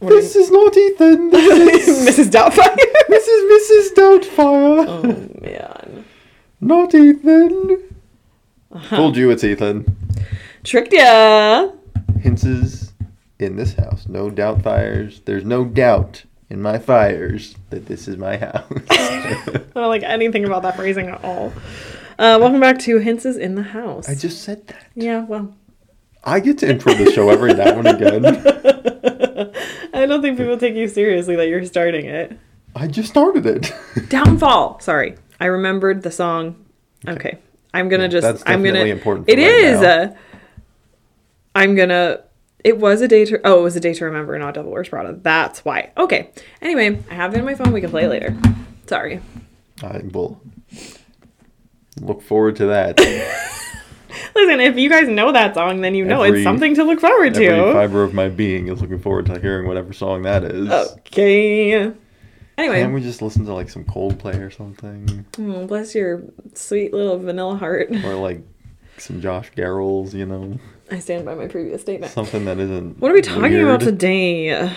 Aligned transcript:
What 0.00 0.10
This 0.10 0.36
is 0.36 0.50
not 0.50 0.76
Ethan. 0.76 1.30
This 1.30 1.88
is 1.88 2.06
Mrs. 2.06 2.30
Doubtfire. 2.30 2.76
this 3.08 3.26
is 3.26 3.92
Mrs. 3.92 3.94
Doubtfire. 3.96 4.86
oh 4.86 5.40
man. 5.40 6.04
Not 6.60 6.94
Ethan. 6.94 7.82
Uh-huh. 8.70 8.96
Told 8.96 9.16
you 9.16 9.30
it's 9.30 9.42
Ethan. 9.42 9.96
Tricked 10.62 10.92
ya. 10.92 11.70
Hinces 12.20 12.92
in 13.40 13.56
this 13.56 13.74
house. 13.74 14.06
No 14.08 14.30
doubt 14.30 14.62
fires. 14.62 15.20
There's 15.24 15.44
no 15.44 15.64
doubt 15.64 16.24
in 16.48 16.62
my 16.62 16.78
fires 16.78 17.56
that 17.70 17.86
this 17.86 18.06
is 18.06 18.16
my 18.16 18.36
house. 18.36 18.70
I 18.90 19.62
don't 19.74 19.88
like 19.88 20.02
anything 20.04 20.44
about 20.44 20.62
that 20.62 20.76
phrasing 20.76 21.08
at 21.08 21.24
all. 21.24 21.52
Uh, 22.18 22.38
welcome 22.40 22.60
back 22.60 22.78
to 22.80 22.98
Hints 22.98 23.24
in 23.24 23.54
the 23.54 23.62
House. 23.62 24.08
I 24.08 24.14
just 24.14 24.42
said 24.42 24.66
that. 24.68 24.86
Yeah, 24.94 25.24
well, 25.24 25.54
I 26.24 26.40
get 26.40 26.58
to 26.58 26.68
intro 26.68 26.94
the 26.94 27.10
show 27.12 27.30
every 27.30 27.54
now 27.54 27.78
and 27.78 27.86
again. 27.86 28.22
I 29.94 30.06
don't 30.06 30.22
think 30.22 30.36
people 30.38 30.56
take 30.58 30.74
you 30.74 30.88
seriously 30.88 31.36
that 31.36 31.48
you're 31.48 31.64
starting 31.64 32.06
it. 32.06 32.38
I 32.74 32.86
just 32.86 33.08
started 33.08 33.46
it. 33.46 33.72
Downfall. 34.08 34.80
Sorry, 34.80 35.16
I 35.40 35.46
remembered 35.46 36.02
the 36.02 36.10
song. 36.10 36.64
Okay, 37.06 37.38
I'm 37.72 37.88
gonna 37.88 38.08
just. 38.08 38.22
that's 38.22 38.42
I'm 38.46 38.62
gonna. 38.62 38.80
important 38.80 39.28
It 39.28 39.36
right 39.38 39.46
is. 39.48 39.80
now. 39.80 39.88
Uh, 40.02 40.14
I'm 41.54 41.74
gonna. 41.74 42.20
It 42.64 42.78
was 42.78 43.00
a 43.00 43.08
day 43.08 43.24
to. 43.24 43.40
Oh, 43.44 43.60
it 43.60 43.62
was 43.62 43.76
a 43.76 43.80
day 43.80 43.94
to 43.94 44.04
remember, 44.04 44.38
not 44.38 44.54
Devil 44.54 44.70
Wears 44.72 44.88
Prada. 44.88 45.18
That's 45.20 45.64
why. 45.64 45.92
Okay. 45.96 46.30
Anyway, 46.60 47.02
I 47.10 47.14
have 47.14 47.34
it 47.34 47.38
in 47.38 47.44
my 47.44 47.54
phone. 47.54 47.72
We 47.72 47.80
can 47.80 47.90
play 47.90 48.06
later. 48.08 48.36
Sorry. 48.86 49.20
I 49.82 50.02
will 50.12 50.40
look 52.00 52.22
forward 52.22 52.56
to 52.56 52.66
that. 52.66 52.98
Listen, 54.34 54.60
if 54.60 54.76
you 54.76 54.88
guys 54.88 55.08
know 55.08 55.32
that 55.32 55.54
song, 55.54 55.80
then 55.80 55.94
you 55.94 56.04
know 56.04 56.22
Every- 56.22 56.40
it's 56.40 56.44
something 56.44 56.74
to 56.76 56.84
look 56.84 57.00
forward 57.00 57.34
Every 57.36 57.46
to. 57.48 57.72
fiber 57.72 58.02
of 58.02 58.14
my 58.14 58.28
being 58.28 58.68
is 58.68 58.80
looking 58.80 58.98
forward 58.98 59.26
to 59.26 59.38
hearing 59.38 59.66
whatever 59.68 59.92
song 59.92 60.22
that 60.22 60.44
is. 60.44 60.70
Okay. 60.70 61.92
Anyway, 62.56 62.80
Can't 62.80 62.92
we 62.94 63.00
just 63.00 63.22
listen 63.22 63.44
to 63.46 63.54
like 63.54 63.68
some 63.70 63.84
Coldplay 63.84 64.40
or 64.40 64.50
something? 64.50 65.24
oh, 65.38 65.66
bless 65.66 65.94
your 65.94 66.22
sweet 66.54 66.92
little 66.92 67.18
vanilla 67.18 67.56
heart. 67.56 67.90
Or 68.04 68.14
like 68.14 68.40
some 68.96 69.20
Josh 69.20 69.52
Garrels, 69.56 70.12
you 70.14 70.26
know? 70.26 70.58
I 70.90 70.98
stand 70.98 71.24
by 71.24 71.34
my 71.34 71.46
previous 71.46 71.82
statement. 71.82 72.10
Something 72.12 72.46
that 72.46 72.58
isn't. 72.58 72.98
What 72.98 73.10
are 73.10 73.14
we 73.14 73.20
talking 73.22 73.62
about 73.62 73.80
today? 73.80 74.72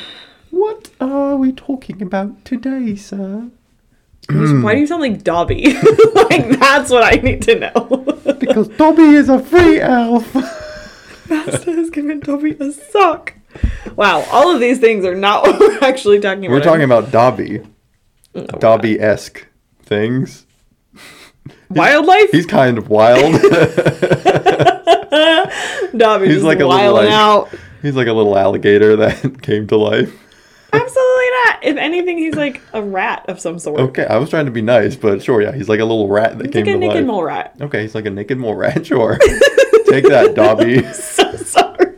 What 0.51 0.89
are 0.99 1.37
we 1.37 1.53
talking 1.53 2.01
about 2.01 2.43
today, 2.45 2.95
sir? 2.97 3.49
Why 4.29 4.75
do 4.75 4.79
you 4.81 4.85
sound 4.87 5.01
like 5.01 5.23
Dobby? 5.23 5.73
like 6.13 6.59
that's 6.59 6.91
what 6.91 7.03
I 7.03 7.19
need 7.21 7.41
to 7.43 7.59
know. 7.59 8.10
Because 8.51 8.67
Dobby 8.69 9.03
is 9.03 9.29
a 9.29 9.39
free 9.39 9.79
elf. 9.79 10.35
Master 11.29 11.71
has 11.71 11.89
given 11.89 12.19
Dobby 12.19 12.51
a 12.59 12.73
sock. 12.73 13.33
Wow, 13.95 14.25
all 14.31 14.53
of 14.53 14.59
these 14.59 14.79
things 14.79 15.05
are 15.05 15.15
not 15.15 15.43
what 15.47 15.57
we're 15.59 15.79
actually 15.87 16.19
talking 16.19 16.45
about. 16.45 16.53
We're 16.53 16.61
talking 16.63 16.83
about 16.83 17.11
Dobby. 17.11 17.61
Oh, 18.35 18.41
no, 18.41 18.45
Dobby 18.59 18.99
esque 18.99 19.47
things. 19.83 20.45
wildlife. 21.69 22.31
He's 22.31 22.45
kind 22.45 22.77
of 22.77 22.89
wild. 22.89 23.39
Dobby 25.95 26.27
he's 26.27 26.43
like 26.43 26.59
a 26.59 26.67
little, 26.67 26.93
like- 26.93 27.09
out. 27.09 27.49
He's 27.81 27.95
like 27.95 28.07
a 28.07 28.13
little 28.13 28.37
alligator 28.37 28.97
that 28.97 29.41
came 29.41 29.67
to 29.67 29.77
life. 29.77 30.13
Absolutely 30.73 31.10
not. 31.45 31.63
If 31.63 31.77
anything, 31.77 32.17
he's 32.17 32.35
like 32.35 32.61
a 32.73 32.81
rat 32.81 33.25
of 33.27 33.39
some 33.39 33.59
sort. 33.59 33.79
Okay, 33.79 34.05
I 34.05 34.17
was 34.17 34.29
trying 34.29 34.45
to 34.45 34.51
be 34.51 34.61
nice, 34.61 34.95
but 34.95 35.21
sure, 35.23 35.41
yeah, 35.41 35.51
he's 35.51 35.69
like 35.69 35.79
a 35.79 35.85
little 35.85 36.07
rat 36.07 36.37
that 36.37 36.47
He's 36.47 36.53
came 36.53 36.65
like 36.65 36.75
a 36.75 36.79
to 36.79 36.79
naked 36.79 36.95
life. 36.97 37.05
mole 37.05 37.23
rat. 37.23 37.55
Okay, 37.61 37.81
he's 37.81 37.95
like 37.95 38.05
a 38.05 38.09
naked 38.09 38.37
mole 38.37 38.55
rat. 38.55 38.85
Sure, 38.91 39.17
take 39.89 40.05
that, 40.09 40.33
Dobby. 40.35 40.81
So 40.93 41.35
sorry. 41.35 41.95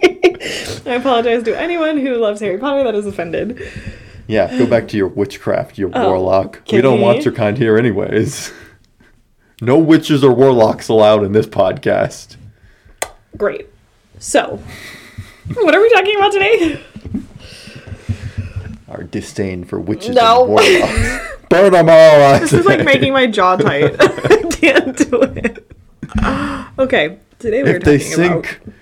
I 0.85 0.95
apologize 0.95 1.43
to 1.43 1.57
anyone 1.59 1.97
who 1.97 2.15
loves 2.17 2.39
Harry 2.41 2.57
Potter 2.57 2.83
that 2.83 2.95
is 2.95 3.05
offended. 3.05 3.61
Yeah, 4.27 4.55
go 4.57 4.65
back 4.65 4.87
to 4.89 4.97
your 4.97 5.07
witchcraft, 5.07 5.77
you 5.77 5.91
Oh, 5.93 6.07
warlock. 6.09 6.61
We 6.71 6.81
don't 6.81 7.01
want 7.01 7.25
your 7.25 7.33
kind 7.33 7.57
here, 7.57 7.77
anyways. 7.77 8.51
No 9.61 9.77
witches 9.77 10.23
or 10.23 10.33
warlocks 10.33 10.89
allowed 10.89 11.23
in 11.23 11.31
this 11.31 11.45
podcast. 11.47 12.35
Great. 13.37 13.67
So, 14.19 14.61
what 15.55 15.73
are 15.75 15.81
we 15.81 15.89
talking 15.89 16.15
about 16.17 16.31
today? 16.31 16.83
Our 18.93 19.03
disdain 19.03 19.63
for 19.63 19.79
witches 19.79 20.15
No. 20.15 20.41
and 20.43 20.49
warlocks. 20.51 21.27
Burn 21.49 21.71
them 21.73 21.89
all! 21.89 22.39
This 22.39 22.53
is 22.53 22.63
like 22.65 22.85
making 22.85 23.11
my 23.13 23.25
jaw 23.25 23.55
tight. 23.55 23.95
I 23.99 24.43
can't 24.51 24.95
do 24.97 25.21
it. 25.23 25.71
Okay, 26.77 27.17
today 27.39 27.63
we're 27.63 27.77
If 27.77 27.83
they 27.83 27.97
sink, 27.97 28.59
about 28.63 28.73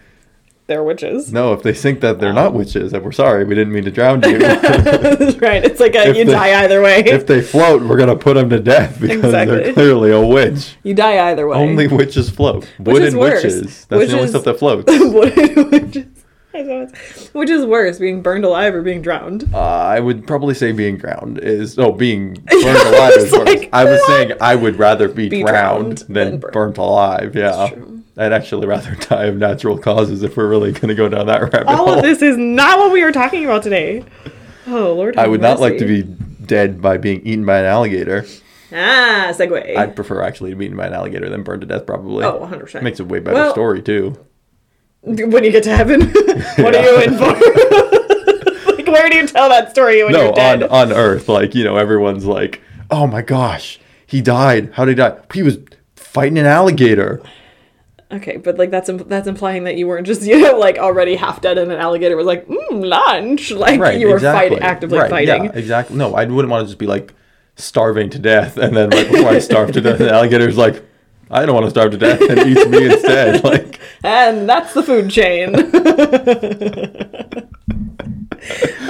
their 0.67 0.83
witches. 0.83 1.31
no, 1.31 1.53
if 1.53 1.63
they 1.63 1.73
sink 1.73 2.01
that 2.01 2.19
they're 2.19 2.33
not 2.33 2.47
um. 2.47 2.53
witches, 2.55 2.91
and 2.94 3.03
we're 3.05 3.11
sorry, 3.13 3.45
we 3.45 3.55
didn't 3.55 3.72
mean 3.73 3.85
to 3.85 3.91
drown 3.91 4.22
you. 4.23 4.38
Right. 5.41 5.63
It's 5.66 5.79
like 5.79 5.95
a, 5.95 6.07
you 6.09 6.25
they- 6.25 6.31
die 6.31 6.61
either 6.63 6.81
way. 6.81 6.99
if 7.05 7.25
they 7.25 7.41
float, 7.41 7.81
we're 7.81 7.97
gonna 7.97 8.16
put 8.17 8.33
them 8.35 8.49
to 8.49 8.59
death 8.59 8.99
because 8.99 9.31
they're 9.31 9.72
clearly 9.73 10.11
a 10.11 10.19
witch. 10.25 10.75
you 10.83 10.93
die 10.93 11.29
either 11.29 11.47
way. 11.47 11.57
Only 11.57 11.88
witches 11.88 12.29
float. 12.29 12.66
Which 12.79 13.01
is 13.01 13.16
Wooden 13.16 13.33
witches. 13.33 13.85
That's 13.85 14.11
the 14.11 14.17
only 14.17 14.28
stuff 14.28 14.43
that 14.43 14.59
floats. 14.59 14.85
What- 14.91 15.72
which 15.72 16.05
is 16.53 16.59
I 16.59 16.62
know 16.63 16.81
it's- 16.84 17.29
which 17.34 17.50
is 17.50 17.66
worse, 17.66 18.00
being 18.00 18.22
burned 18.22 18.44
alive 18.45 18.73
or 18.75 18.81
being 18.81 19.01
drowned? 19.01 19.50
Uh, 19.53 19.59
I 19.59 20.00
would 20.00 20.25
probably 20.28 20.53
say 20.53 20.72
being 20.72 20.97
drowned 20.97 21.39
is 21.39 21.78
oh 21.79 21.91
being 21.91 22.34
burned 22.50 22.63
alive 22.66 23.13
is 23.17 23.31
worse. 23.31 23.45
like, 23.47 23.69
I 23.73 23.85
was 23.85 24.00
what? 24.01 24.07
saying 24.07 24.31
I 24.41 24.56
would 24.56 24.78
rather 24.78 25.07
be, 25.07 25.29
Be 25.29 25.41
drowned, 25.44 25.97
drowned 25.97 25.97
than 26.09 26.40
burnt. 26.40 26.53
burnt 26.53 26.78
alive. 26.78 27.35
Yeah. 27.35 27.69
I'd 28.17 28.34
actually 28.34 28.67
rather 28.67 28.94
die 29.09 29.25
of 29.25 29.38
natural 29.38 29.78
causes 29.78 30.22
if 30.23 30.35
we're 30.35 30.50
really 30.50 30.72
gonna 30.73 30.95
go 30.95 31.07
down 31.09 31.28
that 31.28 31.41
rabbit 31.41 31.67
All 31.67 31.78
hole. 31.78 31.90
of 31.95 32.01
this 32.03 32.22
is 32.22 32.38
not 32.38 32.78
what 32.78 32.91
we 32.91 33.01
are 33.03 33.11
talking 33.11 33.45
about 33.45 33.63
today. 33.63 34.03
Oh 34.67 34.94
Lord, 34.94 35.17
I 35.17 35.28
would 35.28 35.41
not 35.41 35.59
like 35.59 35.78
to 35.78 35.85
be 35.85 36.03
dead 36.03 36.81
by 36.81 36.97
being 36.97 37.22
eaten 37.25 37.45
by 37.45 37.59
an 37.59 37.66
alligator. 37.66 38.25
ah 38.73 39.31
segue. 39.34 39.75
I'd 39.78 39.95
prefer 39.95 40.22
actually 40.22 40.50
to 40.51 40.56
be 40.56 40.66
eaten 40.66 40.78
by 40.78 40.88
an 40.88 40.94
alligator 40.94 41.29
than 41.29 41.44
burned 41.44 41.61
to 41.61 41.67
death. 41.67 41.85
Probably. 41.85 42.25
oh, 42.25 42.38
100 42.38 42.63
percent. 42.66 42.84
Makes 42.84 43.00
a 43.00 43.06
way 43.06 43.19
better 43.19 43.35
Well- 43.35 43.53
story 43.53 43.81
too. 43.81 44.17
When 45.03 45.44
you 45.44 45.51
get 45.51 45.63
to 45.63 45.75
heaven, 45.75 46.01
what 46.57 46.75
are 46.75 46.84
you 46.84 47.01
in 47.01 47.17
for? 47.17 47.25
like, 48.75 48.88
where 48.88 49.09
do 49.09 49.17
you 49.17 49.28
tell 49.28 49.50
that 49.50 49.72
story 49.72 50.03
when 50.03 50.13
No, 50.13 50.25
you're 50.25 50.34
dead? 50.34 50.63
on 50.63 50.91
on 50.91 50.94
Earth, 50.94 51.28
like 51.28 51.56
you 51.56 51.63
know, 51.63 51.75
everyone's 51.78 52.25
like, 52.25 52.62
"Oh 52.91 53.07
my 53.07 53.23
gosh, 53.23 53.79
he 54.06 54.22
died. 54.22 54.72
How 54.73 54.85
did 54.85 54.91
he 54.91 54.95
die? 54.95 55.17
He 55.34 55.41
was 55.41 55.57
fighting 55.95 56.38
an 56.38 56.45
alligator." 56.45 57.19
Okay, 58.11 58.38
but 58.38 58.59
like 58.59 58.69
that's 58.69 58.90
im- 58.90 59.07
that's 59.07 59.28
implying 59.28 59.63
that 59.63 59.75
you 59.75 59.88
weren't 59.88 60.06
just 60.06 60.22
you 60.28 60.40
know 60.40 60.57
like 60.59 60.78
already 60.78 61.16
half 61.16 61.41
dead 61.41 61.57
and 61.57 61.72
an 61.72 61.79
alligator 61.79 62.16
was 62.16 62.28
like 62.28 62.45
mm, 62.47 62.59
lunch 62.72 63.51
like 63.51 63.97
you 64.00 64.09
were 64.09 64.19
fighting 64.19 64.59
actively 64.59 65.00
right, 65.00 65.09
fighting. 65.09 65.45
Yeah, 65.45 65.51
exactly. 65.53 65.97
No, 65.97 66.13
I 66.13 66.25
wouldn't 66.25 66.51
want 66.51 66.63
to 66.63 66.67
just 66.67 66.78
be 66.78 66.85
like 66.88 67.13
starving 67.56 68.09
to 68.11 68.19
death, 68.19 68.57
and 68.57 68.75
then 68.75 68.90
right 68.90 69.09
before 69.09 69.29
I 69.29 69.40
starve 69.40 69.72
to 69.72 69.81
death, 69.81 69.97
the 69.97 70.11
alligator's 70.11 70.57
like, 70.57 70.84
"I 71.31 71.46
don't 71.46 71.56
want 71.56 71.66
to 71.66 71.69
starve 71.72 71.92
to 71.92 71.97
death," 71.97 72.22
and 72.22 72.40
eats 72.47 72.66
me 72.68 72.86
instead. 72.86 73.44
Like, 73.52 73.80
And 74.03 74.47
that's 74.50 74.74
the 74.74 74.84
food 74.84 75.09
chain. 75.09 75.56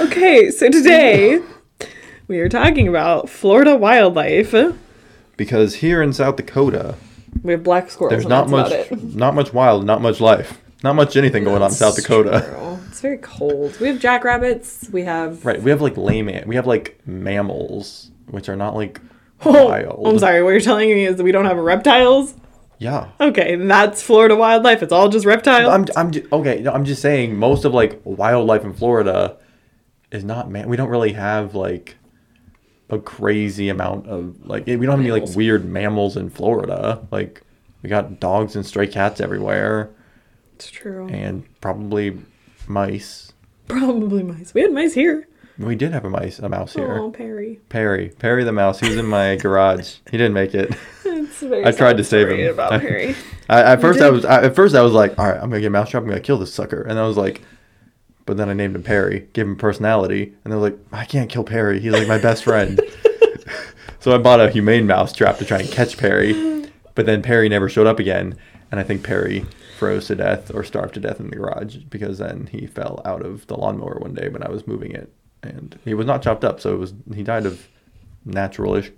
okay, 0.00 0.50
so 0.50 0.68
today 0.70 1.40
we 2.28 2.40
are 2.40 2.48
talking 2.48 2.88
about 2.88 3.28
Florida 3.28 3.76
wildlife. 3.76 4.54
because 5.36 5.76
here 5.76 6.02
in 6.02 6.12
South 6.12 6.36
Dakota, 6.36 6.96
We 7.42 7.52
have 7.52 7.62
black 7.62 7.90
squirrels. 7.90 8.12
there's 8.12 8.26
not 8.28 8.48
that's 8.48 8.90
much, 8.90 9.02
not 9.14 9.34
much 9.34 9.52
wild, 9.52 9.84
not 9.84 10.00
much 10.02 10.20
life, 10.20 10.60
not 10.82 10.94
much 10.94 11.16
anything 11.16 11.44
going 11.44 11.62
on 11.62 11.70
in 11.70 11.74
South 11.74 11.96
Dakota. 11.96 12.44
true. 12.48 12.78
It's 12.88 13.00
very 13.00 13.18
cold. 13.18 13.78
We 13.80 13.88
have 13.88 13.98
jackrabbits. 13.98 14.88
We 14.92 15.02
have. 15.04 15.44
Right, 15.44 15.60
we 15.62 15.70
have 15.70 15.80
like 15.80 15.96
lame, 15.96 16.30
we 16.46 16.56
have 16.56 16.66
like 16.66 17.00
mammals, 17.06 18.10
which 18.30 18.48
are 18.48 18.56
not 18.56 18.74
like 18.76 19.00
Oh, 19.44 19.68
wild. 19.68 20.06
I'm 20.06 20.18
sorry. 20.18 20.42
What 20.42 20.50
you're 20.50 20.60
telling 20.60 20.88
me 20.88 21.04
is 21.04 21.16
that 21.16 21.24
we 21.24 21.32
don't 21.32 21.44
have 21.46 21.56
reptiles. 21.56 22.34
Yeah. 22.78 23.08
Okay, 23.20 23.54
that's 23.56 24.02
Florida 24.02 24.34
wildlife. 24.34 24.82
It's 24.82 24.92
all 24.92 25.08
just 25.08 25.24
reptiles. 25.24 25.72
I'm, 25.72 25.86
I'm 25.96 26.12
okay. 26.32 26.60
No, 26.62 26.72
I'm 26.72 26.84
just 26.84 27.00
saying 27.00 27.36
most 27.36 27.64
of 27.64 27.72
like 27.72 28.00
wildlife 28.04 28.64
in 28.64 28.72
Florida 28.72 29.36
is 30.10 30.24
not 30.24 30.50
man. 30.50 30.68
We 30.68 30.76
don't 30.76 30.88
really 30.88 31.12
have 31.12 31.54
like 31.54 31.96
a 32.90 32.98
crazy 32.98 33.68
amount 33.68 34.06
of 34.08 34.44
like 34.44 34.66
we 34.66 34.74
don't 34.78 34.90
have 34.90 35.00
any 35.00 35.12
like 35.12 35.34
weird 35.36 35.64
mammals 35.64 36.16
in 36.16 36.28
Florida. 36.28 37.06
Like 37.12 37.42
we 37.82 37.88
got 37.88 38.18
dogs 38.20 38.56
and 38.56 38.66
stray 38.66 38.86
cats 38.88 39.20
everywhere, 39.20 39.90
it's 40.54 40.70
true. 40.70 41.06
and 41.08 41.44
probably 41.60 42.18
mice. 42.66 43.32
Probably 43.68 44.22
mice. 44.22 44.54
We 44.54 44.62
had 44.62 44.72
mice 44.72 44.94
here. 44.94 45.28
We 45.62 45.76
did 45.76 45.92
have 45.92 46.04
a 46.04 46.10
mice, 46.10 46.38
a 46.38 46.48
mouse 46.48 46.74
here. 46.74 46.98
Oh, 46.98 47.10
Perry. 47.10 47.60
Perry, 47.68 48.08
Perry 48.18 48.44
the 48.44 48.52
mouse. 48.52 48.80
He 48.80 48.88
was 48.88 48.98
in 48.98 49.06
my 49.06 49.36
garage. 49.40 49.96
He 50.10 50.16
didn't 50.16 50.34
make 50.34 50.54
it. 50.54 50.74
It's 51.04 51.40
very 51.40 51.64
I 51.64 51.72
tried 51.72 51.96
to 51.96 52.04
save 52.04 52.28
him. 52.28 52.52
About 52.52 52.80
Perry. 52.80 53.14
I, 53.48 53.62
at 53.62 53.80
first, 53.80 54.00
I 54.00 54.10
was 54.10 54.24
I, 54.24 54.44
at 54.44 54.54
first 54.54 54.74
I 54.74 54.82
was 54.82 54.92
like, 54.92 55.18
all 55.18 55.26
right, 55.26 55.36
I'm 55.36 55.50
gonna 55.50 55.60
get 55.60 55.68
a 55.68 55.70
mousetrap. 55.70 56.02
I'm 56.02 56.08
gonna 56.08 56.20
kill 56.20 56.38
this 56.38 56.52
sucker. 56.52 56.82
And 56.82 56.98
I 56.98 57.06
was 57.06 57.16
like, 57.16 57.42
but 58.26 58.36
then 58.36 58.48
I 58.48 58.52
named 58.52 58.76
him 58.76 58.82
Perry, 58.82 59.28
gave 59.32 59.46
him 59.46 59.56
personality, 59.56 60.34
and 60.44 60.52
they're 60.52 60.60
like, 60.60 60.78
I 60.92 61.04
can't 61.04 61.30
kill 61.30 61.44
Perry. 61.44 61.80
He's 61.80 61.92
like 61.92 62.08
my 62.08 62.18
best 62.18 62.44
friend. 62.44 62.80
so 64.00 64.14
I 64.14 64.18
bought 64.18 64.40
a 64.40 64.50
humane 64.50 64.86
mousetrap 64.86 65.38
to 65.38 65.44
try 65.44 65.60
and 65.60 65.70
catch 65.70 65.96
Perry, 65.98 66.70
but 66.94 67.06
then 67.06 67.22
Perry 67.22 67.48
never 67.48 67.68
showed 67.68 67.86
up 67.86 67.98
again, 67.98 68.38
and 68.70 68.78
I 68.78 68.82
think 68.82 69.02
Perry 69.02 69.46
froze 69.78 70.06
to 70.06 70.14
death 70.14 70.54
or 70.54 70.62
starved 70.62 70.94
to 70.94 71.00
death 71.00 71.18
in 71.18 71.30
the 71.30 71.36
garage 71.36 71.76
because 71.76 72.18
then 72.18 72.48
he 72.52 72.66
fell 72.66 73.02
out 73.04 73.24
of 73.24 73.46
the 73.48 73.56
lawnmower 73.56 73.98
one 73.98 74.14
day 74.14 74.28
when 74.28 74.42
I 74.42 74.48
was 74.48 74.66
moving 74.66 74.92
it 74.92 75.12
and 75.42 75.78
he 75.84 75.94
was 75.94 76.06
not 76.06 76.22
chopped 76.22 76.44
up. 76.44 76.60
So 76.60 76.74
it 76.74 76.78
was 76.78 76.94
he 77.14 77.22
died 77.22 77.46
of 77.46 77.68
naturalish 78.26 78.92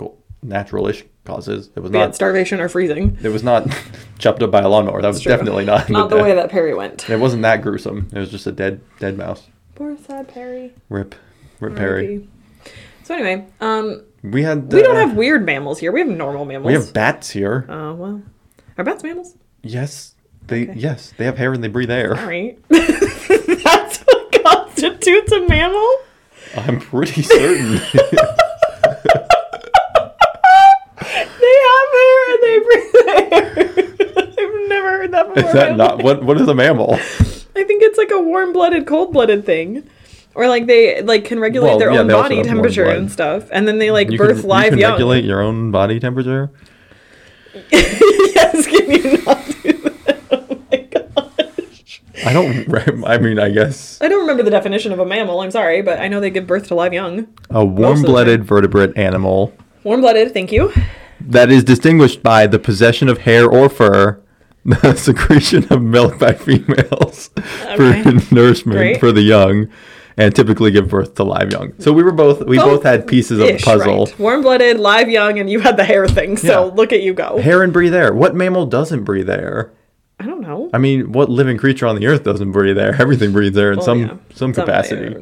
naturalish 0.44 1.04
causes. 1.24 1.70
It 1.74 1.80
was 1.80 1.90
not. 1.90 2.14
starvation 2.14 2.60
or 2.60 2.68
freezing. 2.68 3.16
It 3.22 3.30
was 3.30 3.42
not 3.42 3.66
chopped 4.18 4.42
up 4.42 4.50
by 4.50 4.60
a 4.60 4.68
lawnmower. 4.68 5.00
That 5.02 5.08
was 5.08 5.20
True. 5.20 5.30
definitely 5.32 5.64
not. 5.64 5.88
Not 5.90 6.10
the 6.10 6.18
way 6.18 6.34
that 6.34 6.50
Perry 6.50 6.74
went. 6.74 7.08
It 7.08 7.18
wasn't 7.18 7.42
that 7.42 7.62
gruesome. 7.62 8.08
It 8.12 8.18
was 8.18 8.30
just 8.30 8.46
a 8.46 8.52
dead 8.52 8.80
dead 9.00 9.16
mouse. 9.16 9.46
Poor 9.74 9.96
sad 9.96 10.28
Perry. 10.28 10.72
Rip, 10.88 11.14
rip 11.60 11.74
Perry. 11.76 12.06
R.I.P.. 12.16 12.28
So 13.04 13.14
anyway, 13.14 13.46
um, 13.60 14.02
We 14.22 14.42
had. 14.42 14.72
we 14.72 14.82
don't 14.82 14.96
uh, 14.96 15.06
have 15.06 15.16
weird 15.16 15.44
mammals 15.44 15.78
here. 15.78 15.92
We 15.92 16.00
have 16.00 16.08
normal 16.08 16.44
mammals. 16.44 16.66
We 16.66 16.74
have 16.74 16.92
bats 16.92 17.30
here. 17.30 17.66
Oh 17.68 17.94
well, 17.94 18.22
are 18.78 18.84
bats 18.84 19.02
mammals? 19.02 19.34
Yes, 19.62 20.14
they 20.46 20.68
Okay. 20.68 20.74
yes 20.78 21.12
they 21.16 21.24
have 21.24 21.38
hair 21.38 21.52
and 21.54 21.64
they 21.64 21.68
breathe 21.68 21.90
air. 21.90 22.16
All 22.18 22.26
right. 22.26 22.58
That's 22.68 23.98
what 24.00 24.42
constitutes 24.44 25.32
a 25.32 25.48
mammal. 25.48 25.96
I'm 26.56 26.80
pretty 26.80 27.22
certain. 27.22 27.80
They 31.40 31.54
have 31.66 31.90
hair 31.92 32.20
and 32.30 32.42
they 32.42 32.58
breathe 32.64 32.94
air. 33.08 33.44
I've 34.38 34.68
never 34.68 34.90
heard 34.90 35.10
that 35.12 35.34
before. 35.34 35.48
is 35.48 35.54
that 35.54 35.76
not 35.76 36.02
what? 36.02 36.22
What 36.24 36.40
is 36.40 36.48
a 36.48 36.54
mammal? 36.54 36.94
I 36.94 37.62
think 37.64 37.82
it's 37.82 37.98
like 37.98 38.10
a 38.10 38.20
warm-blooded, 38.20 38.86
cold-blooded 38.86 39.44
thing. 39.44 39.88
Or 40.34 40.48
like 40.48 40.66
they 40.66 41.02
like 41.02 41.24
can 41.26 41.38
regulate 41.38 41.68
Well, 41.70 41.78
their 41.78 41.92
yeah, 41.92 42.00
own 42.00 42.08
body 42.08 42.42
temperature 42.42 42.86
and 42.86 43.10
stuff, 43.12 43.48
and 43.52 43.68
then 43.68 43.78
they 43.78 43.90
like 43.92 44.10
You 44.10 44.18
birth 44.18 44.40
can, 44.40 44.48
live 44.48 44.64
you 44.64 44.70
can 44.70 44.78
young. 44.80 44.92
regulate 44.92 45.24
your 45.24 45.40
own 45.42 45.70
body 45.70 46.00
temperature. 46.00 46.50
yes, 47.70 48.66
can 48.66 48.90
you 48.90 49.22
not 49.24 49.46
do 49.62 49.72
that? 49.72 50.18
Oh 50.32 50.58
my 50.72 50.78
gosh. 50.78 52.02
I 52.24 52.32
don't. 52.32 52.66
re- 52.68 53.02
I 53.06 53.18
mean, 53.18 53.38
I 53.38 53.50
guess 53.50 53.98
I 54.00 54.08
don't 54.08 54.20
remember 54.20 54.42
the 54.42 54.50
definition 54.50 54.92
of 54.92 54.98
a 54.98 55.06
mammal. 55.06 55.40
I'm 55.40 55.50
sorry, 55.50 55.82
but 55.82 55.98
I 55.98 56.08
know 56.08 56.20
they 56.20 56.30
give 56.30 56.46
birth 56.46 56.68
to 56.68 56.74
live 56.74 56.92
young. 56.92 57.26
a 57.50 57.64
warm-blooded 57.64 58.44
vertebrate 58.44 58.96
animal 58.96 59.52
Warm-blooded, 59.84 60.32
thank 60.32 60.50
you. 60.50 60.72
that 61.20 61.50
is 61.50 61.62
distinguished 61.64 62.22
by 62.22 62.46
the 62.46 62.58
possession 62.58 63.08
of 63.08 63.18
hair 63.18 63.46
or 63.48 63.68
fur, 63.68 64.20
the 64.64 64.94
secretion 64.94 65.64
of 65.70 65.82
milk 65.82 66.18
by 66.18 66.32
females 66.32 67.30
Okay. 67.66 68.02
for 68.02 68.34
nourishment 68.34 68.78
Great. 68.78 69.00
for 69.00 69.12
the 69.12 69.20
young, 69.20 69.68
and 70.16 70.34
typically 70.34 70.70
give 70.70 70.88
birth 70.88 71.16
to 71.16 71.24
live 71.24 71.50
young. 71.52 71.74
So 71.80 71.92
we 71.92 72.02
were 72.02 72.12
both 72.12 72.46
we 72.46 72.56
both, 72.56 72.82
had 72.84 73.06
pieces 73.06 73.40
of 73.40 73.48
the 73.48 73.58
puzzle. 73.62 74.06
right. 74.06 74.18
Warm-blooded, 74.18 74.78
live 74.80 75.10
young, 75.10 75.38
and 75.38 75.50
you 75.50 75.60
had 75.60 75.76
the 75.76 75.84
hair 75.84 76.06
thing. 76.08 76.36
So 76.38 76.66
Yeah. 76.68 76.72
look 76.74 76.92
at 76.94 77.02
you 77.02 77.12
go. 77.12 77.38
Hair 77.38 77.62
and 77.62 77.72
breathe 77.72 77.94
air. 77.94 78.14
What 78.14 78.34
mammal 78.34 78.64
doesn't 78.64 79.04
breathe 79.04 79.28
air? 79.28 79.70
I 80.20 80.26
don't 80.26 80.40
know. 80.42 80.70
I 80.72 80.78
mean, 80.78 81.12
what 81.12 81.28
living 81.28 81.56
creature 81.58 81.86
on 81.86 81.96
the 81.96 82.06
earth 82.06 82.22
doesn't 82.24 82.52
breathe 82.52 82.78
air? 82.78 82.94
Everything 83.00 83.32
breathes 83.32 83.56
air 83.58 83.72
in 83.72 83.78
Well, 83.78 83.84
some 83.86 84.00
yeah. 84.00 84.16
some 84.34 84.52
capacity. 84.52 85.16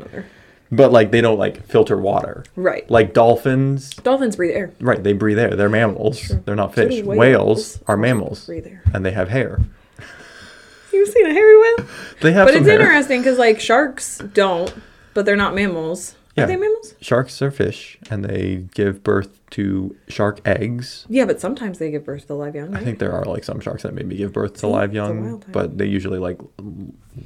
But 0.70 0.90
like 0.92 1.10
they 1.10 1.20
don't 1.20 1.38
like 1.38 1.66
filter 1.66 1.96
water. 1.98 2.44
Right. 2.56 2.88
Like 2.90 3.12
dolphins, 3.12 3.90
Dolphins 3.90 4.36
breathe 4.36 4.56
air. 4.56 4.70
right? 4.80 5.02
They 5.02 5.12
breathe 5.12 5.38
air. 5.38 5.54
They're 5.54 5.68
mammals. 5.68 6.32
They're 6.44 6.56
not 6.56 6.74
So 6.74 6.88
fish. 6.88 7.02
whales. 7.02 7.18
Whales 7.18 7.80
are 7.88 7.96
mammals, 7.98 8.46
Breathe 8.46 8.66
air. 8.66 8.82
and 8.94 9.04
they 9.04 9.10
have 9.12 9.28
hair. 9.28 9.60
You've 10.92 11.08
seen 11.10 11.26
a 11.26 11.32
hairy 11.32 11.58
whale? 11.58 11.86
They 12.20 12.32
have 12.32 12.46
But 12.46 12.54
it's 12.54 12.66
hair. 12.66 12.80
interesting 12.80 13.20
because 13.20 13.38
like 13.38 13.60
sharks 13.60 14.18
don't, 14.32 14.72
but 15.14 15.24
they're 15.26 15.36
not 15.36 15.54
mammals. 15.54 16.14
Yeah. 16.36 16.44
Are 16.44 16.46
they 16.46 16.56
mammals? 16.56 16.94
Sharks 17.00 17.42
are 17.42 17.50
fish, 17.50 17.98
and 18.10 18.24
they 18.24 18.64
give 18.74 19.04
birth 19.04 19.38
to 19.50 19.94
shark 20.08 20.40
eggs. 20.46 21.04
Yeah, 21.08 21.26
but 21.26 21.40
sometimes 21.40 21.78
they 21.78 21.90
give 21.90 22.04
birth 22.04 22.26
to 22.28 22.34
live 22.34 22.54
young. 22.54 22.74
I 22.74 22.82
think 22.82 22.98
there 22.98 23.12
are 23.12 23.24
like 23.24 23.44
some 23.44 23.60
sharks 23.60 23.82
that 23.82 23.92
maybe 23.92 24.16
give 24.16 24.32
birth 24.32 24.54
to 24.54 24.60
See, 24.60 24.66
live 24.66 24.94
young, 24.94 25.44
but 25.52 25.76
they 25.76 25.84
usually 25.84 26.18
like 26.18 26.40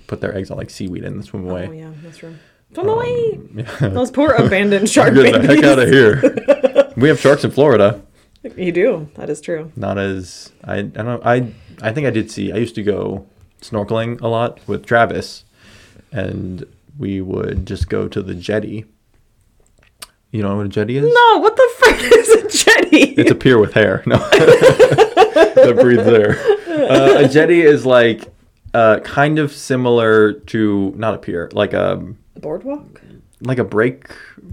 put 0.09 0.21
their 0.21 0.37
eggs 0.37 0.51
on 0.51 0.57
like 0.57 0.71
seaweed 0.71 1.05
and 1.05 1.25
swim 1.25 1.47
oh, 1.47 1.51
away. 1.51 1.69
Oh 1.69 1.73
yeah, 1.73 1.91
that's 2.03 2.19
true. 2.19 2.35
Swim 2.75 2.89
um, 2.89 2.95
away. 2.97 3.41
Yeah. 3.55 3.89
Those 3.89 4.11
poor 4.11 4.33
abandoned 4.33 4.91
shark 4.91 5.15
Get 5.15 5.41
the 5.41 5.55
heck 5.55 5.65
out 5.65 5.79
of 5.79 5.89
here. 5.89 6.93
we 6.97 7.09
have 7.09 7.21
sharks 7.21 7.45
in 7.45 7.53
Florida. 7.53 8.03
You 8.57 8.73
do. 8.73 9.09
That 9.15 9.31
is 9.31 9.41
true. 9.41 9.71
Not 9.77 9.99
as 9.99 10.53
I 10.65 10.79
I 10.79 10.83
don't 10.83 11.25
I 11.25 11.53
I 11.81 11.93
think 11.93 12.09
I 12.09 12.11
did 12.11 12.31
see. 12.31 12.53
I 12.53 12.57
used 12.57 12.75
to 12.75 12.83
go 12.83 13.27
snorkeling 13.61 14.21
a 14.21 14.29
lot 14.29 14.61
with 14.67 14.85
Travis, 14.85 15.45
and 16.11 16.65
we 16.99 17.21
would 17.21 17.67
just 17.67 17.89
go 17.89 18.09
to 18.09 18.21
the 18.21 18.35
jetty. 18.35 18.85
You 20.37 20.43
don't 20.43 20.51
know 20.51 20.57
what 20.59 20.67
a 20.67 20.69
jetty 20.69 20.99
is? 20.99 21.05
No, 21.05 21.39
what 21.39 21.57
the 21.57 21.71
frick 21.79 21.99
is 22.13 22.29
a 22.29 22.49
jetty? 22.65 23.15
It's 23.15 23.31
a 23.31 23.35
pier 23.35 23.59
with 23.59 23.73
hair. 23.73 24.03
No, 24.05 24.19
that 24.19 25.79
breathes 25.81 26.07
air. 26.07 26.39
Uh, 26.69 27.25
a 27.25 27.29
jetty 27.29 27.63
is 27.63 27.87
like 27.87 28.31
uh, 28.75 29.01
kind 29.01 29.39
of 29.39 29.51
similar 29.51 30.35
to 30.35 30.93
not 30.95 31.15
a 31.15 31.19
pier, 31.19 31.49
like 31.55 31.73
a 31.73 32.05
boardwalk. 32.39 33.01
like 33.41 33.59
a 33.59 33.65
break, 33.65 34.11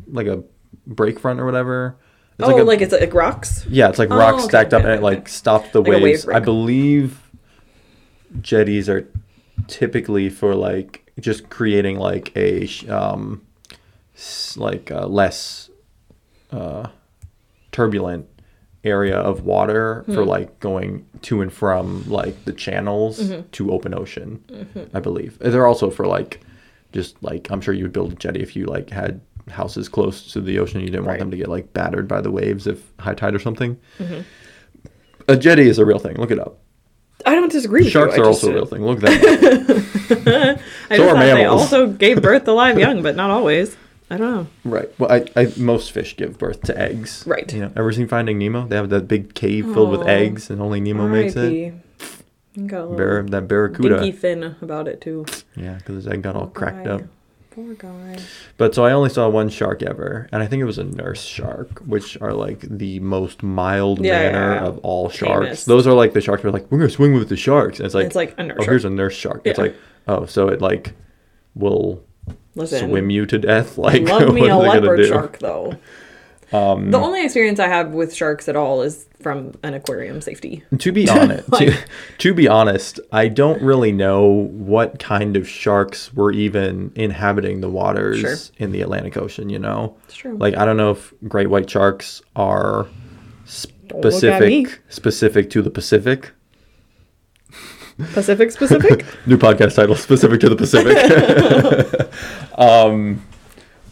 like 0.07 0.27
a 0.27 0.41
break 0.87 1.19
front 1.19 1.41
or 1.41 1.45
whatever. 1.45 1.97
It's 2.39 2.47
oh, 2.47 2.61
a, 2.61 2.63
like, 2.63 2.79
it's 2.79 2.93
like 2.93 3.13
rocks. 3.13 3.65
yeah, 3.67 3.89
it's 3.89 3.99
like 3.99 4.09
Oh, 4.09 4.15
rocks 4.17 4.43
okay, 4.43 4.47
stacked 4.47 4.73
up, 4.73 4.83
okay, 4.83 4.91
and 4.91 4.99
it 4.99 5.03
like 5.03 5.27
stops 5.27 5.69
the 5.71 5.81
Like 5.81 5.87
a 5.87 5.91
wave 5.91 6.01
waves. 6.03 6.27
I 6.29 6.39
believe 6.39 7.19
jetties 8.39 8.87
are 8.87 9.05
typically 9.67 10.29
for 10.29 10.55
like 10.55 11.11
just 11.19 11.49
creating 11.49 11.99
like 11.99 12.31
a 12.37 12.69
um 12.87 13.41
like 14.55 14.89
uh, 14.89 15.07
less 15.07 15.69
uh 16.53 16.87
turbulent 17.71 18.25
area 18.83 19.15
of 19.17 19.43
water 19.43 20.03
Hmm. 20.05 20.13
for 20.13 20.25
like 20.25 20.59
going 20.59 21.05
to 21.23 21.41
and 21.41 21.51
from 21.51 22.07
like 22.09 22.43
the 22.45 22.51
channels 22.53 23.19
Mm-hmm. 23.19 23.49
to 23.51 23.71
open 23.71 23.93
ocean 23.93 24.43
i 24.93 24.99
believe 24.99 25.39
they're 25.39 25.65
also 25.67 25.89
for 25.89 26.05
like 26.05 26.41
just 26.91 27.21
like 27.23 27.49
i'm 27.49 27.61
sure 27.61 27.73
you 27.73 27.83
would 27.85 27.93
build 27.93 28.11
a 28.11 28.15
jetty 28.15 28.41
if 28.41 28.55
you 28.55 28.65
like 28.65 28.89
had 28.89 29.21
houses 29.49 29.87
close 29.89 30.31
to 30.33 30.41
the 30.41 30.59
ocean 30.59 30.79
you 30.81 30.87
didn't 30.87 31.05
want 31.05 31.19
them 31.19 31.31
to 31.31 31.37
get 31.37 31.47
like 31.49 31.71
battered 31.73 32.07
by 32.07 32.19
the 32.21 32.29
waves 32.31 32.67
if 32.67 32.91
high 32.99 33.13
tide 33.15 33.33
or 33.35 33.39
something 33.39 33.77
Mm-hmm. 33.99 34.21
a 35.29 35.37
jetty 35.37 35.67
is 35.67 35.79
a 35.79 35.85
real 35.85 35.99
thing 35.99 36.17
look 36.17 36.31
it 36.31 36.39
up 36.39 36.59
I 37.25 37.35
don't 37.35 37.49
disagree 37.51 37.83
with 37.83 37.91
sharks 37.93 38.17
you. 38.17 38.23
are 38.23 38.25
also 38.27 38.51
a 38.51 38.53
real 38.53 38.65
thing 38.73 38.83
look 38.85 38.99
that 38.99 40.59
so 40.89 41.03
are 41.07 41.13
thought 41.13 41.19
they 41.19 41.45
also 41.45 41.87
gave 41.87 42.21
birth 42.21 42.43
to 42.45 42.53
live 42.53 42.77
young, 42.77 43.01
but 43.01 43.15
not 43.15 43.29
always. 43.29 43.77
I 44.13 44.17
don't 44.17 44.33
know. 44.33 44.47
right 44.77 44.89
well 44.99 45.11
I, 45.11 45.25
I 45.35 45.51
most 45.57 45.91
fish 45.91 46.15
give 46.15 46.37
birth 46.37 46.61
to 46.63 46.77
eggs 46.79 47.23
Right. 47.25 47.51
you 47.53 47.61
know 47.61 47.71
ever 47.75 47.91
seen 47.91 48.07
finding 48.07 48.37
nemo 48.37 48.67
they 48.67 48.75
have 48.75 48.89
that 48.89 49.07
big 49.07 49.33
cave 49.33 49.65
filled 49.73 49.89
with 49.91 50.01
Aw. 50.01 50.07
eggs 50.07 50.49
and 50.49 50.61
only 50.61 50.79
nemo 50.79 51.07
makes 51.07 51.35
it 51.35 51.39
R.I.P.. 51.73 51.79
You 52.55 52.67
Got 52.67 52.81
a 52.81 52.85
little 52.85 52.97
Bar- 52.97 53.23
that 53.23 53.47
barracuda 53.47 53.95
dinky 53.99 54.11
fin 54.11 54.55
about 54.61 54.87
it 54.87 55.01
too. 55.01 55.25
Yeah, 55.55 55.73
because 55.79 55.95
his 55.95 56.07
egg 56.07 56.21
got 56.21 56.35
all 56.35 56.47
cracked 56.47 56.85
guy. 56.85 56.91
up. 56.91 57.01
Poor 57.49 57.73
guy. 57.73 58.17
But 58.57 58.75
so 58.75 58.85
I 58.85 58.91
only 58.91 59.09
saw 59.09 59.27
one 59.27 59.49
shark 59.49 59.81
ever, 59.81 60.27
and 60.31 60.43
I 60.43 60.45
think 60.47 60.61
it 60.61 60.65
was 60.65 60.77
a 60.77 60.83
nurse 60.83 61.21
shark, 61.23 61.79
which 61.79 62.19
are 62.21 62.31
like 62.33 62.59
the 62.61 62.99
most 62.99 63.41
mild 63.41 64.05
Yeah, 64.05 64.11
manner 64.31 64.53
yeah, 64.55 64.61
yeah. 64.61 64.67
of 64.67 64.77
all 64.79 65.09
sharks. 65.09 65.45
Famous. 65.45 65.65
Those 65.65 65.87
are 65.87 65.93
like 65.93 66.13
the 66.13 66.21
sharks 66.21 66.43
who 66.43 66.49
are 66.49 66.51
like, 66.51 66.71
we're 66.71 66.77
gonna 66.77 66.89
swing 66.91 67.13
with 67.15 67.29
the 67.29 67.35
sharks. 67.37 67.79
And 67.79 67.87
it's 67.87 67.95
like, 67.95 68.05
it's 68.05 68.15
like 68.15 68.35
a 68.37 68.43
nurse. 68.43 68.57
oh, 68.61 68.63
here's 68.65 68.85
a 68.85 68.89
nurse 68.91 69.15
shark. 69.15 69.41
It's 69.45 69.57
Yeah. 69.57 69.65
like, 69.65 69.75
oh, 70.07 70.25
so 70.27 70.47
it 70.49 70.61
like 70.61 70.93
will 71.55 72.03
Listen, 72.55 72.89
swim 72.89 73.09
you 73.09 73.25
to 73.25 73.37
death. 73.39 73.77
Like, 73.83 74.03
love 74.03 74.33
me 74.33 74.47
a 74.47 74.55
are 74.55 74.61
they 74.61 74.67
gonna 74.67 74.81
leopard 74.81 75.05
shark 75.07 75.39
though. 75.39 75.75
Um, 76.51 76.91
The 76.91 76.99
only 76.99 77.23
experience 77.25 77.59
I 77.59 77.67
have 77.67 77.91
with 77.93 78.13
sharks 78.13 78.47
at 78.47 78.55
all 78.55 78.83
is 78.83 79.07
from 79.21 79.53
an 79.63 79.73
aquarium 79.73 80.21
safety. 80.21 80.63
To 80.77 80.91
be 80.91 81.09
honest, 81.09 81.45
to, 81.45 81.51
Like- 81.51 81.85
to 82.19 82.33
be 82.35 82.47
honest, 82.47 82.99
I 83.11 83.27
don't 83.27 83.59
really 83.63 83.91
know 83.91 84.21
what 84.51 84.99
kind 84.99 85.35
of 85.35 85.47
sharks 85.49 86.13
were 86.13 86.31
even 86.31 86.91
inhabiting 86.95 87.61
the 87.61 87.69
waters 87.69 88.19
Sure. 88.19 88.35
in 88.57 88.71
the 88.71 88.81
Atlantic 88.81 89.17
Ocean. 89.17 89.49
You 89.49 89.57
know, 89.59 89.97
It's 90.05 90.15
true. 90.15 90.37
like 90.37 90.55
I 90.55 90.65
don't 90.65 90.77
know 90.77 90.91
if 90.91 91.11
great 91.27 91.49
white 91.49 91.67
sharks 91.69 92.21
are 92.35 92.85
Don't 93.87 94.03
look 94.05 94.23
at 94.23 94.41
me. 94.41 94.65
specific 94.65 94.81
specific 94.89 95.49
to 95.51 95.61
the 95.63 95.71
Pacific. 95.71 96.31
Pacific 98.13 98.51
specific. 98.51 99.05
New 99.27 99.37
podcast 99.37 99.75
title: 99.75 99.95
specific 99.95 100.39
to 100.41 100.49
the 100.49 100.55
Pacific. 100.55 100.97
Um, 102.55 103.21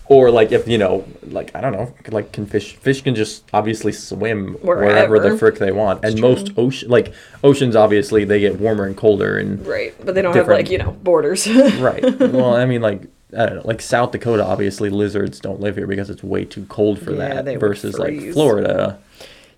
or 0.06 0.30
like 0.30 0.52
if 0.52 0.68
you 0.68 0.78
know, 0.78 1.06
like 1.24 1.56
I 1.56 1.62
don't 1.62 1.72
know, 1.72 1.94
like 2.10 2.32
can 2.34 2.46
fish? 2.46 2.76
Fish 2.76 3.02
can 3.02 3.16
just 3.16 3.46
obviously 3.54 3.92
swim 3.94 4.56
wherever 4.56 5.20
the 5.20 5.38
frick 5.38 5.56
they 5.58 5.72
want, 5.72 6.04
and 6.04 6.20
most 6.20 6.52
ocean, 6.58 6.90
like 6.90 7.14
oceans, 7.44 7.76
obviously 7.76 8.26
they 8.26 8.40
get 8.40 8.60
warmer 8.60 8.86
and 8.86 8.98
colder, 8.98 9.38
and 9.38 9.66
right, 9.66 9.94
but 10.06 10.14
they 10.16 10.22
don't 10.22 10.36
have 10.36 10.48
like 10.48 10.70
you 10.70 10.78
know 10.78 10.92
borders. 10.92 11.48
right. 11.80 12.04
Well, 12.20 12.54
I 12.56 12.66
mean, 12.66 12.82
like 12.82 13.04
I 13.38 13.46
don't 13.46 13.56
know, 13.56 13.62
like 13.64 13.82
South 13.82 14.12
Dakota, 14.12 14.44
obviously 14.44 14.90
lizards 14.90 15.40
don't 15.40 15.62
live 15.62 15.78
here 15.78 15.88
because 15.88 16.10
it's 16.10 16.24
way 16.24 16.44
too 16.44 16.66
cold 16.66 17.00
for 17.00 17.12
Yeah, 17.12 17.36
that. 17.36 17.46
they 17.46 17.54
would 17.56 17.62
Versus 17.62 17.98
like. 17.98 18.34
Florida, 18.34 19.00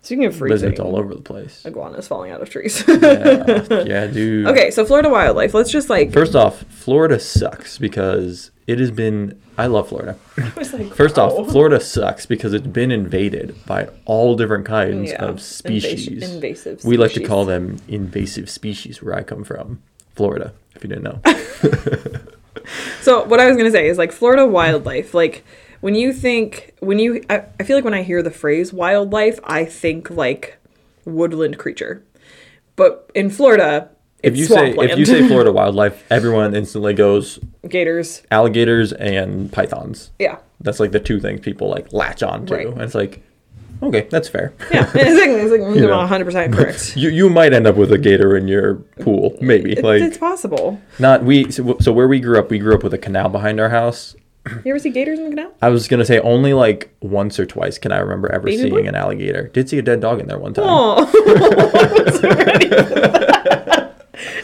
Speaking 0.03 0.25
of 0.25 0.35
freezing, 0.35 0.69
lizards 0.71 0.79
all 0.81 0.97
over 0.97 1.15
the 1.15 1.21
place. 1.21 1.65
iguanas 1.65 2.07
falling 2.07 2.31
out 2.31 2.41
of 2.41 2.49
trees. 2.49 2.83
yeah, 2.87 3.83
yeah, 3.83 4.07
dude. 4.07 4.45
okay, 4.47 4.69
so 4.69 4.85
Florida 4.85 5.09
wildlife. 5.09 5.53
Let's 5.53 5.71
just 5.71 5.89
like 5.89 6.11
First 6.11 6.35
off, 6.35 6.61
Florida 6.63 7.19
sucks 7.19 7.77
because 7.77 8.51
it 8.67 8.79
has 8.79 8.91
been. 8.91 9.39
I 9.57 9.67
love 9.67 9.87
Florida. 9.89 10.17
I 10.37 10.51
was 10.57 10.73
like, 10.73 10.93
First 10.93 11.17
wow. 11.17 11.27
off, 11.27 11.33
oh. 11.37 11.45
Florida 11.45 11.79
sucks 11.79 12.25
because 12.25 12.53
it's 12.53 12.67
been 12.67 12.91
invaded 12.91 13.55
by 13.65 13.87
all 14.05 14.35
different 14.35 14.65
kinds 14.65 15.11
Yeah, 15.11 15.23
of 15.25 15.35
invas- 15.35 15.39
species. 15.41 16.33
invasive 16.33 16.83
We 16.83 16.97
like 16.97 17.13
to 17.13 17.23
call 17.23 17.45
them 17.45 17.77
invasive 17.87 18.49
species 18.49 19.01
where 19.01 19.15
I 19.15 19.23
come 19.23 19.43
from, 19.43 19.81
Florida. 20.15 20.53
If 20.75 20.83
you 20.83 20.89
didn't 20.89 21.03
know. 21.03 21.21
So 23.01 23.25
what 23.25 23.41
I 23.41 23.47
was 23.47 23.57
gonna 23.57 23.71
say 23.71 23.87
is 23.87 23.97
like 23.97 24.13
Florida 24.13 24.45
wildlife, 24.45 25.13
like 25.13 25.43
when 25.83 25.95
you 25.95 26.13
think 26.13 26.73
when 26.79 26.97
you 26.97 27.21
I, 27.29 27.43
I 27.59 27.63
feel 27.63 27.75
like 27.77 27.83
when 27.83 27.93
I 27.93 28.03
hear 28.03 28.23
the 28.23 28.31
phrase 28.31 28.71
wildlife, 28.71 29.37
I 29.43 29.65
think 29.65 30.09
like 30.09 30.57
woodland 31.05 31.57
creature. 31.57 32.01
But 32.77 33.11
in 33.13 33.29
Florida, 33.29 33.89
If 34.23 34.37
you 34.37 34.45
say 34.45 34.55
swampland. 34.73 34.91
if 34.91 34.97
you 34.97 35.05
say 35.05 35.27
Florida 35.27 35.51
wildlife, 35.59 36.03
everyone 36.09 36.55
instantly 36.55 36.93
goes 36.93 37.37
gators, 37.67 38.23
alligators 38.31 38.93
and 38.93 39.51
pythons. 39.51 40.11
yeah. 40.19 40.37
That's 40.61 40.79
like 40.79 40.91
the 40.93 40.99
two 41.01 41.19
things 41.19 41.41
people 41.41 41.69
like 41.69 41.91
latch 41.91 42.23
on 42.23 42.45
to. 42.45 42.55
Right. 42.55 42.67
And 42.67 42.81
it's 42.81 42.95
like, 42.95 43.21
okay, 43.81 44.07
that's 44.09 44.29
fair. 44.29 44.53
Yeah, 44.71 44.89
it's 44.95 44.95
like, 44.95 45.29
it's 45.29 45.51
like 45.51 45.59
You 45.75 45.89
one 45.89 46.07
hundred 46.07 46.23
percent 46.23 46.53
correct. 46.53 46.95
You 46.95 47.09
you 47.09 47.29
might 47.29 47.51
end 47.51 47.67
up 47.67 47.75
with 47.75 47.91
a 47.91 47.97
gator 47.97 48.37
in 48.37 48.47
your 48.47 48.75
pool, 49.03 49.35
maybe. 49.41 49.73
It- 49.73 49.83
Like 49.83 50.01
it's 50.01 50.17
possible. 50.17 50.79
not 50.99 51.25
we. 51.25 51.51
So, 51.51 51.75
so 51.81 51.91
where 51.91 52.07
we 52.07 52.21
grew 52.21 52.39
up, 52.39 52.49
we 52.49 52.59
grew 52.59 52.73
up 52.73 52.81
with 52.83 52.93
a 52.93 52.97
canal 52.97 53.27
behind 53.27 53.59
our 53.59 53.69
house. 53.69 54.15
You 54.45 54.71
ever 54.71 54.79
see 54.79 54.89
gators 54.89 55.19
in 55.19 55.25
the 55.25 55.29
canal? 55.31 55.53
I 55.61 55.69
was 55.69 55.87
gonna 55.87 56.03
say 56.05 56.19
only 56.19 56.53
like 56.53 56.93
once 57.01 57.39
or 57.39 57.45
twice 57.45 57.77
can 57.77 57.91
I 57.93 57.99
remember 57.99 58.29
ever 58.31 58.45
Baby 58.45 58.57
seeing 58.57 58.73
boy? 58.73 58.85
an 58.87 58.95
alligator. 58.95 59.47
Did 59.47 59.69
see 59.69 59.79
a 59.79 59.81
dead 59.81 60.01
dog 60.01 60.19
in 60.19 60.27
there 60.27 60.37
one 60.37 60.53
time. 60.53 60.65
Oh, 60.67 61.05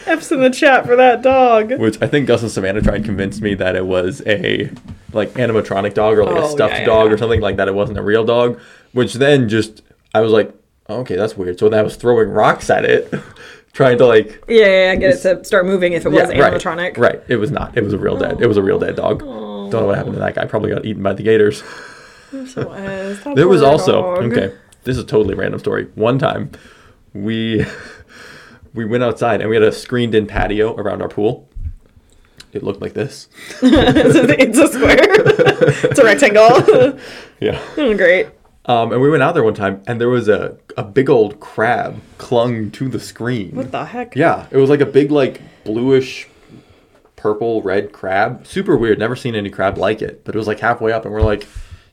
F's 0.06 0.32
in 0.32 0.40
the 0.40 0.50
chat 0.50 0.86
for 0.86 0.96
that 0.96 1.22
dog. 1.22 1.72
Which 1.78 2.00
I 2.02 2.06
think 2.06 2.26
Gus 2.26 2.42
and 2.42 2.50
Savannah 2.50 2.82
tried 2.82 2.98
to 2.98 3.04
convince 3.04 3.40
me 3.40 3.54
that 3.54 3.76
it 3.76 3.86
was 3.86 4.22
a 4.26 4.70
like 5.12 5.30
animatronic 5.34 5.94
dog 5.94 6.18
or 6.18 6.24
like 6.24 6.36
a 6.36 6.42
Oh, 6.42 6.48
stuffed 6.48 6.74
yeah, 6.74 6.80
yeah, 6.80 6.86
dog 6.86 7.08
yeah. 7.08 7.14
or 7.14 7.18
something 7.18 7.40
like 7.40 7.56
that. 7.56 7.68
It 7.68 7.74
wasn't 7.74 7.98
a 7.98 8.02
real 8.02 8.24
dog. 8.24 8.60
Which 8.92 9.14
then 9.14 9.48
just 9.48 9.82
I 10.14 10.20
was 10.20 10.32
like, 10.32 10.52
okay, 10.88 11.16
that's 11.16 11.36
weird. 11.36 11.58
So 11.58 11.68
then 11.68 11.78
I 11.78 11.82
was 11.82 11.96
throwing 11.96 12.30
rocks 12.30 12.70
at 12.70 12.84
it, 12.84 13.12
trying 13.72 13.98
to 13.98 14.06
like 14.06 14.42
Yeah, 14.48 14.64
yeah, 14.64 14.66
yeah, 14.66 14.94
get 14.96 15.14
it 15.14 15.22
to 15.22 15.44
start 15.44 15.66
moving 15.66 15.92
if 15.92 16.06
it 16.06 16.08
was 16.08 16.22
right, 16.28 16.52
animatronic. 16.54 16.96
Right. 16.98 17.22
It 17.28 17.36
was 17.36 17.50
not. 17.50 17.76
It 17.76 17.84
was 17.84 17.92
a 17.92 17.98
real 17.98 18.16
dead. 18.16 18.40
It 18.40 18.46
was 18.46 18.56
a 18.56 18.62
real 18.62 18.78
dead 18.78 18.96
dog. 18.96 19.22
Don't 19.70 19.82
know 19.82 19.86
what 19.88 19.96
happened 19.96 20.14
to 20.14 20.20
that 20.20 20.34
guy. 20.34 20.44
Probably 20.46 20.70
got 20.70 20.84
eaten 20.84 21.02
by 21.02 21.12
the 21.12 21.22
gators. 21.22 21.62
So, 22.30 22.64
There 23.34 23.48
was 23.48 23.62
also 23.62 24.02
dog. 24.02 24.32
okay. 24.32 24.54
This 24.84 24.96
is 24.96 25.02
a 25.02 25.06
totally 25.06 25.34
random 25.34 25.60
story. 25.60 25.88
One 25.94 26.18
time, 26.18 26.52
we 27.12 27.64
we 28.74 28.84
went 28.84 29.02
outside 29.02 29.40
and 29.40 29.50
we 29.50 29.56
had 29.56 29.62
a 29.62 29.72
screened-in 29.72 30.26
patio 30.26 30.74
around 30.76 31.02
our 31.02 31.08
pool. 31.08 31.48
It 32.52 32.62
looked 32.62 32.80
like 32.80 32.94
this. 32.94 33.28
it's, 33.62 34.58
a, 34.58 34.66
square. 34.68 34.96
it's 34.98 35.98
a 35.98 36.04
rectangle. 36.04 36.98
Yeah. 37.40 37.60
Great. 37.76 38.26
Um, 38.66 38.92
and 38.92 39.00
we 39.00 39.08
went 39.08 39.22
out 39.22 39.34
there 39.34 39.42
one 39.42 39.54
time, 39.54 39.82
and 39.86 40.00
there 40.00 40.08
was 40.08 40.28
a 40.28 40.56
a 40.76 40.82
big 40.84 41.08
old 41.08 41.40
crab 41.40 42.00
clung 42.18 42.70
to 42.72 42.88
the 42.88 43.00
screen. 43.00 43.52
What 43.56 43.72
the 43.72 43.84
heck? 43.84 44.14
Yeah, 44.14 44.46
it 44.50 44.58
was 44.58 44.68
like 44.68 44.80
a 44.80 44.86
big 44.86 45.10
like 45.10 45.40
bluish, 45.64 46.28
purple 47.20 47.62
red 47.62 47.92
crab. 47.92 48.46
Super 48.46 48.76
weird. 48.76 48.98
Never 48.98 49.14
seen 49.16 49.34
any 49.34 49.50
crab 49.50 49.76
like 49.78 50.00
it. 50.02 50.24
But 50.24 50.34
it 50.34 50.38
was 50.38 50.46
like 50.46 50.60
halfway 50.60 50.92
up, 50.92 51.04
and 51.04 51.12
we're 51.12 51.22
like, 51.22 51.46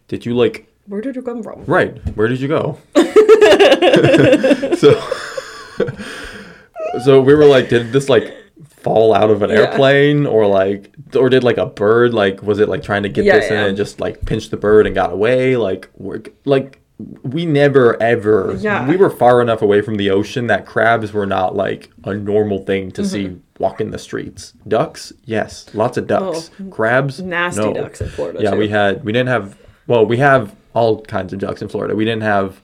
"Did 0.07 0.25
you 0.25 0.36
like 0.36 0.67
Where 0.88 1.01
did 1.01 1.15
you 1.15 1.22
come 1.22 1.43
from? 1.43 1.63
Right. 1.65 1.98
Where 2.15 2.27
did 2.27 2.39
you 2.39 2.48
go? 2.48 2.77
so 4.77 5.01
So 7.03 7.22
we 7.22 7.36
were 7.36 7.46
like, 7.46 7.69
did 7.69 7.91
this 7.91 8.10
like 8.10 8.34
fall 8.65 9.13
out 9.13 9.29
of 9.29 9.41
an 9.41 9.50
Yeah. 9.50 9.57
airplane 9.57 10.25
or 10.25 10.48
like 10.48 10.93
or 11.15 11.29
did 11.29 11.43
like 11.43 11.57
a 11.57 11.65
bird 11.65 12.13
like 12.13 12.41
was 12.41 12.60
it 12.60 12.69
like 12.69 12.84
trying 12.84 13.03
to 13.03 13.10
get 13.10 13.25
Yeah, 13.25 13.39
this 13.39 13.51
in 13.51 13.57
and 13.57 13.77
just 13.77 14.00
like 14.00 14.25
pinched 14.25 14.51
the 14.51 14.57
bird 14.57 14.86
and 14.86 14.96
got 14.96 15.12
away? 15.12 15.57
Like 15.57 15.89
we're 15.96 16.22
like 16.46 16.79
we 17.23 17.45
never 17.45 18.01
ever 18.01 18.55
Yeah. 18.59 18.87
we 18.89 18.97
were 18.97 19.09
far 19.11 19.39
enough 19.41 19.61
away 19.61 19.81
from 19.81 19.95
the 19.95 20.09
ocean 20.09 20.47
that 20.47 20.65
crabs 20.65 21.13
were 21.13 21.27
not 21.27 21.55
like 21.55 21.89
a 22.03 22.13
normal 22.15 22.63
thing 22.65 22.89
to 22.91 23.01
Mm-hmm. 23.03 23.09
see 23.11 23.41
walking 23.59 23.91
the 23.91 23.99
streets. 23.99 24.53
Ducks, 24.67 25.13
yes, 25.25 25.67
lots 25.73 25.97
of 25.97 26.07
ducks. 26.07 26.49
Crabs, 26.71 27.21
Oh, 27.21 27.25
Nasty 27.25 27.61
no. 27.61 27.73
ducks 27.73 28.01
in 28.01 28.09
Florida. 28.09 28.39
Yeah, 28.41 28.51
too. 28.51 28.57
we 28.57 28.69
had 28.69 29.03
we 29.03 29.11
didn't 29.11 29.29
have 29.29 29.57
well, 29.85 30.05
we 30.05 30.17
have 30.17 30.55
all 30.73 31.01
kinds 31.03 31.33
of 31.33 31.39
ducks 31.39 31.61
in 31.61 31.67
Florida. 31.69 31.95
We 31.95 32.03
didn't 32.05 32.23
have 32.23 32.61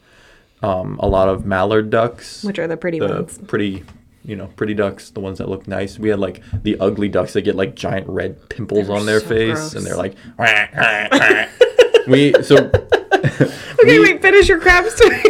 um, 0.61 0.97
a 0.99 1.07
lot 1.07 1.29
of 1.29 1.45
mallard 1.45 1.89
ducks, 1.89 2.43
Which 2.43 2.57
are 2.59 2.67
the 2.67 2.77
pretty 2.77 2.99
the 2.99 3.07
ones. 3.07 3.39
pretty, 3.47 3.83
you 4.25 4.35
know, 4.35 4.47
pretty 4.55 4.73
ducks, 4.73 5.09
the 5.09 5.19
ones 5.19 5.37
that 5.39 5.49
look 5.49 5.67
nice. 5.67 5.99
We 5.99 6.09
had 6.09 6.19
like 6.19 6.41
the 6.63 6.77
ugly 6.79 7.07
ducks 7.09 7.33
that 7.33 7.41
get 7.41 7.55
like 7.55 7.75
giant 7.75 8.07
red 8.07 8.49
pimples 8.49 8.87
They're 8.87 8.95
on 8.95 9.05
their 9.05 9.19
so 9.19 9.27
face, 9.27 9.53
gross. 9.59 9.73
and 9.75 9.85
they're 9.85 9.95
like, 9.97 10.15
we 12.07 12.33
so 12.43 12.69
Okay, 13.83 13.99
wait, 13.99 14.21
finish 14.21 14.47
your 14.47 14.59
crab 14.61 14.85
story. 14.89 15.21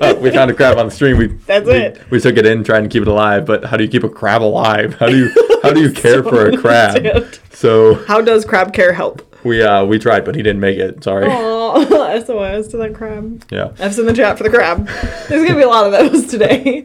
uh, 0.00 0.14
we 0.20 0.30
found 0.32 0.50
a 0.50 0.54
crab 0.54 0.78
on 0.78 0.86
the 0.86 0.90
stream. 0.92 1.16
We 1.16 1.26
That's 1.46 1.66
we, 1.66 1.74
it. 1.74 2.02
We 2.10 2.18
took 2.20 2.36
it 2.36 2.44
in, 2.46 2.64
trying 2.64 2.82
to 2.82 2.88
keep 2.88 3.02
it 3.02 3.08
alive. 3.08 3.46
But 3.46 3.64
how 3.64 3.76
do 3.76 3.84
you 3.84 3.90
keep 3.90 4.02
a 4.02 4.08
crab 4.08 4.42
alive? 4.42 4.94
How 4.94 5.06
do 5.06 5.16
you 5.16 5.30
how 5.62 5.72
do 5.72 5.80
you 5.80 5.92
care 5.92 6.22
for 6.22 6.48
a 6.48 6.56
crab? 6.56 6.96
understand. 6.96 7.40
So 7.52 7.94
How 8.06 8.20
does 8.20 8.44
crab 8.44 8.72
care 8.72 8.92
help? 8.92 9.22
we 9.44 9.62
uh 9.62 9.84
we 9.84 9.98
tried, 9.98 10.24
but 10.24 10.34
he 10.34 10.42
didn't 10.42 10.60
make 10.60 10.78
it. 10.78 11.04
Sorry. 11.04 11.26
Oh, 11.28 11.84
SOS 12.24 12.68
to 12.68 12.76
that 12.78 12.94
crab. 12.94 13.44
Yeah. 13.50 13.72
F's 13.78 13.98
in 13.98 14.06
the 14.06 14.12
chat 14.14 14.38
for 14.38 14.44
the 14.44 14.50
crab. 14.50 14.86
There's 15.28 15.42
gonna 15.44 15.54
be 15.54 15.62
a 15.62 15.68
lot 15.68 15.86
of 15.86 15.92
those 15.92 16.26
today. 16.26 16.84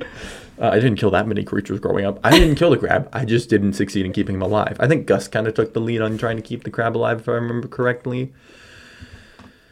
Uh, 0.61 0.69
I 0.73 0.75
didn't 0.75 0.97
kill 0.97 1.11
that 1.11 1.25
many 1.25 1.43
creatures 1.45 1.79
growing 1.79 2.05
up. 2.05 2.19
I 2.23 2.31
didn't 2.37 2.55
kill 2.55 2.69
the 2.69 2.77
crab. 2.77 3.09
I 3.13 3.23
just 3.23 3.49
didn't 3.49 3.73
succeed 3.73 4.05
in 4.05 4.11
keeping 4.11 4.35
him 4.35 4.41
alive. 4.41 4.75
I 4.79 4.87
think 4.87 5.05
Gus 5.05 5.27
kind 5.29 5.47
of 5.47 5.53
took 5.53 5.73
the 5.73 5.79
lead 5.79 6.01
on 6.01 6.17
trying 6.17 6.35
to 6.35 6.43
keep 6.43 6.65
the 6.65 6.69
crab 6.69 6.97
alive, 6.97 7.21
if 7.21 7.29
I 7.29 7.31
remember 7.31 7.69
correctly. 7.69 8.33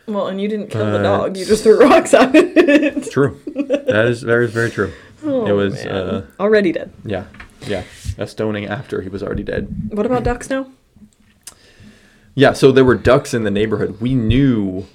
Well, 0.08 0.28
and 0.28 0.40
you 0.40 0.48
didn't 0.48 0.68
kill 0.70 0.86
the 0.86 1.00
Uh, 1.00 1.04
dog. 1.04 1.38
You 1.38 1.46
just 1.46 1.64
threw 1.64 1.80
rocks 1.80 2.14
at 2.14 2.32
it. 2.34 3.04
True. 3.12 3.40
that 3.56 4.06
is 4.08 4.24
very, 4.24 4.48
very 4.48 4.70
true. 4.72 4.94
it 5.24 5.52
was, 5.54 5.74
man. 5.84 5.88
uh, 5.96 6.26
already 6.40 6.72
dead. 6.72 6.94
yeah, 7.04 7.26
yeah. 7.68 7.84
A 8.18 8.26
stoning 8.28 8.66
after 8.68 9.02
he 9.02 9.10
was 9.10 9.22
already 9.22 9.44
dead. 9.44 9.68
What 9.92 10.06
about 10.06 10.24
ducks 10.24 10.50
now? 10.50 10.68
Yeah, 12.36 12.54
so 12.54 12.72
there 12.72 12.86
were 12.86 12.96
ducks 12.96 13.34
in 13.34 13.44
the 13.44 13.52
neighborhood. 13.52 14.00
We 14.00 14.14
knew, 14.16 14.86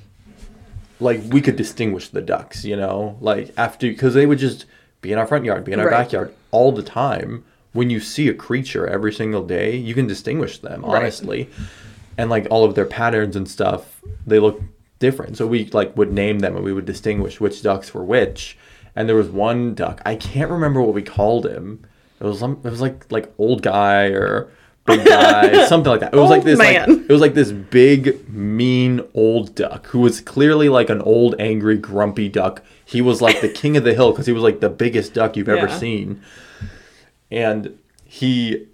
like, 1.00 1.20
we 1.30 1.40
could 1.40 1.56
distinguish 1.56 2.08
the 2.08 2.20
ducks, 2.22 2.64
you 2.64 2.76
know? 2.76 3.18
Like, 3.20 3.52
after, 3.56 3.88
because 3.88 4.14
they 4.14 4.26
would 4.26 4.38
just 4.38 4.64
be 5.02 5.12
in 5.12 5.18
our 5.18 5.26
front 5.26 5.44
yard, 5.44 5.64
be 5.64 5.72
in 5.72 5.80
our 5.80 5.86
Right. 5.86 6.04
backyard 6.04 6.32
all 6.52 6.72
the 6.72 6.82
time. 6.84 7.44
When 7.72 7.90
you 7.90 8.00
see 8.00 8.28
a 8.28 8.34
creature 8.34 8.86
every 8.86 9.12
single 9.12 9.44
day, 9.44 9.74
you 9.76 9.92
can 9.94 10.06
distinguish 10.06 10.58
them, 10.58 10.82
Right. 10.82 10.98
honestly. 11.02 11.50
And, 12.16 12.30
like, 12.30 12.46
all 12.50 12.64
of 12.64 12.74
their 12.76 12.86
patterns 12.86 13.34
and 13.36 13.48
stuff, 13.48 14.00
they 14.26 14.38
look 14.38 14.60
different. 15.02 15.36
So 15.36 15.46
we, 15.46 15.66
like, 15.66 15.94
would 15.96 16.12
name 16.12 16.38
them 16.38 16.54
and 16.54 16.64
we 16.64 16.72
would 16.72 16.86
distinguish 16.86 17.40
which 17.40 17.60
ducks 17.60 17.92
were 17.92 18.04
which. 18.04 18.56
And 18.94 19.08
there 19.08 19.16
was 19.16 19.28
one 19.28 19.74
duck, 19.74 20.00
I 20.06 20.14
can't 20.14 20.50
remember 20.50 20.80
what 20.80 20.94
we 20.94 21.02
called 21.02 21.44
him. 21.44 21.84
It 22.20 22.24
was, 22.24 22.38
some, 22.38 22.60
it 22.64 22.70
was 22.70 22.80
like, 22.80 23.10
like, 23.10 23.32
old 23.36 23.62
guy 23.62 24.04
or 24.04 24.52
big 24.86 25.04
guy, 25.06 25.66
something 25.66 25.90
like 25.90 26.00
that. 26.00 26.14
It 26.14 26.16
was 26.16 26.30
like 26.30 26.38
Old 26.38 26.46
this, 26.46 26.58
like, 26.58 26.88
it 26.88 27.08
was 27.08 27.20
like 27.20 27.34
this 27.34 27.50
big, 27.50 28.28
mean 28.30 29.02
old 29.12 29.56
duck 29.56 29.86
who 29.88 29.98
was 29.98 30.20
clearly 30.20 30.68
like 30.68 30.88
an 30.88 31.02
old, 31.02 31.34
angry, 31.40 31.76
grumpy 31.76 32.28
duck. 32.28 32.62
He 32.84 33.02
was 33.02 33.20
like 33.20 33.40
the 33.40 33.48
king 33.48 33.76
of 33.76 33.82
the 33.82 33.94
hill 33.94 34.12
because 34.12 34.26
he 34.26 34.32
was 34.32 34.44
like 34.44 34.60
the 34.60 34.70
biggest 34.70 35.14
duck 35.14 35.36
you've 35.36 35.48
ever 35.48 35.68
seen. 35.68 36.22
And 37.30 37.76
he 38.04 38.68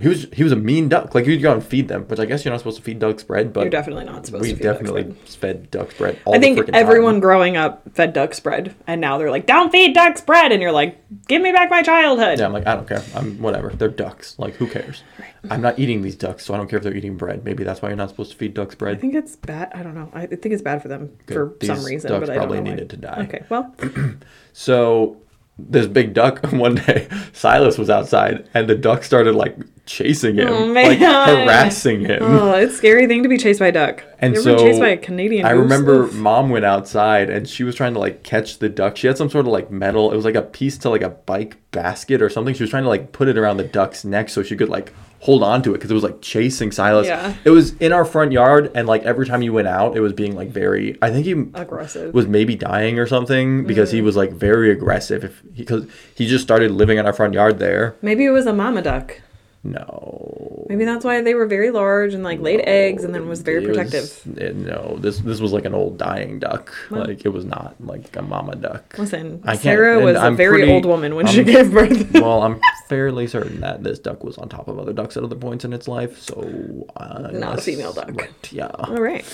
he 0.00 0.08
was 0.08 0.26
he 0.32 0.42
was 0.42 0.50
a 0.52 0.56
mean 0.56 0.88
duck. 0.88 1.14
Like 1.14 1.24
you'd 1.26 1.40
go 1.40 1.52
and 1.52 1.64
feed 1.64 1.86
them, 1.88 2.02
which 2.08 2.18
I 2.18 2.24
guess 2.24 2.44
you're 2.44 2.52
not 2.52 2.58
supposed 2.58 2.78
to 2.78 2.82
feed 2.82 2.98
ducks 2.98 3.22
bread, 3.22 3.52
but 3.52 3.60
You're 3.62 3.70
definitely 3.70 4.04
not 4.04 4.26
supposed 4.26 4.42
we 4.42 4.48
to 4.50 4.56
feed 4.56 4.62
ducks 4.64 4.78
definitely 4.78 5.02
bread. 5.04 5.18
fed 5.28 5.70
ducks 5.70 5.94
bread. 5.96 6.18
All 6.24 6.34
I 6.34 6.38
think 6.40 6.68
everyone 6.72 7.14
time. 7.14 7.20
growing 7.20 7.56
up 7.56 7.82
fed 7.94 8.12
ducks 8.12 8.40
bread, 8.40 8.74
and 8.88 9.00
now 9.00 9.18
they're 9.18 9.30
like, 9.30 9.46
"Don't 9.46 9.70
feed 9.70 9.94
ducks 9.94 10.20
bread," 10.20 10.50
and 10.50 10.60
you're 10.60 10.72
like, 10.72 10.98
"Give 11.28 11.40
me 11.40 11.52
back 11.52 11.70
my 11.70 11.82
childhood." 11.82 12.40
Yeah, 12.40 12.46
I'm 12.46 12.52
like 12.52 12.66
I 12.66 12.74
don't 12.74 12.88
care. 12.88 13.02
I'm 13.14 13.40
whatever. 13.40 13.68
They're 13.70 13.88
ducks. 13.88 14.36
Like 14.38 14.54
who 14.54 14.66
cares? 14.66 15.04
I'm 15.48 15.60
not 15.60 15.78
eating 15.78 16.02
these 16.02 16.16
ducks, 16.16 16.44
so 16.44 16.54
I 16.54 16.56
don't 16.56 16.68
care 16.68 16.78
if 16.78 16.82
they're 16.82 16.96
eating 16.96 17.16
bread. 17.16 17.44
Maybe 17.44 17.62
that's 17.64 17.80
why 17.82 17.90
you're 17.90 17.96
not 17.96 18.08
supposed 18.08 18.32
to 18.32 18.36
feed 18.36 18.54
ducks 18.54 18.74
bread. 18.74 18.96
I 18.96 19.00
think 19.00 19.14
it's 19.14 19.36
bad. 19.36 19.70
I 19.74 19.82
don't 19.84 19.94
know. 19.94 20.10
I 20.12 20.26
think 20.26 20.46
it's 20.46 20.62
bad 20.62 20.82
for 20.82 20.88
them 20.88 21.10
for 21.28 21.50
Good. 21.60 21.66
some 21.66 21.84
reason, 21.84 22.10
ducks 22.10 22.26
but 22.26 22.30
I 22.30 22.34
don't 22.34 22.42
probably 22.48 22.58
know 22.58 22.64
why. 22.64 22.70
needed 22.70 22.90
to 22.90 22.96
die. 22.96 23.20
Okay, 23.28 23.44
well, 23.48 23.74
So 24.52 25.18
this 25.58 25.86
big 25.86 26.14
duck 26.14 26.44
one 26.52 26.74
day, 26.76 27.08
Silas 27.32 27.78
was 27.78 27.88
outside 27.90 28.48
and 28.54 28.68
the 28.68 28.74
duck 28.74 29.04
started 29.04 29.34
like 29.34 29.56
chasing 29.86 30.36
him, 30.36 30.48
Oh, 30.48 30.64
like 30.66 30.98
harassing 30.98 32.00
him. 32.00 32.22
oh, 32.22 32.52
it's 32.54 32.74
a 32.74 32.76
scary 32.76 33.06
thing 33.06 33.22
to 33.22 33.28
be 33.28 33.36
chased 33.38 33.60
by 33.60 33.66
a 33.68 33.72
duck. 33.72 34.02
And 34.18 34.34
you 34.34 34.40
ever 34.40 34.58
so 34.58 34.64
chased 34.64 34.80
by 34.80 34.88
a 34.88 34.96
Canadian? 34.96 35.44
I 35.46 35.50
remember 35.50 36.06
mom 36.08 36.48
went 36.50 36.64
outside 36.64 37.28
and 37.30 37.48
she 37.48 37.64
was 37.64 37.74
trying 37.74 37.92
to 37.94 38.00
like 38.00 38.22
catch 38.22 38.58
the 38.58 38.68
duck. 38.68 38.96
She 38.96 39.06
had 39.06 39.18
some 39.18 39.28
sort 39.30 39.46
of 39.46 39.52
like 39.52 39.70
metal. 39.70 40.10
It 40.12 40.16
was 40.16 40.24
like 40.24 40.34
a 40.34 40.42
piece 40.42 40.78
to 40.78 40.90
like 40.90 41.02
a 41.02 41.10
bike 41.10 41.58
basket 41.70 42.22
or 42.22 42.30
something. 42.30 42.54
She 42.54 42.62
was 42.62 42.70
trying 42.70 42.84
to 42.84 42.88
like 42.88 43.12
put 43.12 43.28
it 43.28 43.36
around 43.38 43.58
the 43.58 43.64
duck's 43.64 44.04
neck 44.04 44.30
so 44.30 44.42
she 44.42 44.56
could 44.56 44.68
like 44.70 44.92
hold 45.24 45.42
on 45.42 45.62
to 45.62 45.70
it 45.70 45.78
because 45.78 45.90
it 45.90 45.94
was 45.94 46.02
like 46.02 46.20
chasing 46.20 46.70
Silas. 46.70 47.06
Yeah. 47.06 47.34
It 47.44 47.50
was 47.50 47.72
in 47.78 47.92
our 47.94 48.04
front 48.04 48.30
yard 48.32 48.70
and 48.74 48.86
like 48.86 49.02
every 49.04 49.24
time 49.26 49.40
you 49.40 49.54
went 49.54 49.68
out, 49.68 49.96
it 49.96 50.00
was 50.00 50.12
being 50.12 50.36
like 50.36 50.50
very. 50.50 50.98
I 51.00 51.10
think 51.10 51.24
he 51.24 51.32
aggressive. 51.54 52.12
was 52.12 52.26
maybe 52.26 52.54
dying 52.54 52.98
or 52.98 53.06
something 53.06 53.64
because 53.64 53.88
Mm. 53.88 53.94
he 53.94 54.00
was 54.02 54.16
like 54.16 54.32
very 54.32 54.70
aggressive. 54.70 55.24
If 55.24 55.42
because 55.56 55.86
he 56.14 56.26
just 56.26 56.44
started 56.44 56.70
living 56.72 56.98
in 56.98 57.06
our 57.06 57.14
front 57.14 57.32
yard 57.32 57.58
there. 57.58 57.94
Maybe 58.02 58.26
it 58.26 58.30
was 58.32 58.44
a 58.46 58.52
mama 58.52 58.82
duck. 58.82 59.20
No. 59.66 60.66
Maybe 60.68 60.84
that's 60.84 61.04
why 61.04 61.20
they 61.22 61.34
were 61.34 61.46
very 61.46 61.70
large 61.70 62.14
and 62.14 62.22
like 62.22 62.38
laid 62.40 62.60
eggs 62.60 63.02
and 63.04 63.14
then 63.14 63.28
was 63.28 63.40
very 63.42 63.64
protective. 63.64 64.02
was- 64.02 64.36
it- 64.38 64.56
no, 64.56 64.96
this 65.00 65.18
this 65.20 65.40
was 65.40 65.52
like 65.52 65.64
an 65.64 65.74
old 65.74 65.96
dying 65.98 66.38
duck. 66.38 66.74
Like 66.90 67.24
it 67.24 67.30
was 67.30 67.44
not 67.44 67.74
like 67.80 68.14
a 68.16 68.22
mama 68.22 68.56
duck. 68.56 68.94
Listen, 68.98 69.42
I 69.44 69.56
Sarah 69.56 70.00
was 70.04 70.16
a 70.16 70.20
I'm 70.20 70.36
very 70.36 70.58
pretty- 70.58 70.72
old 70.72 70.84
woman 70.84 71.14
when 71.14 71.26
she 71.26 71.38
I'm- 71.38 71.46
gave 71.46 71.72
birth. 71.72 72.12
well, 72.14 72.42
I'm 72.42 72.60
fairly 72.88 73.26
certain 73.26 73.60
that 73.60 73.82
this 73.82 73.98
duck 73.98 74.22
was 74.22 74.36
on 74.38 74.48
top 74.48 74.68
of 74.68 74.78
other 74.78 74.92
ducks 74.92 75.16
at 75.16 75.22
other 75.24 75.36
points 75.36 75.64
in 75.64 75.72
its 75.72 75.88
life. 75.88 76.18
So 76.20 76.86
uh, 76.96 77.30
Not 77.32 77.58
a 77.58 77.62
female 77.62 77.92
duck. 77.92 78.10
Right, 78.14 78.52
yeah. 78.52 78.66
All 78.68 79.00
right. 79.00 79.24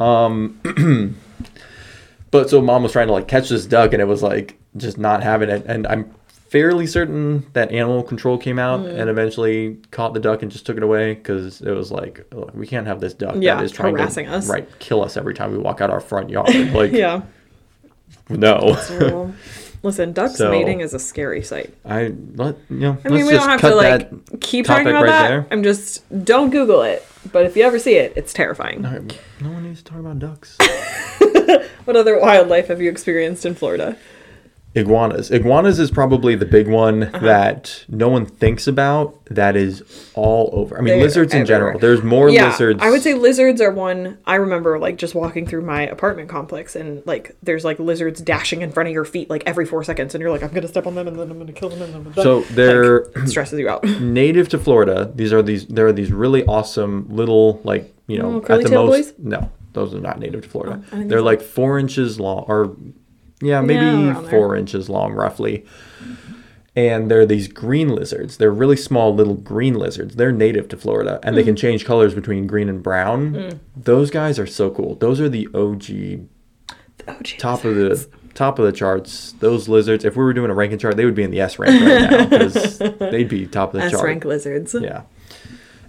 Um, 0.00 0.58
But 2.30 2.50
so 2.50 2.60
mom 2.60 2.82
was 2.82 2.90
trying 2.90 3.06
to 3.06 3.12
like 3.12 3.28
catch 3.28 3.48
this 3.48 3.64
duck 3.64 3.92
and 3.92 4.02
it 4.02 4.06
was 4.06 4.20
like 4.22 4.58
just 4.76 4.98
not 4.98 5.22
having 5.22 5.48
it. 5.48 5.64
And 5.66 5.86
I'm 5.86 6.12
fairly 6.54 6.86
certain 6.86 7.44
that 7.52 7.72
animal 7.72 8.00
control 8.04 8.38
came 8.38 8.60
out 8.60 8.78
Mm. 8.78 9.00
and 9.00 9.10
eventually 9.10 9.76
caught 9.90 10.14
the 10.14 10.20
duck 10.20 10.42
and 10.42 10.52
just 10.52 10.64
took 10.64 10.76
it 10.76 10.84
away 10.84 11.14
because 11.14 11.60
it 11.60 11.72
was 11.72 11.90
like, 11.90 12.24
look, 12.32 12.54
we 12.54 12.64
can't 12.64 12.86
have 12.86 13.00
this 13.00 13.12
duck 13.12 13.34
Yeah, 13.40 13.56
that 13.56 13.64
is 13.64 13.72
trying 13.72 13.96
harassing 13.96 14.26
to 14.26 14.34
us. 14.34 14.48
right 14.48 14.68
kill 14.78 15.02
us 15.02 15.16
every 15.16 15.34
time 15.34 15.50
we 15.50 15.58
walk 15.58 15.80
out 15.80 15.90
our 15.90 15.98
front 15.98 16.30
yard. 16.36 16.48
Like, 16.72 16.92
Yeah. 16.92 17.22
no. 18.28 18.76
Listen, 19.82 20.12
ducks 20.12 20.36
So- 20.36 20.50
mating 20.52 20.80
is 20.80 20.94
a 20.94 20.98
scary 21.00 21.42
sight. 21.42 21.74
I 21.84 22.14
let 22.36 22.56
you 22.70 22.76
know. 22.76 22.98
I 23.04 23.08
mean, 23.08 23.26
we 23.26 23.32
don't 23.32 23.48
have 23.48 23.60
to 23.60 23.74
like 23.74 24.40
keep 24.40 24.64
talking 24.64 24.86
about 24.86 25.02
right 25.02 25.10
that. 25.10 25.28
there. 25.28 25.46
I'm 25.50 25.64
just 25.64 26.04
don't 26.24 26.50
Google 26.50 26.82
it. 26.82 27.04
But 27.32 27.46
if 27.46 27.56
you 27.56 27.64
ever 27.64 27.78
see 27.80 27.96
it, 27.96 28.12
it's 28.16 28.32
terrifying. 28.32 28.80
No 28.82 29.04
no 29.40 29.50
one 29.50 29.64
needs 29.64 29.82
to 29.82 29.90
talk 29.90 29.98
about 29.98 30.20
ducks. 30.20 30.56
What 31.84 31.96
other 31.96 32.18
wildlife 32.18 32.68
have 32.68 32.80
you 32.80 32.88
experienced 32.90 33.44
in 33.44 33.54
Florida? 33.54 33.98
Iguanas. 34.76 35.30
Iguanas 35.30 35.78
is 35.78 35.90
probably 35.90 36.34
the 36.34 36.44
big 36.46 36.66
one 36.68 37.04
Uh-huh. 37.04 37.18
that 37.20 37.84
no 37.88 38.08
one 38.08 38.26
thinks 38.26 38.66
about. 38.66 39.24
That 39.26 39.56
is 39.56 39.82
all 40.14 40.50
over. 40.52 40.76
I 40.76 40.80
mean, 40.80 40.94
They 40.94 41.00
are 41.00 41.02
lizards 41.04 41.32
in 41.32 41.46
general. 41.46 41.78
There's 41.78 42.02
more 42.02 42.28
yeah, 42.28 42.48
lizards. 42.50 42.80
I 42.82 42.90
would 42.90 43.00
say 43.02 43.14
lizards 43.14 43.60
are 43.60 43.70
one. 43.70 44.18
I 44.26 44.34
remember 44.34 44.78
like 44.78 44.96
just 44.96 45.14
walking 45.14 45.46
through 45.46 45.62
my 45.62 45.82
apartment 45.82 46.28
complex 46.28 46.74
and 46.74 47.02
like 47.06 47.36
there's 47.42 47.64
like 47.64 47.78
lizards 47.78 48.20
dashing 48.20 48.62
in 48.62 48.70
front 48.72 48.88
of 48.88 48.92
your 48.92 49.04
feet 49.04 49.30
like 49.30 49.44
every 49.46 49.64
four 49.64 49.84
seconds, 49.84 50.14
and 50.14 50.20
you're 50.22 50.30
like, 50.30 50.42
I'm 50.42 50.50
gonna 50.52 50.68
step 50.68 50.86
on 50.86 50.94
them 50.96 51.06
and 51.08 51.18
then 51.18 51.30
I'm 51.30 51.38
gonna 51.38 51.52
kill 51.52 51.68
them 51.68 51.82
and 51.82 52.06
then. 52.06 52.14
So 52.24 52.40
they're 52.42 53.04
Like, 53.14 53.28
stresses 53.28 53.58
you 53.60 53.68
out. 53.68 53.84
native 54.00 54.48
to 54.50 54.58
Florida. 54.58 55.12
These 55.14 55.32
are 55.32 55.42
these. 55.42 55.66
There 55.66 55.86
are 55.86 55.92
these 55.92 56.12
really 56.12 56.44
awesome 56.46 57.06
little 57.08 57.60
like 57.64 57.94
you 58.08 58.18
know 58.18 58.42
Oh, 58.48 58.54
at 58.54 58.64
the 58.64 58.70
most. 58.70 58.90
boys? 58.90 59.12
No, 59.18 59.50
those 59.72 59.94
are 59.94 60.00
not 60.00 60.18
native 60.18 60.42
to 60.42 60.48
Florida. 60.48 60.82
Didn't 60.90 61.08
they're 61.08 61.22
like 61.22 61.40
four 61.40 61.78
inches 61.78 62.18
long, 62.20 62.44
or 62.48 62.76
yeah, 63.44 63.60
maybe 63.60 63.84
there. 64.06 64.14
four 64.30 64.56
inches 64.56 64.88
long 64.88 65.12
roughly. 65.12 65.64
And 66.76 67.08
they're 67.08 67.24
these 67.24 67.46
green 67.46 67.88
lizards. 67.94 68.36
They're 68.38 68.50
really 68.50 68.76
small 68.76 69.14
little 69.14 69.34
green 69.34 69.74
lizards. 69.74 70.16
They're 70.16 70.32
native 70.32 70.68
to 70.70 70.76
Florida, 70.76 71.20
and 71.22 71.34
Hmm. 71.34 71.36
they 71.36 71.44
can 71.44 71.54
change 71.54 71.84
colors 71.84 72.14
between 72.14 72.48
green 72.48 72.68
and 72.68 72.82
brown. 72.82 73.60
Those 73.76 74.10
guys 74.10 74.40
are 74.40 74.46
so 74.46 74.70
cool. 74.70 74.96
Those 74.96 75.20
are 75.20 75.28
the 75.28 75.46
OG 75.54 76.26
Oh, 77.06 77.16
geez. 77.22 77.38
top 77.38 77.64
of 77.64 77.76
the 77.76 78.06
top 78.34 78.58
of 78.58 78.64
the 78.64 78.72
charts. 78.72 79.32
Those 79.38 79.68
lizards. 79.68 80.04
If 80.04 80.16
we 80.16 80.24
were 80.24 80.32
doing 80.32 80.50
a 80.50 80.54
ranking 80.54 80.78
chart, 80.80 80.96
they 80.96 81.04
would 81.04 81.14
be 81.14 81.22
in 81.22 81.30
the 81.30 81.40
S 81.40 81.58
rank 81.60 81.80
right 81.80 82.10
now 82.10 82.26
because 82.26 82.78
they'd 82.98 83.28
be 83.28 83.46
top 83.46 83.72
of 83.74 83.80
the 83.80 83.86
S 83.86 83.92
chart. 83.92 84.04
rank 84.04 84.24
lizards. 84.24 84.74
Yeah. 84.80 85.02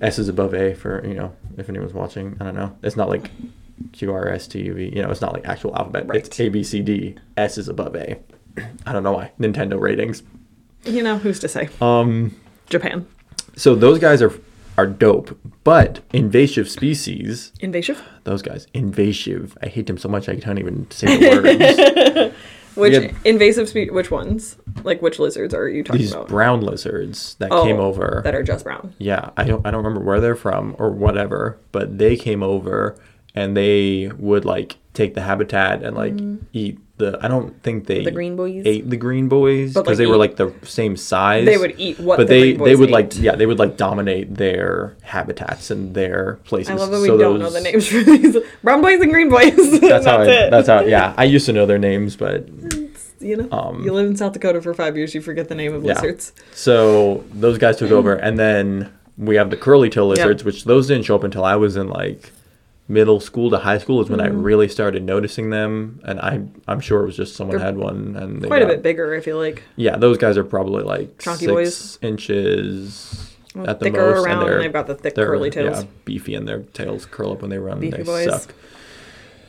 S 0.02 0.20
is 0.20 0.28
above 0.30 0.54
A 0.54 0.76
for, 0.76 1.04
you 1.08 1.14
know, 1.16 1.32
if 1.58 1.68
anyone's 1.70 1.94
watching. 1.94 2.38
I 2.40 2.44
don't 2.44 2.56
know. 2.56 2.76
It's 2.84 2.96
not 2.98 3.10
like 3.10 3.32
Q, 3.92 4.14
R, 4.14 4.30
S, 4.30 4.48
T, 4.48 4.62
U, 4.64 4.74
V. 4.74 4.92
You 4.96 5.02
know, 5.02 5.10
it's 5.12 5.22
not 5.22 5.34
like 5.34 5.46
actual 5.46 5.76
alphabet. 5.76 6.08
Right. 6.08 6.26
It's 6.26 6.40
A, 6.40 6.50
B, 6.50 6.64
C, 6.64 6.82
D. 6.82 7.16
S 7.38 7.58
is 7.58 7.68
above 7.68 7.96
A. 7.96 8.18
I 8.86 8.94
don't 8.94 9.04
know 9.04 9.12
why. 9.12 9.32
Nintendo 9.40 9.80
ratings. 9.80 10.24
You 10.86 11.02
know 11.04 11.18
who's 11.18 11.40
to 11.40 11.48
say? 11.48 11.70
Um, 11.82 12.36
Japan. 12.70 13.06
so 13.56 13.76
those 13.76 14.00
guys 14.00 14.22
are 14.22 14.34
are 14.78 14.86
dope, 14.88 15.38
but 15.64 16.02
invasive 16.12 16.70
species, 16.70 17.54
Invasive. 17.62 18.04
those 18.26 18.42
guys, 18.42 18.68
invasive. 18.74 19.58
I 19.64 19.68
hate 19.68 19.88
them 19.88 19.98
so 19.98 20.10
much 20.10 20.28
I 20.28 20.36
can't 20.36 20.60
even 20.60 20.90
say 20.92 21.16
the 21.18 21.30
words. 22.30 22.36
Which 22.76 22.94
had- 22.94 23.16
invasive 23.24 23.70
spe- 23.70 23.92
Which 23.94 24.12
ones? 24.12 24.58
Like 24.84 25.02
which 25.02 25.18
lizards 25.18 25.54
are 25.54 25.70
you 25.70 25.82
talking 25.82 26.02
These 26.02 26.12
about? 26.12 26.26
These 26.28 26.32
brown 26.32 26.60
lizards 26.60 27.36
that 27.36 27.50
Oh, 27.54 27.64
came 27.64 27.80
over. 27.80 28.20
that 28.26 28.36
are 28.36 28.44
just 28.44 28.66
brown. 28.66 28.94
Yeah, 28.98 29.30
I 29.38 29.46
don't 29.46 29.66
I 29.66 29.72
don't 29.72 29.82
remember 29.86 30.06
where 30.06 30.20
they're 30.20 30.36
from 30.36 30.76
or 30.78 30.92
whatever, 30.92 31.58
but 31.72 31.98
they 31.98 32.18
came 32.18 32.44
over 32.44 32.98
and 33.36 33.56
they 33.56 34.10
would 34.18 34.46
like 34.46 34.78
take 34.94 35.14
the 35.14 35.22
habitat 35.22 35.84
and 35.84 35.96
like 35.96 36.14
eat 36.54 36.80
the 36.98 37.20
I 37.22 37.28
don't 37.28 37.62
think 37.62 37.86
they 37.88 38.00
Mm. 38.02 38.06
The 38.06 38.12
green 38.12 38.36
boys? 38.38 38.64
ate 38.66 38.90
the 38.90 38.96
green 38.96 39.28
boys 39.28 39.74
because 39.74 39.88
like, 39.88 39.98
they 39.98 40.06
were 40.06 40.16
like 40.16 40.38
the 40.38 40.54
same 40.64 40.96
size. 40.96 41.46
They 41.46 41.58
would 41.58 41.76
eat 41.78 42.00
what 42.00 42.16
but 42.18 42.28
the 42.28 42.34
they 42.34 42.54
they 42.54 42.76
would 42.78 42.90
ate. 42.90 42.94
like 42.94 43.12
yeah 43.18 43.36
they 43.36 43.46
would 43.46 43.60
like 43.60 43.76
dominate 43.76 44.34
their 44.36 44.96
habitats 45.02 45.70
and 45.72 45.94
their 45.94 46.40
places. 46.46 46.70
I 46.72 46.76
love 46.76 46.92
that 46.92 47.02
we 47.02 47.08
So 47.08 47.18
don't 47.18 47.40
know 47.40 47.50
the 47.50 47.60
names 47.60 47.88
for 47.88 48.02
these 48.02 48.38
brown 48.64 48.82
boys 48.82 49.02
and 49.02 49.12
green 49.12 49.30
boys. 49.30 49.80
That's 49.82 50.06
how 50.12 50.20
I, 50.22 50.26
it. 50.28 50.50
that's 50.52 50.68
how 50.70 50.82
yeah 50.82 51.14
I 51.18 51.26
used 51.26 51.46
to 51.48 51.54
know 51.54 51.66
their 51.66 51.78
names, 51.80 52.16
but 52.16 52.48
you 53.20 53.38
know, 53.38 53.50
um, 53.52 53.84
you 53.84 53.92
live 53.92 54.08
in 54.08 54.16
South 54.16 54.34
Dakota 54.34 54.62
for 54.62 54.74
five 54.74 54.96
years, 54.96 55.16
you 55.16 55.22
forget 55.22 55.50
the 55.50 55.56
name 55.56 55.74
of 55.74 55.84
Yeah. 55.84 55.94
lizards. 55.94 56.32
So 56.54 57.24
those 57.34 57.58
guys 57.58 57.78
took 57.78 57.90
over, 57.92 58.14
and 58.14 58.38
then 58.38 58.94
we 59.18 59.36
have 59.36 59.50
the 59.50 59.58
curly 59.58 59.90
tail 59.90 60.08
lizards, 60.08 60.44
which 60.44 60.66
those 60.66 60.88
didn't 60.88 61.04
show 61.06 61.16
up 61.16 61.24
until 61.24 61.44
I 61.44 61.56
was 61.56 61.76
in 61.76 61.88
like 61.90 62.32
middle 62.88 63.20
school 63.20 63.50
to 63.50 63.58
high 63.58 63.78
school 63.80 64.00
is 64.02 64.10
when 64.10 64.20
I 64.20 64.28
Mm-hmm. 64.28 64.44
really 64.44 64.68
started 64.68 65.04
noticing 65.04 65.50
them, 65.50 66.00
and 66.04 66.20
I 66.20 66.42
I'm 66.68 66.80
sure 66.80 67.02
it 67.02 67.06
was 67.06 67.16
just 67.18 67.36
someone 67.36 67.58
They're 67.58 67.66
had 67.66 67.78
one, 67.78 68.16
and 68.16 68.42
they 68.42 68.48
Quite 68.48 68.62
a 68.62 68.68
bit 68.68 68.82
bigger, 68.84 69.16
I 69.16 69.22
feel 69.22 69.38
like. 69.38 69.64
Yeah, 69.76 69.98
those 69.98 70.18
guys 70.18 70.38
are 70.38 70.44
probably 70.44 70.84
like 70.84 71.18
Chunky 71.20 71.46
six 71.46 71.52
boys. 71.52 72.00
inches 72.02 73.36
Well, 73.56 73.68
at 73.70 73.80
the 73.80 73.86
thicker 73.86 74.12
most, 74.12 74.26
around, 74.26 74.38
and 74.40 74.48
they're 74.48 74.56
and 74.58 74.64
they've 74.66 74.74
got 74.74 74.88
the 74.88 74.96
thick 74.96 75.16
they're, 75.16 75.26
curly 75.26 75.50
tails. 75.50 75.82
Yeah, 75.84 75.90
beefy, 76.06 76.36
and 76.36 76.48
their 76.48 76.60
tails 76.74 77.06
curl 77.06 77.32
up 77.34 77.42
when 77.42 77.50
they 77.50 77.58
run. 77.58 77.80
Beefy 77.80 77.98
they 77.98 78.04
boys. 78.04 78.26
suck. 78.44 78.54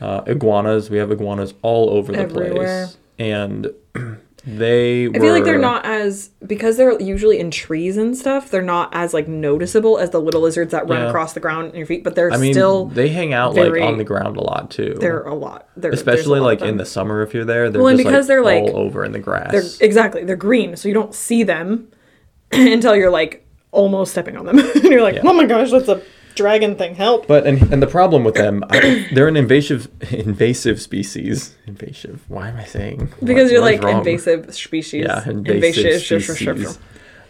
Uh, 0.01 0.21
iguanas, 0.27 0.89
we 0.89 0.97
have 0.97 1.11
iguanas 1.11 1.53
all 1.63 1.89
over 1.89 2.11
the 2.11 2.19
Everywhere. 2.19 2.53
place, 2.87 2.97
and 3.19 3.71
they. 4.47 5.07
I 5.07 5.19
feel 5.19 5.33
like 5.33 5.43
they're 5.43 5.59
not 5.59 5.85
as 5.85 6.29
because 6.45 6.77
they're 6.77 6.97
usually 7.01 7.37
in 7.37 7.51
trees 7.51 7.97
and 7.97 8.15
stuff. 8.17 8.49
They're 8.49 8.61
not 8.61 8.89
as 8.93 9.13
like 9.13 9.27
noticeable 9.27 9.97
as 9.97 10.11
the 10.11 10.21
little 10.21 10.39
lizards 10.41 10.71
that 10.71 10.87
run 10.87 11.01
Yeah. 11.01 11.09
across 11.09 11.33
the 11.33 11.41
ground 11.41 11.71
in 11.71 11.75
your 11.77 11.85
feet. 11.85 12.03
But 12.03 12.15
they're 12.15 12.31
I 12.31 12.37
mean, 12.37 12.53
still 12.53 12.85
they 12.85 13.09
hang 13.09 13.33
out 13.33 13.53
very- 13.55 13.81
like 13.81 13.89
on 13.89 13.97
the 13.97 14.05
ground 14.05 14.37
a 14.37 14.41
lot 14.41 14.71
too. 14.71 14.95
they're 14.99 15.23
a 15.23 15.35
lot. 15.35 15.67
They're, 15.75 15.91
especially 15.91 16.39
lot 16.39 16.45
like 16.45 16.61
in 16.61 16.77
the 16.77 16.85
summer 16.85 17.21
if 17.21 17.33
you're 17.33 17.43
there. 17.45 17.69
They're 17.69 17.81
Well, 17.81 17.89
and 17.89 17.97
just 17.99 18.07
because 18.07 18.25
like 18.25 18.27
they're, 18.29 18.43
like- 18.43 18.63
all 18.73 18.77
over 18.79 19.03
in 19.03 19.11
the 19.11 19.19
grass. 19.19 19.51
They're 19.51 19.85
exactly 19.85 20.23
they're 20.23 20.35
green, 20.37 20.77
so 20.77 20.87
you 20.87 20.93
don't 20.93 21.13
see 21.13 21.43
them 21.43 21.89
until 22.51 22.95
you're 22.95 23.09
like 23.11 23.45
almost 23.71 24.11
stepping 24.13 24.37
on 24.37 24.45
them, 24.45 24.59
and 24.75 24.83
you're 24.85 25.01
like, 25.03 25.15
Yeah. 25.15 25.21
oh 25.25 25.33
my 25.33 25.45
gosh, 25.45 25.71
that's 25.71 25.89
a 25.89 26.01
dragon 26.37 26.75
thing. 26.75 26.95
Help! 26.95 27.27
But 27.27 27.45
and, 27.45 27.61
and 27.73 27.81
the 27.83 27.87
problem 27.87 28.23
with 28.23 28.35
them, 28.35 28.63
I, 28.69 29.07
they're 29.13 29.27
an 29.27 29.35
invasive 29.35 29.89
invasive 30.13 30.79
species. 30.81 31.55
Invasive. 31.65 32.23
Why 32.29 32.47
am 32.49 32.55
I 32.57 32.63
saying? 32.65 33.11
Because 33.21 33.45
what- 33.45 33.51
you're 33.51 33.61
what 33.61 33.73
is 33.73 33.81
like 33.83 33.95
invasive 33.97 34.53
species. 34.55 35.05
Yeah, 35.05 35.27
invasive, 35.29 35.85
Invasive 35.85 36.23
species. 36.23 36.79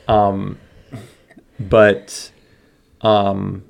Um, 0.07 0.59
but 1.59 2.31
um, 3.01 3.63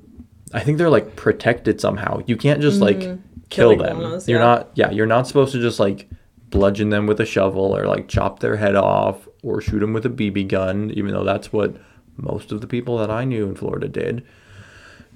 I 0.52 0.60
think 0.60 0.78
they're 0.78 0.90
like 0.90 1.16
protected 1.16 1.80
somehow. 1.80 2.20
You 2.26 2.36
can't 2.36 2.60
just 2.60 2.80
like 2.80 3.00
kill, 3.00 3.18
Kill 3.50 3.76
them. 3.76 3.96
iguanas, 3.98 4.28
you're 4.28 4.38
Mm-hmm. 4.40 4.44
yeah. 4.48 4.54
not. 4.54 4.70
Yeah, 4.74 4.90
you're 4.90 5.06
not 5.06 5.26
supposed 5.26 5.52
to 5.52 5.60
just 5.60 5.80
like 5.80 6.08
bludgeon 6.50 6.90
them 6.90 7.06
with 7.06 7.20
a 7.20 7.26
shovel 7.26 7.76
or 7.76 7.86
like 7.86 8.08
chop 8.08 8.40
their 8.40 8.56
head 8.56 8.74
off 8.76 9.26
or 9.42 9.60
shoot 9.60 9.80
them 9.80 9.92
with 9.92 10.04
a 10.06 10.10
BB 10.10 10.48
gun. 10.48 10.90
Even 10.94 11.12
though 11.12 11.24
that's 11.24 11.52
what 11.52 11.76
most 12.16 12.52
of 12.52 12.60
the 12.60 12.66
people 12.66 12.98
that 12.98 13.10
I 13.10 13.24
knew 13.24 13.46
in 13.46 13.54
Florida 13.54 13.88
did. 13.88 14.24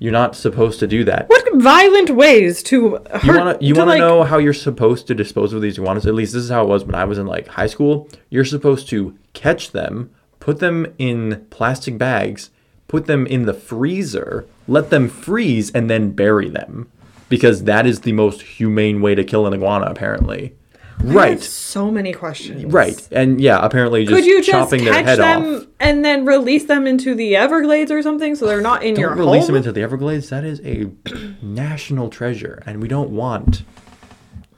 You're 0.02 0.10
not 0.10 0.34
supposed 0.34 0.80
to 0.80 0.88
do 0.88 1.04
that. 1.04 1.28
What 1.28 1.48
violent 1.62 2.10
ways 2.10 2.60
to 2.64 2.96
hurt? 3.08 3.24
You 3.24 3.34
want 3.36 3.60
to 3.60 3.64
you 3.64 3.74
want 3.76 3.86
to 3.86 3.90
like- 3.92 4.00
know 4.00 4.24
how 4.24 4.38
you're 4.38 4.52
supposed 4.52 5.06
to 5.06 5.14
dispose 5.14 5.52
of 5.52 5.62
these 5.62 5.78
iguanas? 5.78 6.06
At 6.06 6.14
least 6.14 6.32
this 6.32 6.42
is 6.42 6.50
how 6.50 6.64
it 6.64 6.68
was 6.68 6.82
when 6.84 6.96
I 6.96 7.04
was 7.04 7.18
in 7.18 7.26
like 7.28 7.46
high 7.46 7.68
school. 7.68 8.08
You're 8.28 8.44
supposed 8.44 8.88
to 8.88 9.16
catch 9.32 9.70
them, 9.70 10.10
put 10.40 10.58
them 10.58 10.92
in 10.98 11.46
plastic 11.50 11.98
bags, 11.98 12.50
put 12.88 13.06
them 13.06 13.28
in 13.28 13.46
the 13.46 13.54
freezer, 13.54 14.44
let 14.66 14.90
them 14.90 15.08
freeze, 15.08 15.70
and 15.70 15.88
then 15.88 16.10
bury 16.10 16.48
them, 16.48 16.90
because 17.28 17.62
that 17.62 17.86
is 17.86 18.00
the 18.00 18.10
most 18.10 18.42
humane 18.42 19.02
way 19.02 19.14
to 19.14 19.22
kill 19.22 19.46
an 19.46 19.54
iguana. 19.54 19.86
Apparently, 19.86 20.56
right, 21.02 21.40
So 21.40 21.90
many 21.90 22.12
questions. 22.12 22.64
right, 22.72 23.08
and 23.12 23.40
yeah, 23.40 23.58
apparently 23.64 24.04
just 24.04 24.14
Could 24.14 24.24
you 24.24 24.38
just 24.42 24.50
chopping 24.50 24.84
their 24.84 24.94
catch 24.94 25.04
head 25.06 25.18
them 25.18 25.54
off. 25.56 25.66
and 25.80 26.04
then 26.04 26.24
release 26.24 26.64
them 26.64 26.86
into 26.86 27.14
the 27.14 27.36
Everglades 27.36 27.90
or 27.90 28.02
something 28.02 28.34
so 28.34 28.46
they're 28.46 28.60
not 28.60 28.82
in 28.82 28.96
your 28.96 29.10
Don't 29.10 29.18
release 29.18 29.42
home? 29.42 29.46
them 29.48 29.56
into 29.56 29.72
the 29.72 29.82
Everglades. 29.82 30.28
That 30.30 30.44
is 30.44 30.60
a 30.64 30.90
national 31.42 32.08
treasure, 32.08 32.62
and 32.66 32.80
we 32.80 32.88
don't 32.88 33.10
want 33.10 33.62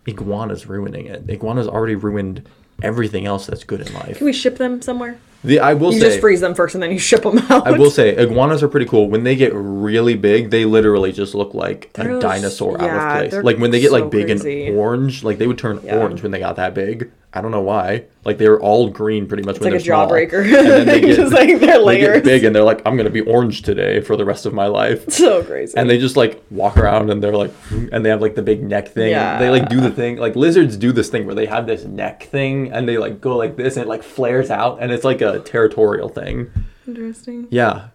iguanas 0.06 0.66
ruining 0.66 1.06
it. 1.06 1.24
Iguanas 1.28 1.66
already 1.66 1.94
ruined 1.94 2.46
everything 2.82 3.24
else 3.26 3.46
that's 3.46 3.64
good 3.64 3.80
in 3.80 3.92
life. 3.94 4.18
Can 4.18 4.26
we 4.26 4.32
ship 4.32 4.58
them 4.58 4.82
somewhere? 4.82 5.18
The 5.44 5.60
I 5.60 5.74
will 5.74 5.92
You 5.92 6.00
say, 6.00 6.06
just 6.08 6.20
freeze 6.20 6.40
them 6.40 6.54
first 6.54 6.74
and 6.74 6.82
then 6.82 6.90
you 6.90 6.98
ship 6.98 7.22
them 7.22 7.38
out. 7.50 7.66
I 7.66 7.72
will 7.72 7.90
say, 7.90 8.16
iguanas 8.16 8.62
are 8.62 8.68
pretty 8.68 8.86
cool. 8.86 9.10
When 9.10 9.24
they 9.24 9.36
get 9.36 9.52
really 9.54 10.14
big, 10.16 10.48
they 10.50 10.64
literally 10.64 11.12
just 11.12 11.34
look 11.34 11.52
like 11.52 11.92
They're 11.92 12.12
a 12.12 12.16
s- 12.16 12.22
dinosaur 12.22 12.80
out 12.80 12.86
yeah, 12.86 13.18
of 13.20 13.30
place. 13.30 13.44
Like 13.44 13.58
when 13.58 13.70
they 13.70 13.80
get 13.80 13.90
so 13.90 13.98
like 14.00 14.10
big 14.10 14.26
crazy. 14.26 14.68
and 14.68 14.76
orange, 14.78 15.22
like 15.22 15.36
they 15.38 15.46
would 15.46 15.58
turn 15.58 15.80
Yeah. 15.84 15.98
orange 15.98 16.22
when 16.22 16.32
they 16.32 16.38
got 16.38 16.56
that 16.56 16.72
big. 16.74 17.10
I 17.36 17.40
don't 17.40 17.50
know 17.50 17.62
why. 17.62 18.04
Like 18.24 18.38
they 18.38 18.48
were 18.48 18.60
all 18.60 18.88
green 18.88 19.26
pretty 19.26 19.42
much 19.42 19.56
It's 19.56 19.64
when 19.64 19.72
like 19.72 19.80
a 19.80 19.84
they're 19.84 19.94
small. 19.94 20.08
jawbreaker. 20.08 20.44
And 20.44 20.66
then 20.68 20.86
they 20.86 21.00
get, 21.16 21.18
like 21.30 21.48
their 21.58 21.58
they 21.58 21.78
layers. 21.78 22.14
get 22.18 22.24
big 22.24 22.44
and 22.44 22.54
they're 22.54 22.62
like, 22.62 22.80
I'm 22.86 22.96
gonna 22.96 23.10
be 23.10 23.22
orange 23.22 23.62
today 23.62 24.00
for 24.00 24.16
the 24.16 24.24
rest 24.24 24.46
of 24.46 24.54
my 24.54 24.66
life. 24.66 25.04
So 25.10 25.42
crazy. 25.42 25.76
And 25.76 25.90
they 25.90 25.98
just 25.98 26.16
like 26.16 26.40
walk 26.50 26.76
around 26.76 27.10
and 27.10 27.22
they're 27.22 27.34
like, 27.36 27.50
and 27.90 28.04
they 28.04 28.08
have 28.10 28.20
like 28.20 28.36
the 28.36 28.42
big 28.42 28.62
neck 28.62 28.88
thing. 28.88 29.10
Yeah. 29.10 29.38
They 29.38 29.50
like 29.50 29.68
do 29.68 29.80
the 29.80 29.90
thing. 29.90 30.16
Like 30.18 30.36
lizards 30.36 30.76
do 30.76 30.92
this 30.92 31.08
thing 31.08 31.26
where 31.26 31.34
they 31.34 31.46
have 31.46 31.66
this 31.66 31.84
neck 31.84 32.22
thing 32.24 32.70
and 32.72 32.88
they 32.88 32.98
like 32.98 33.20
go 33.20 33.36
like 33.36 33.56
this 33.56 33.76
and 33.76 33.84
it 33.86 33.88
like 33.88 34.02
flares 34.04 34.50
out 34.50 34.78
and 34.80 34.92
it's 34.92 35.04
like 35.04 35.20
a 35.20 35.40
territorial 35.40 36.08
thing. 36.08 36.50
Interesting. 36.86 37.48
Yeah. 37.50 37.88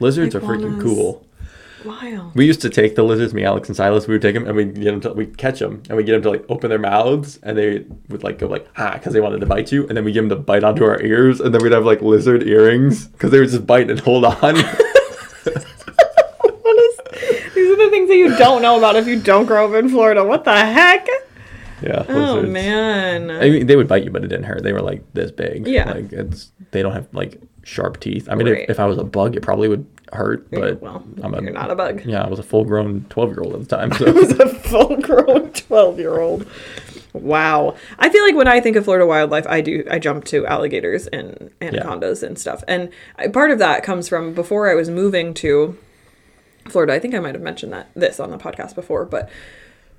Lizards 0.00 0.34
are 0.36 0.40
freaking 0.40 0.80
cool. 0.80 1.26
Wild. 1.84 2.34
We 2.34 2.44
used 2.46 2.60
to 2.62 2.70
take 2.70 2.96
the 2.96 3.02
lizards, 3.04 3.32
me, 3.32 3.44
Alex, 3.44 3.68
and 3.68 3.76
Silas. 3.76 4.08
We 4.08 4.14
would 4.14 4.22
take 4.22 4.34
them 4.34 4.46
and 4.46 4.56
we 4.56 4.64
get 4.64 4.84
them 4.84 5.00
to 5.02 5.12
we 5.12 5.26
catch 5.26 5.60
them 5.60 5.82
and 5.88 5.96
we 5.96 6.02
get 6.04 6.12
them 6.12 6.22
to 6.22 6.30
like 6.30 6.44
open 6.48 6.70
their 6.70 6.78
mouths 6.78 7.38
and 7.42 7.56
they 7.56 7.84
would 8.08 8.22
like 8.24 8.38
go 8.38 8.46
like 8.48 8.66
ah 8.76 8.94
because 8.94 9.12
they 9.12 9.20
wanted 9.20 9.40
to 9.40 9.46
bite 9.46 9.70
you 9.70 9.86
and 9.86 9.96
then 9.96 10.04
we 10.04 10.10
give 10.12 10.24
them 10.28 10.30
to 10.30 10.36
bite 10.42 10.64
onto 10.64 10.82
our 10.84 11.00
ears 11.02 11.40
and 11.40 11.54
then 11.54 11.62
we'd 11.62 11.72
have 11.72 11.84
like 11.84 12.02
lizard 12.02 12.42
earrings 12.42 13.06
because 13.08 13.30
they 13.30 13.38
would 13.38 13.48
just 13.48 13.66
bite 13.66 13.90
and 13.90 14.00
hold 14.00 14.24
on. 14.24 14.34
What 16.40 16.76
is? 16.78 16.96
These 17.54 17.70
are 17.72 17.76
the 17.76 17.88
things 17.90 18.08
that 18.08 18.16
you 18.16 18.36
don't 18.36 18.62
know 18.62 18.76
about 18.78 18.96
if 18.96 19.06
you 19.06 19.20
don't 19.20 19.46
grow 19.46 19.68
up 19.68 19.74
in 19.82 19.88
Florida. 19.88 20.24
What 20.24 20.44
the 20.44 20.56
heck? 20.56 21.06
yeah. 21.82 22.04
Oh 22.08 22.12
lizards. 22.34 22.48
man. 22.50 23.30
I 23.30 23.48
mean, 23.50 23.66
they 23.66 23.76
would 23.76 23.88
bite 23.88 24.04
you, 24.04 24.10
but 24.10 24.24
it 24.24 24.28
didn't 24.28 24.44
hurt. 24.44 24.62
They 24.62 24.72
were 24.72 24.82
like 24.82 25.02
this 25.14 25.30
big. 25.30 25.66
Yeah. 25.66 25.90
Like 25.92 26.12
it's 26.12 26.52
they 26.72 26.82
don't 26.82 26.92
have 26.92 27.06
like 27.14 27.40
sharp 27.62 28.00
teeth. 28.00 28.28
I 28.30 28.34
mean, 28.34 28.48
Right. 28.48 28.62
if, 28.64 28.70
if 28.70 28.80
I 28.80 28.86
was 28.86 28.98
a 28.98 29.04
bug, 29.04 29.36
it 29.36 29.42
probably 29.42 29.68
would 29.68 29.86
hurt. 30.12 30.50
But 30.50 30.80
well, 30.80 31.04
I'm 31.22 31.34
a 31.34 31.42
you're 31.42 31.50
not 31.52 31.70
a 31.70 31.74
bug. 31.74 32.02
yeah. 32.04 32.24
I 32.24 32.28
was 32.28 32.38
a 32.38 32.42
full 32.42 32.64
grown 32.64 33.06
twelve 33.08 33.30
year 33.30 33.40
old 33.42 33.54
at 33.54 33.68
the 33.68 33.76
time. 33.76 33.92
I 33.94 33.96
So 33.96 34.12
was 34.12 34.30
a 34.32 34.48
full-grown 34.48 35.52
twelve-year-old. 35.52 36.46
Wow. 37.14 37.76
I 37.98 38.10
feel 38.10 38.22
like 38.22 38.34
when 38.34 38.48
I 38.48 38.60
think 38.60 38.76
of 38.76 38.84
Florida 38.84 39.06
wildlife, 39.06 39.46
I 39.46 39.60
do 39.60 39.84
I 39.90 39.98
jump 39.98 40.24
to 40.26 40.46
alligators 40.46 41.06
and 41.08 41.50
anacondas 41.60 42.22
and 42.22 42.38
stuff. 42.38 42.62
And 42.68 42.90
part 43.32 43.50
of 43.50 43.58
that 43.58 43.82
comes 43.82 44.08
from 44.08 44.34
before 44.34 44.70
I 44.70 44.74
was 44.74 44.90
moving 44.90 45.34
to 45.34 45.76
Florida. 46.68 46.92
I 46.92 46.98
think 46.98 47.14
I 47.14 47.18
might 47.20 47.34
have 47.34 47.42
mentioned 47.42 47.72
that 47.72 47.90
this 47.94 48.20
on 48.20 48.30
the 48.30 48.38
podcast 48.38 48.74
before, 48.74 49.04
but 49.04 49.28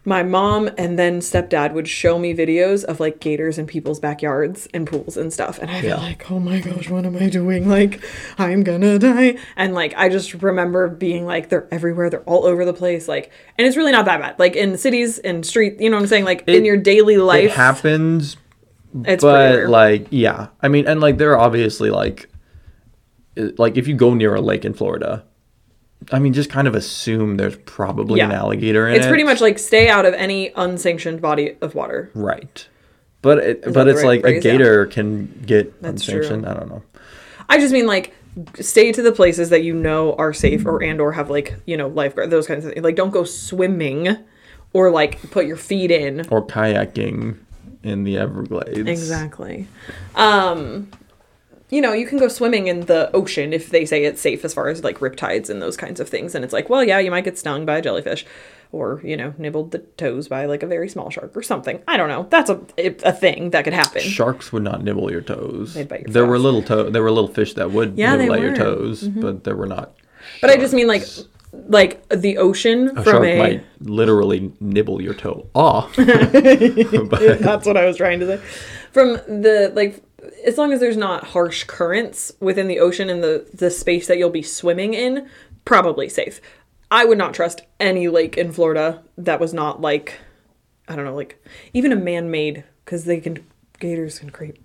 my 0.06 0.24
mom 0.24 0.70
and 0.78 0.98
then 0.98 1.20
stepdad 1.20 1.74
would 1.74 1.88
show 1.88 2.18
me 2.18 2.34
videos 2.34 2.84
of 2.86 3.00
like 3.00 3.20
gators 3.20 3.58
in 3.58 3.68
people's 3.68 4.00
backyards 4.00 4.68
and 4.74 4.88
pools 4.88 5.18
and 5.18 5.32
stuff. 5.32 5.60
And 5.60 5.70
I 5.70 5.82
feel 5.82 5.90
Yeah. 5.98 6.04
like, 6.04 6.32
oh 6.32 6.40
my 6.40 6.60
gosh, 6.62 6.90
what 6.90 7.06
am 7.06 7.18
I 7.18 7.28
doing? 7.30 7.68
Like, 7.70 8.02
I'm 8.38 8.64
gonna 8.64 8.98
die. 8.98 9.36
And 9.58 9.74
like, 9.74 9.94
I 9.98 10.08
just 10.10 10.34
remember 10.42 10.88
being 10.88 11.26
like, 11.26 11.50
they're 11.50 11.68
everywhere, 11.70 12.10
they're 12.10 12.22
all 12.22 12.46
over 12.46 12.64
the 12.66 12.74
place. 12.74 13.08
Like, 13.08 13.30
and 13.58 13.68
it's 13.68 13.76
really 13.78 13.92
not 13.92 14.06
that 14.06 14.20
bad. 14.22 14.40
Like 14.40 14.56
in 14.56 14.78
cities 14.78 15.20
and 15.20 15.46
street, 15.46 15.80
you 15.82 15.90
know 15.90 15.98
what 15.98 16.04
I'm 16.04 16.08
saying? 16.08 16.24
Like 16.26 16.44
in 16.48 16.64
your 16.66 16.78
daily 16.78 17.18
life, 17.18 17.46
it 17.46 17.52
happens, 17.52 18.38
it's 19.06 19.24
but 19.24 19.68
like 19.68 20.08
yeah. 20.12 20.48
I 20.62 20.70
mean, 20.70 20.88
and 20.88 21.02
like 21.02 21.18
there 21.18 21.32
are 21.34 21.38
obviously 21.40 21.90
like 21.92 22.30
like 23.58 23.78
if 23.78 23.88
you 23.88 23.96
go 23.96 24.14
near 24.14 24.34
a 24.34 24.42
lake 24.42 24.64
in 24.66 24.74
Florida. 24.74 25.26
I 26.12 26.20
mean, 26.20 26.34
just 26.34 26.50
kind 26.50 26.68
of 26.68 26.76
assume 26.76 27.38
there's 27.38 27.56
probably 27.58 28.20
an 28.22 28.32
alligator 28.32 28.88
in 28.88 28.94
it's 28.96 29.00
it. 29.00 29.02
It's 29.02 29.10
pretty 29.10 29.24
much 29.24 29.42
like 29.42 29.60
stay 29.60 29.90
out 29.90 30.06
of 30.06 30.14
any 30.16 30.52
unsanctioned 30.56 31.22
body 31.22 31.56
of 31.62 31.76
water. 31.76 32.12
right. 32.14 32.68
But 33.22 33.40
it, 33.40 33.74
but 33.74 33.88
it's 33.90 33.98
right 33.98 34.06
like 34.08 34.22
phrase? 34.22 34.46
a 34.46 34.48
Yeah. 34.48 34.52
gator 34.54 34.86
can 34.86 35.44
get 35.46 35.82
That's 35.82 36.06
true. 36.06 36.16
unsanctioned. 36.20 36.46
I 36.48 36.54
don't 36.54 36.70
know. 36.70 36.84
I 37.50 37.58
just 37.60 37.74
mean 37.74 37.86
like 37.86 38.14
stay 38.62 38.92
to 38.94 39.02
the 39.02 39.12
places 39.12 39.50
that 39.50 39.64
you 39.64 39.74
know 39.74 40.14
are 40.16 40.32
safe 40.32 40.66
or 40.66 40.82
and 40.82 41.02
or 41.02 41.12
have 41.12 41.30
like 41.30 41.56
you 41.66 41.76
know 41.76 41.90
lifeguard 41.90 42.30
those 42.30 42.48
kinds 42.48 42.64
of 42.66 42.72
things. 42.72 42.84
Like 42.84 42.96
don't 42.96 43.10
go 43.12 43.26
swimming 43.26 44.16
or 44.72 44.90
like 44.90 45.22
put 45.32 45.46
your 45.46 45.58
feet 45.58 45.92
in. 45.92 46.26
Or 46.30 46.46
kayaking 46.46 47.38
in 47.84 48.04
the 48.06 48.18
Everglades. 48.18 48.78
Exactly. 48.90 49.68
Um, 50.16 50.90
you 51.70 51.82
know, 51.82 51.94
you 51.94 52.08
can 52.08 52.18
go 52.18 52.28
swimming 52.28 52.68
in 52.68 52.82
the 52.82 53.10
ocean 53.14 53.54
if 53.54 53.70
they 53.70 53.86
say 53.86 54.04
it's 54.04 54.22
safe 54.22 54.44
as 54.44 54.54
far 54.54 54.70
as 54.70 54.84
like 54.84 55.00
riptides 55.00 55.50
and 55.50 55.62
those 55.62 55.78
kinds 55.78 56.00
of 56.00 56.10
things. 56.10 56.34
And 56.36 56.44
it's 56.44 56.54
like, 56.54 56.70
well, 56.70 56.84
yeah, 56.84 57.00
you 57.00 57.12
might 57.12 57.24
get 57.26 57.38
stung 57.38 57.66
by 57.66 57.78
a 57.78 57.82
jellyfish 57.82 58.26
or, 58.72 59.02
you 59.04 59.16
know, 59.18 59.34
nibbled 59.38 59.72
the 59.72 59.80
toes 59.80 60.28
by 60.28 60.46
like 60.46 60.64
a 60.64 60.68
very 60.68 60.90
small 60.90 61.10
shark 61.10 61.36
or 61.36 61.42
something. 61.44 61.82
I 61.88 61.98
don't 61.98 62.10
know. 62.10 62.28
That's 62.30 62.50
a, 62.50 62.60
a 63.04 63.12
thing 63.14 63.52
that 63.52 63.64
could 63.64 63.74
happen. 63.74 64.02
Sharks 64.02 64.52
would 64.52 64.64
not 64.64 64.84
nibble 64.84 65.12
your 65.12 65.22
toes. 65.22 65.74
They'd 65.76 65.88
bite 65.88 66.02
your 66.02 66.10
there 66.10 66.26
were 66.26 66.40
little 66.40 66.62
to- 66.64 66.90
there 66.90 67.04
were 67.04 67.12
little 67.12 67.30
fish 67.32 67.54
that 67.56 67.72
would 67.72 67.98
Yeah, 67.98 68.16
nibble 68.16 68.34
at 68.36 68.42
your 68.42 68.52
were. 68.52 68.58
Mm-hmm. 68.58 68.64
toes, 68.64 69.08
but 69.08 69.44
there 69.44 69.56
were 69.56 69.68
not. 69.68 69.94
But 70.42 70.50
I 70.50 70.58
just 70.58 70.74
mean 70.74 70.88
like, 70.88 71.04
like 71.68 72.08
the 72.10 72.38
ocean 72.38 72.90
A 72.90 73.04
from 73.04 73.04
shark 73.04 73.26
a. 73.26 73.38
might 73.40 73.64
literally 73.82 74.52
nibble 74.60 75.02
your 75.02 75.14
toe 75.14 75.48
off. 75.56 75.96
but 75.96 76.10
That's 77.40 77.66
what 77.66 77.78
I 77.78 77.86
was 77.86 77.98
trying 77.98 78.20
to 78.22 78.38
say. 78.38 78.44
From 78.92 79.14
the 79.28 79.72
like 79.76 80.04
as 80.46 80.58
long 80.58 80.72
as 80.74 80.80
there's 80.80 80.98
not 80.98 81.26
harsh 81.26 81.64
currents 81.66 82.32
within 82.40 82.68
the 82.68 82.80
ocean 82.80 83.10
and 83.10 83.24
the 83.24 83.46
the 83.54 83.70
space 83.72 84.08
that 84.08 84.18
you'll 84.18 84.30
be 84.30 84.42
swimming 84.42 84.94
in, 84.94 85.28
probably 85.66 86.10
safe. 86.10 86.42
I 86.92 87.06
would 87.06 87.18
not 87.18 87.34
trust 87.34 87.62
any 87.80 88.08
lake 88.08 88.38
in 88.38 88.52
Florida 88.52 89.04
that 89.18 89.40
was 89.40 89.54
not 89.54 89.82
like 89.82 90.16
I 90.88 90.96
don't 90.96 91.06
know, 91.06 91.16
like 91.16 91.44
even 91.74 91.92
a 91.92 91.96
man-made 91.96 92.64
cuz 92.86 93.04
they 93.06 93.20
can 93.20 93.46
gators 93.80 94.20
can 94.20 94.30
creep. 94.32 94.58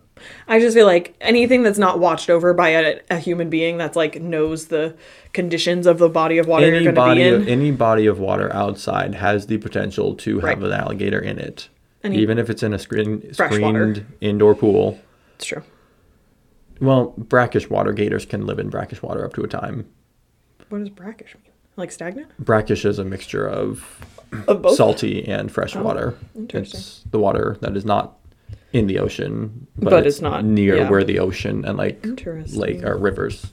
I 0.48 0.60
just 0.60 0.76
feel 0.76 0.86
like 0.86 1.14
anything 1.20 1.62
that's 1.64 1.78
not 1.78 1.98
watched 1.98 2.30
over 2.30 2.54
by 2.54 2.68
a, 2.70 3.00
a 3.10 3.18
human 3.18 3.50
being 3.50 3.76
that's 3.78 3.96
like 3.96 4.20
knows 4.22 4.68
the 4.68 4.94
conditions 5.32 5.86
of 5.86 5.98
the 5.98 6.08
body 6.08 6.38
of 6.38 6.46
water 6.46 6.66
any 6.66 6.82
you're 6.84 6.92
going 6.92 6.94
to 6.94 7.00
be 7.00 7.04
body 7.04 7.22
in. 7.22 7.34
of, 7.42 7.48
any 7.48 7.70
body 7.72 8.06
of 8.06 8.18
water 8.20 8.50
outside 8.54 9.16
has 9.16 9.48
the 9.48 9.58
potential 9.58 10.14
to 10.14 10.36
have 10.40 10.44
Right. 10.62 10.72
an 10.72 10.72
alligator 10.72 11.18
in 11.18 11.38
it. 11.38 11.68
Any- 12.04 12.18
Even 12.18 12.38
if 12.38 12.48
it's 12.48 12.62
in 12.62 12.72
a 12.72 12.78
screen, 12.78 13.22
water. 13.38 13.50
screened 13.54 14.06
indoor 14.20 14.54
pool. 14.54 14.98
It's 15.36 15.46
true. 15.46 15.62
Well, 16.80 17.14
brackish 17.16 17.70
water 17.70 17.92
gators 17.92 18.26
can 18.26 18.46
live 18.46 18.58
in 18.58 18.68
brackish 18.68 19.02
water 19.02 19.24
up 19.24 19.32
to 19.34 19.42
a 19.42 19.48
time. 19.48 19.86
What 20.68 20.78
does 20.78 20.88
brackish 20.90 21.34
mean? 21.34 21.52
Like 21.76 21.92
stagnant? 21.92 22.30
Brackish 22.38 22.84
is 22.84 22.98
a 22.98 23.04
mixture 23.04 23.46
of 23.48 24.00
Of 24.48 24.68
salty 24.74 25.26
and 25.26 25.50
fresh 25.52 25.76
oh, 25.76 25.82
water. 25.82 26.14
Oh, 26.18 26.38
interesting. 26.40 26.78
It's 26.80 27.02
the 27.10 27.18
water 27.18 27.56
that 27.60 27.76
is 27.76 27.84
not 27.84 28.18
in 28.72 28.86
the 28.88 28.98
ocean, 28.98 29.66
but, 29.76 29.90
But 29.90 30.06
it's, 30.06 30.16
it's 30.16 30.22
not- 30.22 30.44
near 30.44 30.76
yeah. 30.78 30.90
where 30.90 31.04
the 31.04 31.20
ocean 31.20 31.64
and 31.64 31.78
like 31.78 32.04
lake 32.52 32.82
or 32.82 32.96
rivers 32.96 33.46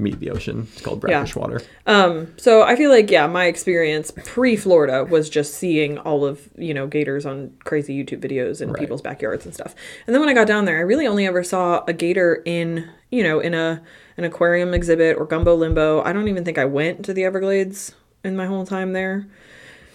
meet 0.00 0.18
the 0.20 0.30
ocean. 0.30 0.66
It's 0.72 0.82
called 0.82 1.00
brackish 1.00 1.36
water. 1.36 1.60
Um, 1.86 2.32
so 2.36 2.62
I 2.62 2.76
feel 2.76 2.90
like 2.90 3.10
yeah, 3.10 3.26
my 3.26 3.46
experience 3.46 4.10
pre 4.24 4.56
Florida 4.56 5.04
was 5.04 5.30
just 5.30 5.54
seeing 5.54 5.98
all 5.98 6.24
of 6.24 6.48
you 6.56 6.74
know 6.74 6.86
gators 6.86 7.26
on 7.26 7.52
crazy 7.64 8.02
YouTube 8.02 8.20
videos 8.20 8.60
in 8.60 8.70
Right. 8.70 8.80
people's 8.80 9.02
backyards 9.02 9.44
and 9.44 9.54
stuff. 9.54 9.74
And 10.06 10.14
then 10.14 10.20
when 10.20 10.28
I 10.28 10.34
got 10.34 10.46
down 10.46 10.64
there, 10.64 10.78
I 10.78 10.80
really 10.80 11.06
only 11.06 11.26
ever 11.26 11.44
saw 11.44 11.84
a 11.86 11.92
gator 11.92 12.42
in 12.44 12.88
you 13.10 13.22
know 13.22 13.40
in 13.40 13.54
a 13.54 13.82
an 14.16 14.24
aquarium 14.24 14.74
exhibit 14.74 15.16
or 15.16 15.26
gumbo 15.26 15.54
limbo. 15.54 16.02
I 16.02 16.12
don't 16.12 16.28
even 16.28 16.44
think 16.44 16.58
I 16.58 16.64
went 16.64 17.04
to 17.06 17.14
the 17.14 17.24
Everglades 17.24 17.94
in 18.24 18.36
my 18.36 18.46
whole 18.46 18.66
time 18.66 18.92
there. 18.92 19.26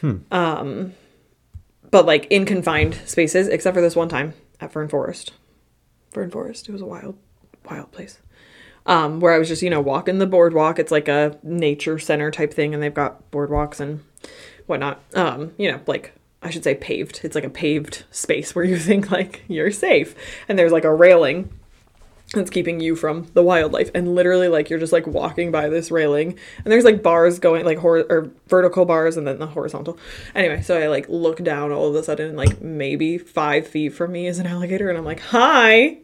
Hmm. 0.02 0.18
Um, 0.32 0.94
but 1.92 2.06
like 2.06 2.28
in 2.30 2.46
confined 2.46 2.96
spaces, 3.06 3.48
except 3.48 3.76
for 3.76 3.82
this 3.82 3.96
one 3.96 4.10
time 4.10 4.34
at 4.60 4.72
Fern 4.72 4.90
Forest. 4.90 5.34
Fern 6.12 6.32
Forest, 6.32 6.68
it 6.70 6.72
was 6.72 6.82
a 6.82 6.86
wild, 6.86 7.18
wild 7.70 7.92
place 7.92 8.20
um, 8.86 9.20
where 9.20 9.34
I 9.34 9.38
was 9.38 9.48
just, 9.48 9.62
you 9.62 9.70
know, 9.70 9.82
walking 9.82 10.20
the 10.20 10.28
boardwalk. 10.28 10.80
It's 10.80 10.92
like 10.92 11.08
a 11.08 11.38
nature 11.44 12.00
center 12.00 12.32
type 12.32 12.54
thing, 12.54 12.74
and 12.74 12.82
they've 12.82 12.94
got 12.94 13.30
boardwalks 13.32 13.80
and 13.80 14.04
whatnot. 14.68 15.02
Um, 15.14 15.54
you 15.58 15.72
know, 15.72 15.82
like 15.88 16.14
I 16.42 16.50
should 16.50 16.64
say 16.64 16.76
paved. 16.76 17.22
It's 17.24 17.36
like 17.36 17.44
a 17.44 17.50
paved 17.50 18.04
space 18.12 18.54
where 18.54 18.66
you 18.66 18.78
think 18.80 19.12
like 19.12 19.44
you're 19.48 19.72
safe, 19.72 20.16
and 20.48 20.58
there's 20.58 20.72
like 20.72 20.84
a 20.84 20.94
railing 20.94 21.50
that's 22.34 22.50
keeping 22.50 22.80
you 22.80 22.96
from 22.96 23.28
the 23.34 23.44
wildlife. 23.44 23.90
And 23.94 24.14
literally, 24.16 24.48
like 24.48 24.70
you're 24.70 24.80
just 24.80 24.94
like 24.94 25.08
walking 25.08 25.52
by 25.52 25.70
this 25.70 25.90
railing, 25.90 26.38
and 26.64 26.72
there's 26.72 26.86
like 26.86 27.02
bars 27.02 27.40
going 27.40 27.66
like 27.66 27.80
hor- 27.80 28.06
or 28.10 28.32
vertical 28.48 28.86
bars, 28.86 29.18
and 29.18 29.26
then 29.26 29.40
the 29.40 29.48
horizontal. 29.48 29.98
Anyway, 30.36 30.62
so 30.62 30.78
I 30.78 30.88
like 30.88 31.08
look 31.10 31.44
down 31.44 31.72
all 31.72 31.88
of 31.88 31.96
a 31.96 32.04
sudden, 32.04 32.36
like 32.36 32.62
maybe 32.62 33.18
five 33.18 33.68
feet 33.68 33.90
from 33.90 34.12
me 34.12 34.28
is 34.28 34.38
an 34.38 34.46
alligator, 34.46 34.90
and 34.90 34.98
I'm 34.98 35.06
like, 35.06 35.20
hi. 35.22 36.00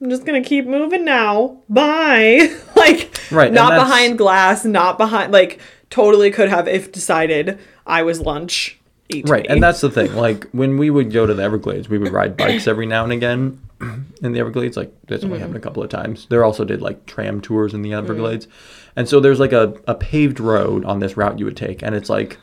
I'm 0.00 0.10
just 0.10 0.24
gonna 0.26 0.42
keep 0.42 0.66
moving 0.66 1.04
now. 1.04 1.58
Bye. 1.68 2.54
like, 2.76 3.18
Right, 3.30 3.52
not 3.52 3.70
behind 3.74 4.18
glass, 4.18 4.64
not 4.64 4.98
behind. 4.98 5.32
Like, 5.32 5.58
totally 5.90 6.30
could 6.30 6.48
have 6.48 6.68
if 6.68 6.92
decided 6.92 7.58
I 7.86 8.02
was 8.02 8.20
lunch. 8.20 8.78
Right, 9.24 9.44
me. 9.44 9.48
and 9.48 9.62
that's 9.62 9.80
the 9.80 9.90
thing. 9.90 10.14
Like 10.16 10.48
when 10.50 10.76
we 10.78 10.90
would 10.90 11.12
go 11.12 11.26
to 11.26 11.32
the 11.34 11.42
Everglades, 11.42 11.88
we 11.88 11.96
would 11.98 12.12
ride 12.12 12.36
bikes 12.36 12.66
every 12.66 12.86
now 12.86 13.04
and 13.04 13.12
again 13.12 13.60
in 14.22 14.32
the 14.32 14.40
Everglades. 14.40 14.76
Like 14.76 14.92
that's 15.06 15.22
only 15.24 15.36
Mm-hmm. 15.36 15.42
happened 15.42 15.56
a 15.56 15.60
couple 15.60 15.82
of 15.82 15.88
times. 15.88 16.26
There 16.28 16.44
also 16.44 16.64
did 16.64 16.82
like 16.82 17.06
tram 17.06 17.40
tours 17.40 17.72
in 17.72 17.82
the 17.82 17.90
Mm. 17.92 17.98
Everglades, 17.98 18.48
and 18.96 19.08
so 19.08 19.20
there's 19.20 19.38
like 19.40 19.52
a, 19.52 19.74
a 19.86 19.94
paved 19.94 20.40
road 20.40 20.84
on 20.84 20.98
this 20.98 21.16
route 21.16 21.38
you 21.38 21.44
would 21.44 21.56
take, 21.56 21.82
and 21.82 21.94
it's 21.94 22.10
like 22.10 22.36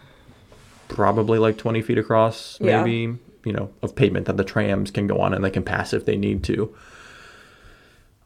probably 0.87 1.37
like 1.39 1.57
20 1.57 1.81
feet 1.81 1.97
across, 1.97 2.57
Yeah. 2.61 2.83
maybe 2.83 3.17
you 3.45 3.51
know, 3.51 3.69
of 3.81 3.93
pavement 3.93 4.25
that 4.27 4.37
the 4.37 4.43
trams 4.45 4.89
can 4.89 5.05
go 5.05 5.19
on 5.19 5.33
and 5.33 5.43
they 5.43 5.49
can 5.49 5.63
pass 5.63 5.91
if 5.93 6.05
they 6.05 6.15
need 6.15 6.43
to. 6.45 6.73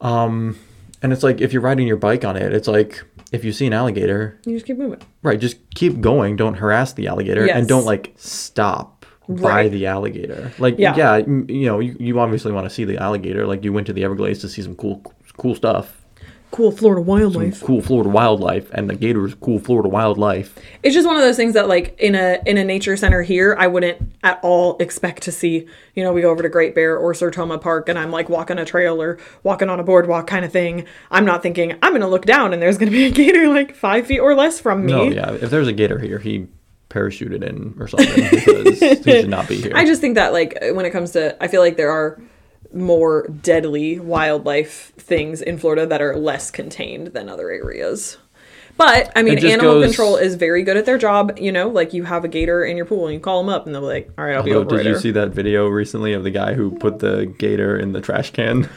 Um, 0.02 0.58
and 1.02 1.14
it's 1.14 1.24
like 1.24 1.42
if 1.42 1.54
you're 1.54 1.62
riding 1.62 1.88
your 1.88 1.98
bike 1.98 2.26
on 2.26 2.38
it, 2.38 2.54
it's 2.54 2.68
like 2.68 3.04
if 3.32 3.44
you 3.44 3.52
see 3.52 3.68
an 3.68 3.74
alligator, 3.74 4.40
you 4.46 4.54
just 4.56 4.66
keep 4.66 4.78
moving. 4.78 5.02
Right, 5.22 5.40
just 5.40 5.58
keep 5.76 6.00
going. 6.02 6.36
Don't 6.36 6.56
harass 6.56 6.94
the 6.94 7.08
alligator 7.08 7.46
Yes. 7.46 7.58
and 7.58 7.68
don't 7.68 7.86
like 7.86 8.14
stop 8.18 9.06
by 9.28 9.68
the 9.68 9.86
alligator. 9.88 10.52
Like, 10.58 10.76
Yeah. 10.80 10.96
yeah, 10.96 11.18
you 11.18 11.66
know, 11.66 11.80
you, 11.80 11.98
you 12.00 12.20
obviously 12.20 12.54
want 12.54 12.66
to 12.66 12.70
see 12.70 12.86
the 12.86 12.98
alligator. 12.98 13.46
Like, 13.46 13.66
you 13.66 13.74
went 13.74 13.86
to 13.88 13.94
the 13.94 14.06
Everglades 14.06 14.40
to 14.40 14.50
see 14.50 14.62
some 14.62 14.76
cool, 14.76 15.04
cool 15.38 15.54
stuff, 15.54 16.06
Cool 16.58 16.72
Florida 16.72 17.02
some 17.02 17.06
wildlife. 17.06 17.62
cool 17.62 17.82
Florida 17.84 18.10
wildlife, 18.10 18.72
and 18.72 18.90
the 18.90 18.96
gator's 18.96 19.36
cool 19.36 19.60
Florida 19.60 19.90
wildlife. 19.90 20.56
It's 20.82 20.96
just 20.96 21.06
one 21.06 21.16
of 21.16 21.22
those 21.22 21.36
things 21.36 21.54
that 21.54 21.68
like 21.68 21.96
in 22.00 22.16
a 22.16 22.42
in 22.48 22.58
a 22.58 22.64
nature 22.64 22.98
center 22.98 23.22
here, 23.22 23.56
I 23.60 23.68
wouldn't 23.68 24.02
at 24.24 24.40
all 24.42 24.76
expect 24.80 25.22
to 25.24 25.32
see. 25.32 25.68
You 25.94 26.04
know, 26.04 26.12
we 26.12 26.22
go 26.22 26.32
over 26.32 26.42
to 26.42 26.50
Great 26.50 26.74
Bear 26.74 26.98
or 26.98 27.14
Sertoma 27.14 27.62
Park 27.62 27.90
and 27.90 28.00
I'm 28.00 28.10
like 28.10 28.28
walking 28.28 28.58
a 28.58 28.66
trail 28.66 29.00
or 29.00 29.20
walking 29.44 29.70
on 29.70 29.80
a 29.80 29.84
boardwalk 29.84 30.26
kind 30.26 30.44
of 30.44 30.52
thing. 30.52 30.86
I'm 31.12 31.26
not 31.26 31.44
thinking 31.44 31.78
I'm 31.84 31.94
gonna 31.94 32.08
look 32.08 32.26
down 32.26 32.54
and 32.54 32.60
there's 32.60 32.80
gonna 32.80 32.90
be 32.90 33.06
a 33.06 33.12
gator 33.12 33.48
like 33.50 33.76
five 33.76 34.08
feet 34.08 34.20
or 34.20 34.34
less 34.34 34.60
from 34.60 34.84
me. 34.84 34.94
No, 34.94 35.04
yeah, 35.04 35.34
if 35.34 35.52
there's 35.52 35.68
a 35.68 35.74
gator 35.74 36.00
here, 36.00 36.18
he 36.18 36.48
parachuted 36.90 37.44
in 37.44 37.76
or 37.80 37.88
something 37.88 38.30
because 38.32 38.80
he 38.80 39.04
should 39.04 39.30
not 39.30 39.48
be 39.48 39.58
here. 39.62 39.74
I 39.76 39.86
just 39.86 40.02
think 40.02 40.16
that 40.16 40.34
like 40.34 40.58
when 40.72 40.88
it 40.88 40.90
comes 40.90 41.12
to 41.12 41.38
I 41.40 41.50
feel 41.50 41.62
like 41.62 41.78
there 41.78 41.92
are 41.92 42.20
more 42.78 43.28
deadly 43.42 44.00
wildlife 44.00 44.94
things 44.98 45.42
in 45.42 45.58
Florida 45.58 45.86
that 45.86 46.02
are 46.02 46.16
less 46.16 46.52
contained 46.52 47.08
than 47.08 47.30
other 47.30 47.50
areas. 47.50 48.18
But 48.78 49.12
I 49.16 49.24
mean, 49.24 49.44
animal 49.44 49.74
goes- 49.74 49.86
control 49.86 50.18
is 50.18 50.36
very 50.36 50.62
good 50.62 50.78
at 50.78 50.86
their 50.86 51.00
job. 51.00 51.40
You 51.40 51.52
know, 51.52 51.68
like 51.68 51.94
you 51.94 52.04
have 52.04 52.24
a 52.24 52.28
gator 52.28 52.64
in 52.64 52.78
your 52.78 52.86
pool 52.86 53.08
and 53.08 53.14
you 53.16 53.20
call 53.20 53.42
them 53.42 53.50
up 53.50 53.66
and 53.66 53.74
they'll 53.74 53.82
be 53.82 53.88
like, 53.88 54.12
"All 54.18 54.24
right, 54.26 54.36
I'll 54.36 54.44
be 54.44 54.54
over 54.54 54.78
did 54.78 54.86
you 54.86 54.92
there." 54.92 55.02
see 55.02 55.12
that 55.12 55.30
video 55.30 55.68
recently 55.68 56.14
of 56.14 56.24
the 56.24 56.30
guy 56.30 56.54
who 56.54 56.72
put 56.72 57.00
the 57.00 57.26
gator 57.40 57.76
in 57.76 57.94
the 57.94 58.02
trash 58.02 58.32
can? 58.32 58.70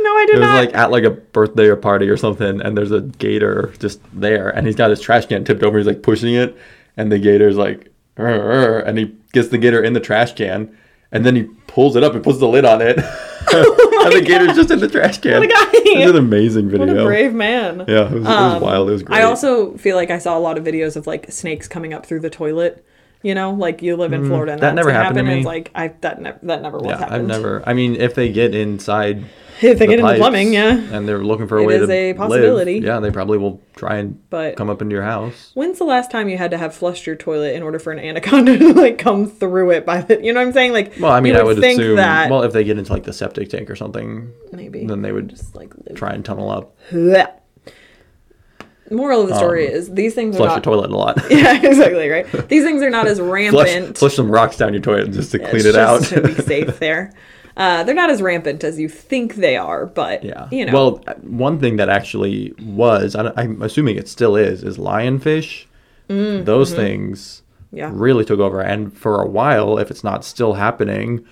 No, 0.00 0.16
I 0.16 0.26
did 0.26 0.38
not. 0.38 0.38
It 0.38 0.40
was 0.40 0.40
not. 0.40 0.54
like 0.66 0.74
at 0.74 0.90
like 0.92 1.04
a 1.04 1.10
birthday 1.10 1.66
or 1.66 1.76
party 1.76 2.08
or 2.08 2.16
something, 2.16 2.60
and 2.60 2.76
there's 2.76 2.92
a 2.92 3.00
gator 3.00 3.72
just 3.80 4.00
there, 4.12 4.50
and 4.50 4.66
he's 4.66 4.76
got 4.76 4.90
his 4.90 5.00
trash 5.00 5.26
can 5.26 5.44
tipped 5.44 5.62
over. 5.64 5.78
He's 5.78 5.86
like 5.86 6.02
pushing 6.02 6.34
it, 6.34 6.56
and 6.96 7.10
the 7.10 7.18
gator's 7.18 7.56
like, 7.56 7.90
"Arr, 8.16 8.28
arr," 8.28 8.78
and 8.80 8.98
he 8.98 9.16
gets 9.32 9.48
the 9.48 9.58
gator 9.58 9.82
in 9.82 9.94
the 9.94 10.00
trash 10.00 10.34
can, 10.34 10.76
and 11.10 11.24
then 11.26 11.34
he 11.36 11.48
pulls 11.74 11.96
it 11.96 12.02
up 12.04 12.14
and 12.14 12.22
puts 12.24 12.38
the 12.38 12.48
lid 12.48 12.64
on 12.64 12.80
it, 12.80 12.96
and 13.52 14.12
the 14.12 14.22
gator's 14.24 14.56
just 14.56 14.70
in 14.70 14.80
the 14.80 14.88
trash 14.88 15.18
can. 15.18 15.40
What 15.40 15.44
a 15.44 15.48
guy. 15.48 15.64
It's 15.72 16.10
an 16.10 16.16
amazing 16.16 16.68
video. 16.70 16.86
what 16.86 16.88
video. 16.88 17.02
a 17.04 17.06
brave 17.06 17.34
man. 17.34 17.84
Yeah, 17.86 18.06
it 18.06 18.12
was, 18.12 18.22
it 18.24 18.28
was 18.28 18.62
wild. 18.62 18.88
It 18.88 18.92
was 18.92 19.02
great. 19.02 19.18
I 19.20 19.22
also 19.24 19.76
feel 19.76 19.96
like 19.96 20.10
I 20.10 20.18
saw 20.18 20.38
a 20.38 20.40
lot 20.40 20.56
of 20.56 20.64
videos 20.64 20.96
of 20.96 21.06
like 21.06 21.30
snakes 21.30 21.68
coming 21.68 21.92
up 21.92 22.06
through 22.06 22.20
the 22.20 22.30
toilet. 22.30 22.84
You 23.22 23.34
know, 23.34 23.52
like 23.52 23.80
you 23.80 23.96
live 23.96 24.12
in 24.12 24.26
Florida 24.26 24.52
and 24.52 24.60
Mm, 24.60 24.62
that 24.62 24.74
never 24.74 24.90
gonna 24.90 24.98
happened 25.02 25.16
to 25.16 25.22
happen. 25.24 25.32
and 25.32 25.40
me. 25.40 25.46
like 25.46 25.70
I 25.74 25.88
that 26.02 26.20
never 26.20 26.38
that 26.42 26.60
never 26.62 26.78
was 26.78 26.86
yeah, 26.88 26.98
happened. 26.98 27.22
I've 27.22 27.26
never. 27.26 27.62
I 27.66 27.72
mean, 27.72 27.96
if 27.96 28.14
they 28.14 28.30
get 28.30 28.54
inside 28.54 29.24
If 29.62 29.78
they 29.78 29.86
the 29.86 29.96
get 29.96 30.00
into 30.00 30.14
plumbing, 30.16 30.52
yeah. 30.52 30.70
and 30.92 31.06
they're 31.08 31.22
looking 31.24 31.46
for 31.48 31.58
a 31.58 31.62
It 31.62 31.66
way 31.66 31.74
is 31.76 31.86
to 31.88 31.92
a 31.92 32.08
live, 32.08 32.16
possibility. 32.16 32.78
yeah, 32.80 32.98
they 33.00 33.10
probably 33.10 33.38
will 33.38 33.62
try 33.76 33.96
and 33.96 34.18
But 34.30 34.56
come 34.56 34.68
up 34.68 34.82
into 34.82 34.94
your 34.94 35.04
house. 35.04 35.52
when's 35.54 35.78
the 35.78 35.84
last 35.84 36.10
time 36.10 36.28
you 36.28 36.36
had 36.38 36.50
to 36.50 36.58
have 36.58 36.74
flushed 36.74 37.06
your 37.06 37.16
toilet 37.16 37.54
in 37.54 37.62
order 37.62 37.78
for 37.78 37.92
an 37.92 37.98
anaconda 37.98 38.58
to 38.58 38.72
like 38.72 38.98
come 38.98 39.26
through 39.26 39.70
it 39.70 39.86
by 39.86 40.00
the 40.00 40.22
you 40.22 40.32
know 40.32 40.40
what 40.40 40.46
I'm 40.48 40.52
saying? 40.52 40.72
Like 40.72 40.94
Well, 41.00 41.12
I 41.12 41.20
mean, 41.20 41.34
you 41.34 41.40
I 41.40 41.42
would 41.44 41.58
think 41.60 41.78
assume. 41.80 41.96
that 41.96 42.30
Well, 42.30 42.42
if 42.42 42.52
they 42.52 42.64
get 42.64 42.78
into 42.78 42.92
like 42.92 43.04
the 43.04 43.12
septic 43.12 43.48
tank 43.48 43.70
or 43.70 43.76
something, 43.76 44.32
maybe 44.52 44.86
then 44.86 45.02
they 45.02 45.12
would 45.12 45.28
just 45.30 45.54
like 45.54 45.72
live. 45.86 45.96
try 45.96 46.10
and 46.12 46.24
tunnel 46.24 46.50
up, 46.50 46.76
Blech. 46.90 47.32
Moral 48.90 49.22
of 49.22 49.28
the 49.30 49.36
story 49.36 49.66
is 49.66 49.92
these 49.94 50.14
things 50.14 50.36
are 50.36 50.40
Um, 50.42 50.46
flush 50.48 50.56
your 50.56 50.62
toilet 50.62 50.90
a 50.90 50.96
lot, 50.96 51.18
Yeah, 51.30 51.56
exactly, 51.62 52.08
right? 52.10 52.26
These 52.48 52.64
things 52.64 52.82
are 52.82 52.90
not 52.90 53.06
as 53.06 53.18
rampant. 53.20 53.96
flush 53.96 54.14
some 54.14 54.30
rocks 54.30 54.58
down 54.58 54.74
your 54.74 54.82
toilet 54.82 55.10
just 55.12 55.32
to 55.32 55.38
clean 55.38 55.56
It's 55.56 55.64
it 55.66 55.76
out. 55.76 56.02
to 56.04 56.20
be 56.20 56.34
safe 56.34 56.78
there. 56.80 57.12
Uh, 57.56 57.84
they're 57.84 57.94
not 57.94 58.10
as 58.10 58.20
rampant 58.20 58.64
as 58.64 58.78
you 58.80 58.88
think 58.88 59.36
they 59.36 59.56
are, 59.56 59.86
but 59.86 60.24
yeah. 60.24 60.48
you 60.50 60.64
know, 60.66 60.72
Well, 60.72 61.04
uh, 61.06 61.14
one 61.22 61.60
thing 61.60 61.76
that 61.76 61.88
actually 61.88 62.52
was, 62.60 63.14
I'm 63.14 63.62
assuming 63.62 63.96
it 63.96 64.08
still 64.08 64.34
is, 64.36 64.64
is 64.64 64.76
lionfish. 64.78 65.66
Those 66.08 66.74
things 66.74 67.42
Mm, 67.42 67.66
mm-hmm. 67.66 67.76
yeah, 67.76 67.90
really 67.92 68.24
took 68.24 68.40
over, 68.40 68.60
and 68.60 68.92
for 68.96 69.22
a 69.22 69.26
while, 69.28 69.78
if 69.78 69.90
it's 69.90 70.04
not 70.04 70.24
still 70.24 70.54
happening, 70.54 71.24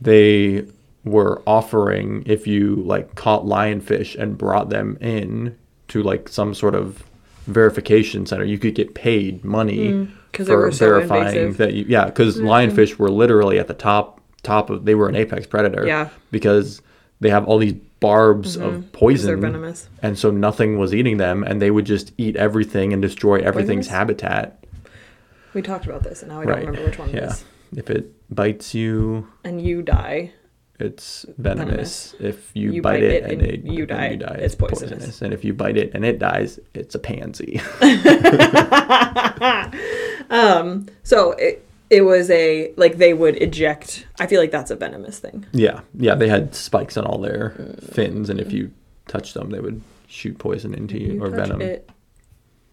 they 0.00 0.64
were 1.04 1.42
offering 1.46 2.22
if 2.26 2.46
you 2.46 2.76
like 2.76 3.14
caught 3.14 3.44
lionfish 3.44 4.14
and 4.18 4.36
brought 4.36 4.70
them 4.70 4.96
in 5.00 5.56
to 5.88 6.02
like 6.02 6.28
some 6.28 6.54
sort 6.54 6.74
of 6.74 7.04
verification 7.46 8.26
center, 8.26 8.44
you 8.44 8.58
could 8.58 8.74
get 8.74 8.94
paid 8.94 9.44
money 9.44 9.92
Mm, 9.92 10.08
were 10.48 10.70
so 10.72 10.98
invasive. 10.98 11.56
that 11.56 11.72
you 11.74 11.84
yeah, 11.88 12.04
because 12.06 12.36
lionfish 12.38 12.96
were 12.98 13.10
literally 13.10 13.58
at 13.58 13.68
the 13.68 13.74
top 13.74 14.17
top 14.42 14.70
of 14.70 14.84
they 14.84 14.94
were 14.94 15.08
an 15.08 15.16
apex 15.16 15.46
predator 15.46 15.86
Yeah. 15.86 16.08
because 16.30 16.80
they 17.20 17.30
have 17.30 17.46
all 17.46 17.58
these 17.58 17.74
barbs 18.00 18.56
of 18.56 18.62
Mm-hmm. 18.72 18.80
'Cause 18.82 18.90
poison 18.92 19.26
they're 19.26 19.36
venomous. 19.50 19.88
and 20.02 20.16
so 20.18 20.30
nothing 20.30 20.78
was 20.78 20.94
eating 20.94 21.16
them 21.16 21.42
and 21.42 21.60
they 21.60 21.70
would 21.70 21.84
just 21.86 22.12
eat 22.16 22.36
everything 22.36 22.92
and 22.92 23.02
destroy 23.02 23.38
everything's 23.40 23.86
Poisonous? 23.88 23.98
habitat 23.98 24.64
we 25.54 25.62
talked 25.62 25.86
about 25.86 26.02
this, 26.04 26.22
and 26.22 26.30
now 26.30 26.42
I 26.42 26.44
don't 26.44 26.58
remember 26.58 26.84
which 26.84 26.98
one 26.98 27.08
it 27.08 27.14
yeah 27.16 27.30
is. 27.32 27.44
if 27.76 27.90
it 27.90 28.12
bites 28.34 28.74
you 28.74 29.26
And 29.44 29.60
you 29.60 29.82
die. 29.82 30.32
it's 30.78 31.26
venomous. 31.38 32.14
If 32.20 32.52
you, 32.54 32.70
You 32.72 32.82
bite, 32.82 33.02
it, 33.02 33.24
and, 33.24 33.42
it, 33.42 33.64
you 33.64 33.80
and 33.80 33.88
die, 33.88 34.10
you 34.10 34.16
die, 34.18 34.36
it's 34.38 34.54
poisonous. 34.54 35.22
And 35.22 35.32
if 35.34 35.44
you 35.44 35.54
bite 35.54 35.76
it 35.76 35.90
and 35.94 36.04
it 36.04 36.20
dies, 36.20 36.60
it's 36.74 36.94
a 36.94 36.98
pansy. 37.00 37.60
So 41.02 41.32
it 41.32 41.66
it 41.90 42.02
was 42.02 42.30
a 42.30 42.72
like 42.76 42.98
they 42.98 43.14
would 43.14 43.36
eject. 43.42 44.06
I 44.18 44.26
feel 44.26 44.40
like 44.40 44.50
that's 44.50 44.70
a 44.70 44.76
venomous 44.76 45.18
thing. 45.18 45.46
yeah, 45.52 45.80
yeah. 45.94 46.14
They 46.14 46.28
had 46.28 46.54
spikes 46.54 46.96
on 46.96 47.04
all 47.04 47.18
their 47.18 47.50
fins, 47.92 48.28
and 48.30 48.38
if 48.40 48.52
you 48.52 48.70
touched 49.06 49.34
them, 49.34 49.50
they 49.50 49.60
would 49.60 49.80
shoot 50.06 50.38
poison 50.38 50.74
into 50.74 50.98
you, 50.98 51.14
You 51.14 51.24
or 51.24 51.30
venom. 51.30 51.60
it, 51.60 51.88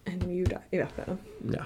and 0.06 0.30
you 0.34 0.44
die. 0.44 0.62
Yeah, 0.72 0.88
venom. 0.96 1.18
Yeah. 1.48 1.64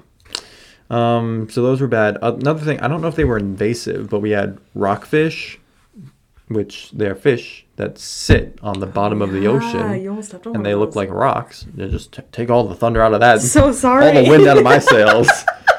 Um, 0.91 1.49
so 1.51 1.63
those 1.63 1.81
were 1.81 1.87
bad. 1.87 2.19
Another 2.21 2.65
thing, 2.65 2.81
I 2.81 2.89
don't 2.89 3.01
know 3.01 3.07
if 3.09 3.15
they 3.15 3.25
were 3.25 3.39
invasive, 3.39 4.11
but 4.11 4.19
we 4.21 4.31
had 4.31 4.59
rockfish, 4.75 5.59
which 6.49 6.91
they 6.91 7.07
are 7.07 7.15
fish 7.15 7.65
that 7.77 7.97
sit 7.97 8.59
on 8.63 8.81
the 8.81 8.87
bottom 8.87 9.23
of 9.23 9.31
the 9.31 9.47
Ah, 9.47 9.51
ocean. 9.53 10.03
you 10.03 10.11
almost 10.11 10.31
stepped 10.31 10.49
on 10.49 10.57
and 10.57 10.67
they 10.67 10.75
look 10.75 10.97
like 10.97 11.09
rocks. 11.09 11.65
They 11.73 11.89
just 11.89 12.13
t- 12.13 12.23
take 12.33 12.51
all 12.51 12.67
the 12.67 12.75
thunder 12.75 13.01
out 13.03 13.15
of 13.15 13.21
that. 13.21 13.41
So 13.41 13.71
sorry. 13.71 14.07
All 14.17 14.25
the 14.25 14.29
wind 14.29 14.47
out 14.49 14.59
of 14.59 14.65
my 14.65 14.79
sails. 14.81 15.29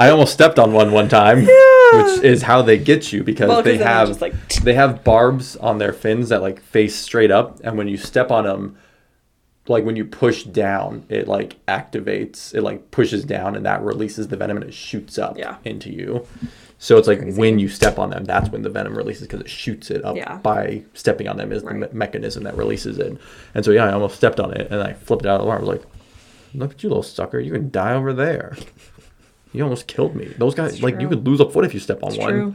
I 0.00 0.10
almost 0.10 0.32
stepped 0.32 0.58
on 0.58 0.72
one 0.72 0.92
one 0.92 1.08
time, 1.08 1.40
which 1.44 2.24
is 2.24 2.42
how 2.42 2.62
they 2.62 2.78
get 2.78 3.12
you 3.12 3.22
because 3.22 3.48
Well, 3.48 3.62
they 3.62 3.76
have 3.76 4.20
like- 4.20 4.34
they 4.64 4.74
have 4.74 5.04
barbs 5.04 5.56
on 5.56 5.78
their 5.78 5.92
fins 5.92 6.30
that 6.30 6.40
like 6.42 6.60
face 6.62 6.96
straight 6.96 7.30
up, 7.30 7.60
and 7.62 7.76
when 7.76 7.86
you 7.86 7.96
step 7.98 8.30
on 8.30 8.44
them, 8.44 8.76
like 9.68 9.84
when 9.84 9.96
you 9.96 10.04
push 10.06 10.44
down, 10.44 11.04
it 11.10 11.28
like 11.28 11.56
activates. 11.66 12.54
It 12.54 12.62
like 12.62 12.90
pushes 12.90 13.24
down, 13.24 13.54
and 13.56 13.66
that 13.66 13.82
releases 13.82 14.28
the 14.28 14.36
venom, 14.36 14.56
and 14.56 14.64
it 14.66 14.72
shoots 14.74 15.18
up 15.18 15.36
Yeah. 15.38 15.56
into 15.64 15.92
you. 15.92 16.26
So 16.78 16.96
it's 16.96 17.06
like 17.06 17.18
Crazy. 17.20 17.38
when 17.38 17.58
you 17.58 17.68
step 17.68 17.98
on 17.98 18.08
them, 18.08 18.24
that's 18.24 18.48
when 18.48 18.62
the 18.62 18.70
venom 18.70 18.96
releases 18.96 19.26
because 19.26 19.42
it 19.42 19.50
shoots 19.50 19.90
it 19.90 20.02
up 20.02 20.16
Yeah. 20.16 20.38
by 20.38 20.82
stepping 20.94 21.28
on 21.28 21.36
them 21.36 21.52
is 21.52 21.62
the 21.62 21.74
me- 21.74 21.86
mechanism 21.92 22.44
that 22.44 22.56
releases 22.56 22.96
it. 22.98 23.18
And 23.54 23.66
so 23.66 23.70
yeah, 23.70 23.84
I 23.84 23.92
almost 23.92 24.16
stepped 24.16 24.40
on 24.40 24.50
it 24.54 24.68
and 24.70 24.80
I 24.82 24.94
flipped 24.94 25.26
it 25.26 25.28
out 25.28 25.34
of 25.36 25.42
the 25.42 25.46
water. 25.46 25.58
I 25.58 25.60
was 25.60 25.68
like, 25.68 25.82
"Look 26.54 26.70
at 26.72 26.82
you, 26.82 26.88
little 26.88 27.02
sucker! 27.02 27.38
You 27.38 27.52
can 27.52 27.70
die 27.70 27.92
over 27.92 28.14
there. 28.14 28.56
You 29.52 29.64
almost 29.64 29.86
killed 29.88 30.14
me. 30.14 30.26
Those 30.38 30.54
guys, 30.54 30.74
It's 30.74 30.82
like, 30.82 31.00
you 31.00 31.08
could 31.08 31.26
lose 31.26 31.40
a 31.40 31.48
foot 31.50 31.64
if 31.64 31.74
you 31.74 31.80
step 31.80 32.02
on 32.02 32.10
It's 32.10 32.18
one. 32.18 32.30
true. 32.30 32.54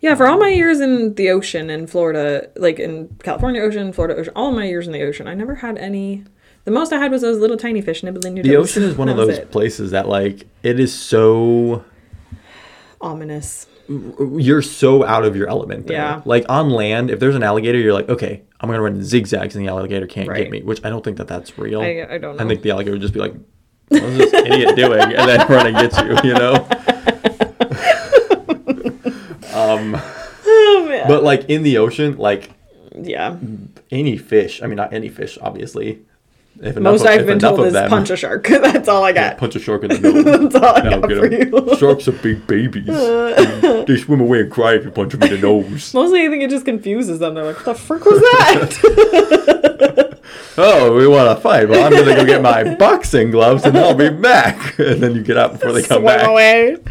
Yeah, 0.00 0.14
for 0.16 0.26
all 0.26 0.38
my 0.38 0.48
years 0.48 0.80
in 0.80 1.14
the 1.14 1.30
ocean 1.30 1.70
in 1.70 1.86
Florida, 1.86 2.48
like 2.56 2.78
in 2.78 3.08
California 3.22 3.62
ocean, 3.62 3.92
Florida 3.92 4.18
ocean, 4.20 4.32
all 4.36 4.50
my 4.52 4.66
years 4.66 4.86
in 4.86 4.92
the 4.92 5.02
ocean, 5.02 5.26
I 5.28 5.34
never 5.34 5.54
had 5.56 5.78
any. 5.78 6.24
The 6.64 6.70
most 6.72 6.92
I 6.92 6.98
had 6.98 7.10
was 7.10 7.22
those 7.22 7.38
little 7.38 7.56
tiny 7.56 7.80
fish 7.80 8.02
nibbling 8.02 8.36
your 8.36 8.42
The 8.42 8.56
ocean 8.56 8.82
is 8.82 8.96
one 8.98 9.08
of 9.08 9.16
those 9.16 9.38
it. 9.38 9.50
places 9.50 9.92
that 9.92 10.08
like 10.08 10.46
it 10.62 10.78
is 10.80 10.92
so 10.92 11.84
ominous. 13.00 13.66
you're 13.88 14.62
so 14.62 15.04
out 15.04 15.24
of 15.24 15.36
your 15.36 15.48
element 15.48 15.86
there. 15.86 15.96
Yeah. 15.96 16.22
Like 16.24 16.44
on 16.48 16.70
land, 16.70 17.10
if 17.10 17.20
there's 17.20 17.34
an 17.36 17.42
alligator, 17.42 17.78
you're 17.78 17.92
like, 17.92 18.08
okay, 18.08 18.42
I'm 18.60 18.68
gonna 18.68 18.80
run 18.82 19.02
zigzags 19.02 19.56
and 19.56 19.64
the 19.64 19.70
alligator 19.70 20.06
can't 20.06 20.28
Right. 20.28 20.38
get 20.44 20.50
me. 20.50 20.62
Which 20.62 20.84
I 20.84 20.90
don't 20.90 21.04
think 21.04 21.18
that 21.18 21.28
that's 21.28 21.58
real. 21.58 21.80
I, 21.82 22.06
I 22.10 22.18
don't 22.18 22.36
know. 22.36 22.44
I 22.44 22.48
think 22.48 22.62
the 22.62 22.70
alligator 22.70 22.92
would 22.92 23.02
just 23.02 23.14
be 23.14 23.20
like, 23.20 23.34
"What 23.94 24.02
is 24.12 24.18
this 24.18 24.32
idiot 24.34 24.76
doing?" 24.76 25.00
and 25.00 25.28
then 25.28 25.46
run 25.48 25.66
and 25.66 25.76
get 25.76 25.92
you. 26.04 26.16
You 26.30 26.34
know. 26.34 26.54
um, 29.54 29.96
Oh, 30.46 30.86
man. 30.88 31.08
but 31.08 31.22
like 31.22 31.48
in 31.48 31.62
the 31.62 31.78
ocean, 31.78 32.16
like 32.18 32.50
yeah. 32.94 33.36
any 33.90 34.16
fish. 34.18 34.62
I 34.62 34.66
mean, 34.66 34.76
not 34.76 34.92
any 34.92 35.08
fish, 35.08 35.38
obviously. 35.40 36.00
If 36.62 36.76
enough 36.76 36.92
Most 36.92 37.00
of, 37.00 37.08
I've 37.08 37.20
if 37.22 37.26
been 37.26 37.38
enough 37.38 37.48
told 37.56 37.60
of 37.60 37.66
is 37.66 37.72
them, 37.72 37.90
punch 37.90 38.10
a 38.10 38.16
shark. 38.16 38.46
That's 38.48 38.86
all 38.88 39.02
I 39.02 39.08
Yeah, 39.08 39.30
got. 39.30 39.38
punch 39.38 39.56
a 39.56 39.58
shark 39.58 39.82
in 39.82 39.88
the 39.88 39.98
nose. 39.98 40.24
That's 40.52 40.54
all 40.54 40.76
I 40.76 40.80
Now 40.82 41.00
got 41.00 41.08
get 41.08 41.18
for 41.18 41.26
'em. 41.26 41.32
you. 41.68 41.76
Sharks 41.76 42.06
are 42.06 42.12
big 42.12 42.46
babies. 42.46 42.86
they, 42.86 43.84
they 43.88 43.96
swim 43.96 44.20
away 44.20 44.42
and 44.42 44.52
cry 44.52 44.74
if 44.74 44.84
you 44.84 44.92
punch 44.92 45.10
them 45.12 45.22
in 45.24 45.30
the 45.30 45.38
nose. 45.38 45.92
Mostly, 45.92 46.22
I 46.24 46.28
think 46.28 46.44
it 46.44 46.50
just 46.50 46.64
confuses 46.64 47.18
them. 47.18 47.34
They're 47.34 47.42
like, 47.44 47.56
"What 47.56 47.64
the 47.64 47.74
frick 47.74 48.04
was 48.04 48.20
that?" 48.20 50.13
Oh, 50.56 50.94
we 50.94 51.06
want 51.06 51.36
to 51.36 51.42
fight. 51.42 51.68
Well, 51.68 51.84
I'm 51.84 51.92
gonna 51.92 52.14
go 52.14 52.24
get 52.24 52.40
my 52.42 52.74
boxing 52.78 53.30
gloves 53.30 53.64
and 53.64 53.76
I'll 53.76 53.94
be 53.94 54.08
back. 54.10 54.78
And 54.78 55.02
then 55.02 55.14
you 55.14 55.22
get 55.22 55.36
out 55.36 55.52
before 55.52 55.72
they 55.72 55.82
come 55.82 56.02
Swim 56.02 56.16
back. 56.16 56.26
away. 56.28 56.76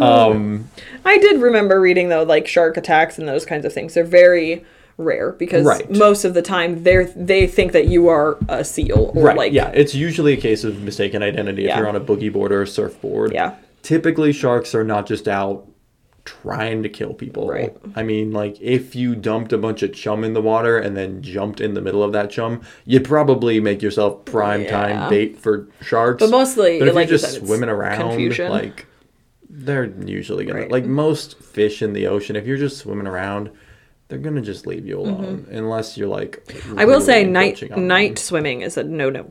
Um, 0.00 0.68
I 1.04 1.18
did 1.18 1.40
remember 1.40 1.80
reading 1.80 2.08
though, 2.08 2.22
like 2.22 2.46
shark 2.46 2.76
attacks 2.76 3.18
and 3.18 3.26
those 3.26 3.44
kinds 3.44 3.64
of 3.64 3.72
things. 3.72 3.94
They're 3.94 4.04
very 4.04 4.64
rare 4.96 5.32
because 5.32 5.64
Right. 5.64 5.90
most 5.90 6.24
of 6.24 6.34
the 6.34 6.42
time 6.42 6.82
they 6.82 7.04
they 7.16 7.46
think 7.46 7.72
that 7.72 7.86
you 7.86 8.08
are 8.08 8.36
a 8.48 8.64
seal 8.64 9.12
or 9.14 9.24
right. 9.24 9.36
like 9.36 9.52
yeah, 9.52 9.68
it's 9.74 9.94
usually 9.94 10.32
a 10.34 10.36
case 10.36 10.62
of 10.64 10.82
mistaken 10.82 11.22
identity 11.22 11.62
if 11.64 11.68
Yeah. 11.68 11.78
you're 11.78 11.88
on 11.88 11.96
a 11.96 12.00
boogie 12.00 12.32
board 12.32 12.52
or 12.52 12.62
a 12.62 12.66
surfboard. 12.66 13.32
Yeah. 13.32 13.54
typically 13.82 14.32
sharks 14.32 14.74
are 14.74 14.84
not 14.84 15.06
just 15.06 15.26
out 15.28 15.66
trying 16.42 16.82
to 16.82 16.88
kill 16.88 17.14
people. 17.14 17.48
Right. 17.48 17.74
I 17.96 18.02
mean, 18.02 18.32
like 18.32 18.60
if 18.60 18.94
you 18.94 19.14
dumped 19.14 19.52
a 19.52 19.58
bunch 19.58 19.82
of 19.82 19.92
chum 19.94 20.24
in 20.24 20.34
the 20.34 20.42
water 20.42 20.78
and 20.78 20.96
then 20.96 21.22
jumped 21.22 21.60
in 21.60 21.74
the 21.74 21.80
middle 21.80 22.02
of 22.02 22.12
that 22.12 22.30
chum, 22.30 22.60
you'd 22.84 23.04
probably 23.04 23.60
make 23.60 23.80
yourself 23.82 24.24
prime 24.24 24.62
Yeah. 24.62 24.70
time 24.70 25.10
bait 25.10 25.38
for 25.38 25.68
sharks. 25.80 26.20
But 26.22 26.30
mostly, 26.30 26.78
But 26.78 26.88
if 26.88 26.94
like 26.94 27.06
you 27.06 27.12
you're 27.12 27.18
just 27.18 27.34
said, 27.34 27.46
swimming 27.46 27.70
around, 27.70 27.98
confusion. 28.00 28.50
like 28.50 28.86
they're 29.48 29.86
usually 30.04 30.44
gonna 30.44 30.60
Right. 30.60 30.70
like 30.70 30.84
most 30.84 31.38
fish 31.40 31.80
in 31.82 31.92
the 31.94 32.06
ocean. 32.06 32.36
If 32.36 32.46
you're 32.46 32.58
just 32.58 32.76
swimming 32.78 33.06
around, 33.06 33.50
they're 34.08 34.18
gonna 34.18 34.42
just 34.42 34.66
leave 34.66 34.86
you 34.86 34.98
alone 35.00 35.46
unless 35.50 35.96
you're 35.96 36.08
like. 36.08 36.44
Mm-hmm. 36.46 36.78
I 36.78 36.84
will 36.84 37.00
say 37.00 37.24
night 37.24 37.60
them. 37.68 37.86
night 37.86 38.18
swimming 38.18 38.60
is 38.62 38.76
a 38.76 38.84
no 38.84 39.08
no. 39.10 39.30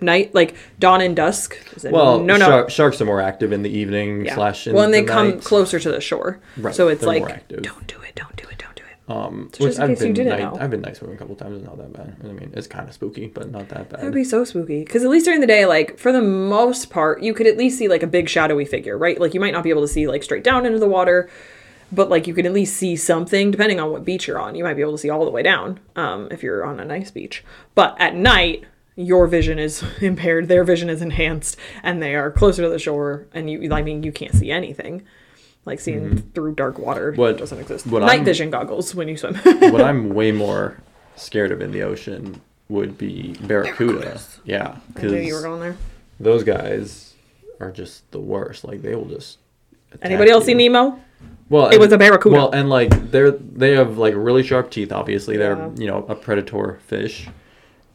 Night 0.00 0.34
like 0.34 0.54
dawn 0.78 1.00
and 1.00 1.14
dusk 1.16 1.56
Well, 1.84 2.18
no 2.20 2.36
no. 2.36 2.46
shark- 2.46 2.70
sharks 2.70 3.00
are 3.00 3.04
more 3.04 3.20
active 3.20 3.52
in 3.52 3.62
the 3.62 3.70
evening 3.70 4.26
Yeah. 4.26 4.34
slash. 4.34 4.66
In 4.66 4.74
well, 4.74 4.84
and 4.84 4.92
they 4.92 5.00
the 5.02 5.08
come 5.08 5.30
night. 5.30 5.42
closer 5.44 5.78
to 5.78 5.90
the 5.90 6.00
shore, 6.00 6.40
Right, 6.58 6.74
so 6.74 6.88
it's 6.88 7.00
they're 7.00 7.08
like 7.20 7.48
don't 7.48 7.62
do 7.86 7.96
it, 8.02 8.14
don't 8.14 8.36
do 8.36 8.44
it, 8.48 8.58
don't 8.58 8.74
do 8.74 8.82
it. 8.82 9.12
Um, 9.12 9.50
So 9.54 9.64
which 9.64 9.70
just 9.70 9.78
in 9.78 9.82
I've 9.84 9.88
case 9.90 10.00
you 10.00 10.06
been 10.08 10.14
didn't 10.14 10.28
night, 10.40 10.52
know. 10.54 10.58
I've 10.60 10.70
been 10.70 10.80
night 10.80 10.96
swimming 10.96 11.16
a 11.16 11.18
couple 11.18 11.36
times. 11.36 11.56
It's 11.58 11.64
not 11.66 11.78
that 11.78 11.92
bad. 11.92 12.16
I 12.24 12.26
mean, 12.32 12.52
it's 12.54 12.66
kind 12.66 12.88
of 12.88 12.94
spooky, 12.94 13.28
but 13.28 13.50
not 13.50 13.68
that 13.68 13.88
bad. 13.88 14.00
That 14.00 14.04
would 14.04 14.14
be 14.14 14.24
so 14.24 14.44
spooky. 14.44 14.80
Because 14.80 15.04
at 15.04 15.10
least 15.10 15.26
during 15.26 15.40
the 15.40 15.46
day, 15.46 15.64
like 15.66 15.98
for 15.98 16.10
the 16.10 16.22
most 16.22 16.90
part, 16.90 17.22
you 17.22 17.32
could 17.34 17.46
at 17.46 17.56
least 17.56 17.78
see 17.78 17.86
like 17.88 18.02
a 18.02 18.06
big 18.08 18.28
shadowy 18.28 18.64
figure, 18.64 18.98
right? 18.98 19.18
Like 19.20 19.32
you 19.32 19.40
might 19.40 19.52
not 19.52 19.62
be 19.62 19.70
able 19.70 19.82
to 19.82 19.88
see 19.88 20.06
like 20.08 20.22
straight 20.22 20.42
down 20.44 20.66
into 20.66 20.78
the 20.78 20.88
water, 20.88 21.28
but 21.92 22.10
like 22.10 22.26
you 22.26 22.34
could 22.34 22.46
at 22.46 22.52
least 22.52 22.76
see 22.76 22.96
something 22.96 23.50
depending 23.50 23.78
on 23.78 23.90
what 23.92 24.04
beach 24.04 24.26
you're 24.26 24.40
on. 24.40 24.54
You 24.54 24.64
might 24.64 24.74
be 24.74 24.82
able 24.82 24.92
to 24.92 24.98
see 24.98 25.10
all 25.10 25.24
the 25.24 25.30
way 25.30 25.42
down 25.42 25.80
um, 25.96 26.28
if 26.30 26.42
you're 26.42 26.64
on 26.64 26.80
a 26.80 26.84
nice 26.84 27.10
beach. 27.10 27.44
But 27.74 27.94
at 28.00 28.14
night, 28.16 28.64
your 28.96 29.26
vision 29.26 29.58
is 29.58 29.82
impaired, 30.00 30.48
their 30.48 30.64
vision 30.64 30.88
is 30.88 31.02
enhanced, 31.02 31.56
and 31.82 32.02
they 32.02 32.14
are 32.14 32.30
closer 32.30 32.62
to 32.62 32.68
the 32.68 32.78
shore, 32.78 33.26
and 33.32 33.50
you, 33.50 33.72
I 33.72 33.82
mean, 33.82 34.02
you 34.02 34.12
can't 34.12 34.34
see 34.34 34.50
anything. 34.50 35.02
Like 35.66 35.80
seeing 35.80 36.18
through 36.34 36.56
dark 36.56 36.78
water 36.78 37.12
Mm-hmm. 37.12 37.20
What- 37.20 37.38
doesn't 37.38 37.58
exist. 37.58 37.86
what 37.86 38.00
Night 38.00 38.10
I'm- 38.16 38.24
vision 38.24 38.50
goggles 38.50 38.94
when 38.94 39.08
you 39.08 39.16
swim. 39.16 39.34
what 39.72 39.80
I'm 39.80 40.10
way 40.14 40.30
more 40.30 40.76
scared 41.16 41.52
of 41.52 41.62
in 41.62 41.70
the 41.72 41.82
ocean 41.82 42.40
would 42.68 42.98
be 42.98 43.32
barracuda. 43.40 44.00
Barracudas. 44.12 44.38
Yeah, 44.44 44.76
I 44.96 45.02
knew 45.02 45.16
you 45.16 45.34
were 45.34 45.42
going 45.42 45.60
there. 45.60 45.76
those 46.20 46.44
guys 46.44 47.14
are 47.60 47.70
just 47.70 48.10
the 48.10 48.20
worst. 48.20 48.64
Like 48.64 48.82
they 48.82 48.94
will 48.94 49.06
just. 49.06 49.38
Anybody 50.02 50.30
else 50.30 50.44
see. 50.44 50.54
Nemo? 50.54 51.00
Well, 51.48 51.68
It 51.70 51.78
was 51.80 51.92
a 51.92 51.98
barracuda. 51.98 52.34
Well, 52.36 52.50
and 52.50 52.68
like 52.68 53.10
they're 53.10 53.30
they 53.30 53.72
have 53.72 53.96
like 53.96 54.12
really 54.16 54.42
sharp 54.42 54.70
teeth. 54.70 54.92
Obviously, 54.92 55.36
they're 55.38 55.56
Yeah. 55.56 55.70
you 55.76 55.86
know 55.86 56.04
a 56.08 56.14
predator 56.14 56.78
fish, 56.86 57.28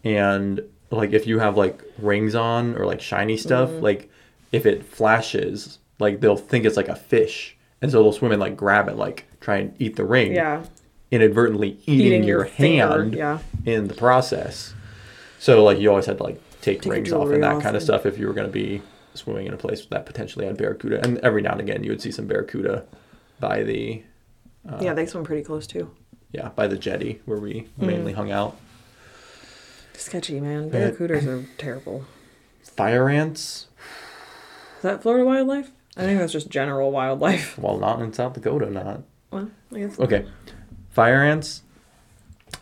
and 0.04 0.62
like 0.92 1.12
if 1.14 1.28
you 1.28 1.40
have 1.40 1.58
like 1.58 1.82
rings 1.98 2.36
on 2.36 2.76
or 2.76 2.86
like 2.86 3.02
shiny 3.02 3.38
stuff, 3.38 3.70
Mm-hmm. 3.70 3.84
like 3.84 4.10
if 4.52 4.66
it 4.66 4.84
flashes, 4.86 5.80
like 6.00 6.20
they'll 6.22 6.36
think 6.38 6.66
it's 6.66 6.78
like 6.78 6.88
a 6.90 6.96
fish, 6.96 7.56
and 7.82 7.92
so 7.92 8.02
they'll 8.02 8.12
swim 8.14 8.32
and 8.32 8.40
like 8.42 8.58
grab 8.58 8.88
it, 8.90 8.96
like 8.96 9.26
try 9.42 9.58
and 9.58 9.76
eat 9.80 9.96
the 9.96 10.06
ring, 10.06 10.34
Yeah. 10.34 10.64
inadvertently 11.12 11.78
eating, 11.86 12.06
Eating 12.08 12.24
your, 12.24 12.40
your 12.40 12.48
hand 12.48 13.14
yeah. 13.16 13.40
in 13.66 13.88
the 13.88 13.94
process. 13.94 14.74
So 15.40 15.64
like 15.64 15.80
you 15.80 15.90
always 15.90 16.06
had 16.06 16.18
to 16.18 16.24
like 16.24 16.42
take, 16.62 16.82
Take 16.82 16.92
rings 16.92 17.12
off 17.14 17.30
and 17.30 17.44
that 17.44 17.56
off 17.56 17.64
kind 17.64 17.76
of 17.76 17.82
and- 17.82 17.84
stuff 17.84 18.06
if 18.06 18.18
you 18.18 18.28
were 18.28 18.34
going 18.34 18.48
to 18.48 18.52
be 18.54 18.82
swimming 19.14 19.48
in 19.48 19.54
a 19.54 19.58
place 19.58 19.86
that 19.88 20.06
potentially 20.06 20.46
had 20.46 20.58
barracuda. 20.58 21.02
And 21.04 21.18
every 21.20 21.42
now 21.42 21.52
and 21.54 21.62
again 21.62 21.84
you 21.84 21.90
would 21.92 22.02
see 22.02 22.12
some 22.12 22.26
barracuda 22.28 22.86
by 23.40 23.64
the 23.64 24.04
yeah, 24.82 24.94
they 24.94 25.06
swim 25.06 25.24
pretty 25.24 25.44
close 25.44 25.66
too. 25.66 25.90
yeah 26.32 26.50
by 26.50 26.68
the 26.68 26.78
jetty 26.78 27.22
where 27.26 27.40
we 27.40 27.68
Mm. 27.80 27.88
mainly 27.88 28.14
hung 28.14 28.32
out. 28.32 28.56
Sketchy, 30.00 30.40
man. 30.40 30.70
Barracudas 30.72 31.26
are 31.28 31.46
terrible. 31.58 32.06
Fire 32.64 33.10
ants, 33.10 33.68
Is 34.78 34.84
that 34.84 35.02
Florida 35.02 35.26
wildlife? 35.26 35.72
I 35.98 36.04
think 36.04 36.20
that's 36.20 36.32
just 36.32 36.50
general 36.50 36.92
wildlife. 36.92 37.58
well 37.58 37.78
not 37.78 38.02
in 38.02 38.14
South 38.14 38.34
Dakota, 38.34 38.70
not 38.70 39.02
Well, 39.32 39.50
I 39.74 39.80
guess. 39.80 40.00
okay. 40.00 40.26
Fire 40.92 41.24
ants. 41.24 41.64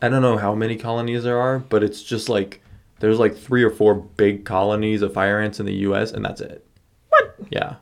I 0.01 0.09
don't 0.09 0.21
know 0.21 0.37
how 0.37 0.55
many 0.55 0.75
colonies 0.75 1.23
there 1.23 1.37
are, 1.39 1.59
but 1.59 1.83
it's 1.83 2.01
just 2.03 2.29
like 2.29 2.61
there's 2.99 3.19
like 3.19 3.37
three 3.37 3.63
or 3.63 3.69
four 3.69 3.93
big 3.95 4.43
colonies 4.43 5.01
of 5.03 5.13
fire 5.13 5.39
ants 5.39 5.59
in 5.59 5.65
the 5.67 5.73
U.S. 5.75 6.11
and 6.11 6.25
that's 6.25 6.41
it. 6.41 6.65
What? 7.09 7.35
Yeah, 7.51 7.75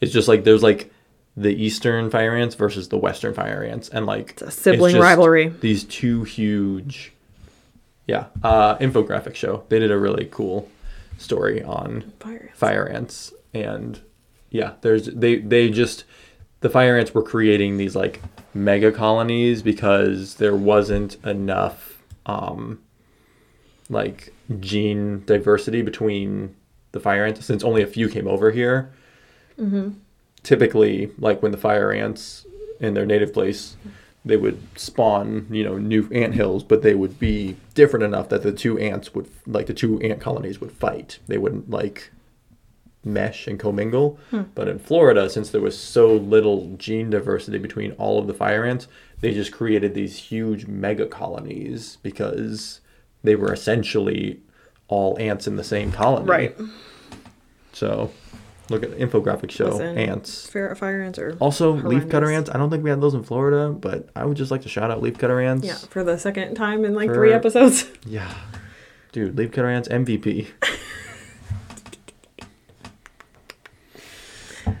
it's 0.00 0.12
just 0.12 0.28
like 0.28 0.44
there's 0.44 0.62
like 0.62 0.90
the 1.36 1.50
eastern 1.54 2.08
fire 2.10 2.34
ants 2.34 2.54
versus 2.54 2.88
the 2.88 2.96
western 2.96 3.34
fire 3.34 3.62
ants, 3.62 3.90
and 3.90 4.06
like 4.06 4.30
It's 4.30 4.42
a 4.42 4.50
sibling 4.50 4.94
just 4.94 5.02
rivalry. 5.02 5.48
These 5.48 5.84
two 5.84 6.24
huge, 6.24 7.12
yeah, 8.06 8.26
uh, 8.42 8.76
infographic 8.78 9.34
show. 9.34 9.64
They 9.68 9.78
did 9.78 9.90
a 9.90 9.98
really 9.98 10.26
cool 10.30 10.68
story 11.18 11.62
on 11.62 12.12
Fire 12.20 12.42
ants. 12.42 12.58
fire 12.58 12.86
ants 12.88 13.32
and 13.54 14.00
yeah 14.50 14.74
there's 14.82 15.06
they 15.06 15.36
they 15.38 15.70
just 15.70 16.04
the 16.60 16.68
fire 16.68 16.98
ants 16.98 17.14
were 17.14 17.22
creating 17.22 17.78
these 17.78 17.96
like 17.96 18.20
mega 18.52 18.92
colonies 18.92 19.62
because 19.62 20.34
there 20.34 20.54
wasn't 20.54 21.16
enough 21.24 22.02
um 22.26 22.78
like 23.88 24.34
gene 24.60 25.22
diversity 25.24 25.80
between 25.80 26.54
the 26.92 27.00
fire 27.00 27.24
ants 27.24 27.46
since 27.46 27.64
only 27.64 27.82
a 27.82 27.86
few 27.86 28.08
came 28.10 28.28
over 28.28 28.50
here 28.50 28.92
typically 30.42 31.10
like 31.18 31.42
when 31.42 31.50
the 31.50 31.56
fire 31.58 31.90
ants 31.92 32.44
in 32.78 32.92
their 32.92 33.06
native 33.06 33.32
place 33.32 33.76
they 34.26 34.36
would 34.36 34.60
spawn 34.76 35.46
you 35.50 35.64
know 35.64 35.78
new 35.78 36.08
ant 36.12 36.34
hills 36.34 36.62
but 36.64 36.82
they 36.82 36.94
would 36.94 37.18
be 37.18 37.56
different 37.74 38.04
enough 38.04 38.28
that 38.28 38.42
the 38.42 38.52
two 38.52 38.76
ants 38.78 39.14
would 39.14 39.30
like 39.46 39.66
the 39.66 39.74
two 39.74 40.00
ant 40.00 40.20
colonies 40.20 40.60
would 40.60 40.72
fight. 40.72 41.18
They 41.28 41.38
wouldn't 41.38 41.70
like 41.70 42.10
mesh 43.04 43.46
and 43.46 43.58
commingle. 43.58 44.18
Hmm. 44.30 44.42
But 44.54 44.68
in 44.68 44.78
florida 44.80 45.30
since 45.30 45.50
there 45.50 45.60
was 45.60 45.78
so 45.78 46.12
little 46.12 46.74
gene 46.76 47.08
diversity 47.08 47.58
between 47.58 47.92
all 47.92 48.18
of 48.18 48.26
the 48.26 48.34
fire 48.34 48.64
ants 48.64 48.88
they 49.20 49.32
just 49.32 49.52
created 49.52 49.94
these 49.94 50.16
huge 50.16 50.66
mega 50.66 51.06
colonies 51.06 51.96
because 52.02 52.80
they 53.22 53.34
were 53.34 53.52
essentially 53.52 54.40
all 54.88 55.16
ants 55.18 55.46
in 55.46 55.56
the 55.56 55.64
same 55.64 55.90
colony. 55.90 56.26
Right. 56.26 56.56
so 57.72 58.10
look 58.68 58.82
at 58.82 58.90
the 58.90 58.96
infographic 59.04 59.50
show 59.50 59.66
Listen, 59.66 59.96
ants 59.98 60.46
Fair, 60.48 60.74
fire 60.74 61.02
ants 61.02 61.18
are. 61.18 61.36
also, 61.40 61.72
leaf 61.72 62.08
cutter 62.08 62.30
ants. 62.30 62.50
I 62.50 62.56
don't 62.56 62.68
think 62.70 62.82
we 62.84 62.90
had 62.90 63.00
those 63.00 63.14
in 63.14 63.22
Florida, 63.22 63.70
but 63.72 64.08
I 64.16 64.24
would 64.24 64.36
just 64.36 64.50
like 64.50 64.62
to 64.62 64.68
shout 64.68 64.90
out 64.90 65.00
leaf 65.02 65.18
cutter 65.18 65.40
ants. 65.40 65.66
Yeah, 65.66 65.74
for 65.76 66.02
the 66.04 66.18
second 66.18 66.54
time 66.54 66.84
in 66.84 66.94
like 66.94 67.08
For- 67.08 67.14
three 67.14 67.32
episodes. 67.32 67.84
Yeah. 68.06 68.32
Dude, 69.12 69.36
leaf 69.38 69.50
cutter 69.52 69.68
ants 69.68 69.88
MVP. 69.88 70.48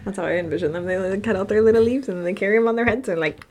That's 0.04 0.18
how 0.18 0.24
I 0.24 0.32
envision 0.34 0.72
them. 0.72 0.84
They 0.86 0.98
like, 0.98 1.22
cut 1.22 1.36
out 1.36 1.48
their 1.48 1.62
little 1.62 1.82
leaves 1.82 2.08
and 2.08 2.16
then 2.18 2.24
they 2.24 2.34
carry 2.34 2.58
them 2.58 2.68
on 2.68 2.76
their 2.76 2.84
heads 2.84 3.08
and 3.08 3.20
like. 3.20 3.44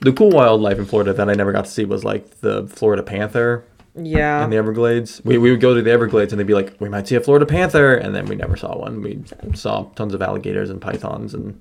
the 0.00 0.12
cool 0.12 0.30
wildlife 0.30 0.78
in 0.78 0.86
Florida 0.86 1.12
that 1.12 1.28
I 1.28 1.34
never 1.34 1.52
got 1.52 1.64
to 1.66 1.70
see 1.70 1.84
was 1.84 2.04
like 2.04 2.40
the 2.40 2.66
Florida 2.68 3.02
panther 3.02 3.64
Yeah. 3.94 4.44
in 4.44 4.50
the 4.50 4.56
Everglades. 4.56 5.20
We, 5.24 5.38
we 5.38 5.50
would 5.50 5.60
go 5.60 5.74
to 5.74 5.82
the 5.82 5.90
Everglades 5.90 6.32
and 6.32 6.38
they'd 6.40 6.46
be 6.46 6.54
like, 6.54 6.76
we 6.80 6.88
might 6.88 7.06
see 7.08 7.14
a 7.16 7.20
Florida 7.20 7.46
panther. 7.46 7.94
And 7.94 8.14
then 8.14 8.26
we 8.26 8.36
never 8.36 8.56
saw 8.56 8.76
one. 8.76 9.02
We 9.02 9.22
saw 9.54 9.84
tons 9.96 10.14
of 10.14 10.22
alligators 10.22 10.70
and 10.70 10.80
pythons 10.80 11.34
and 11.34 11.60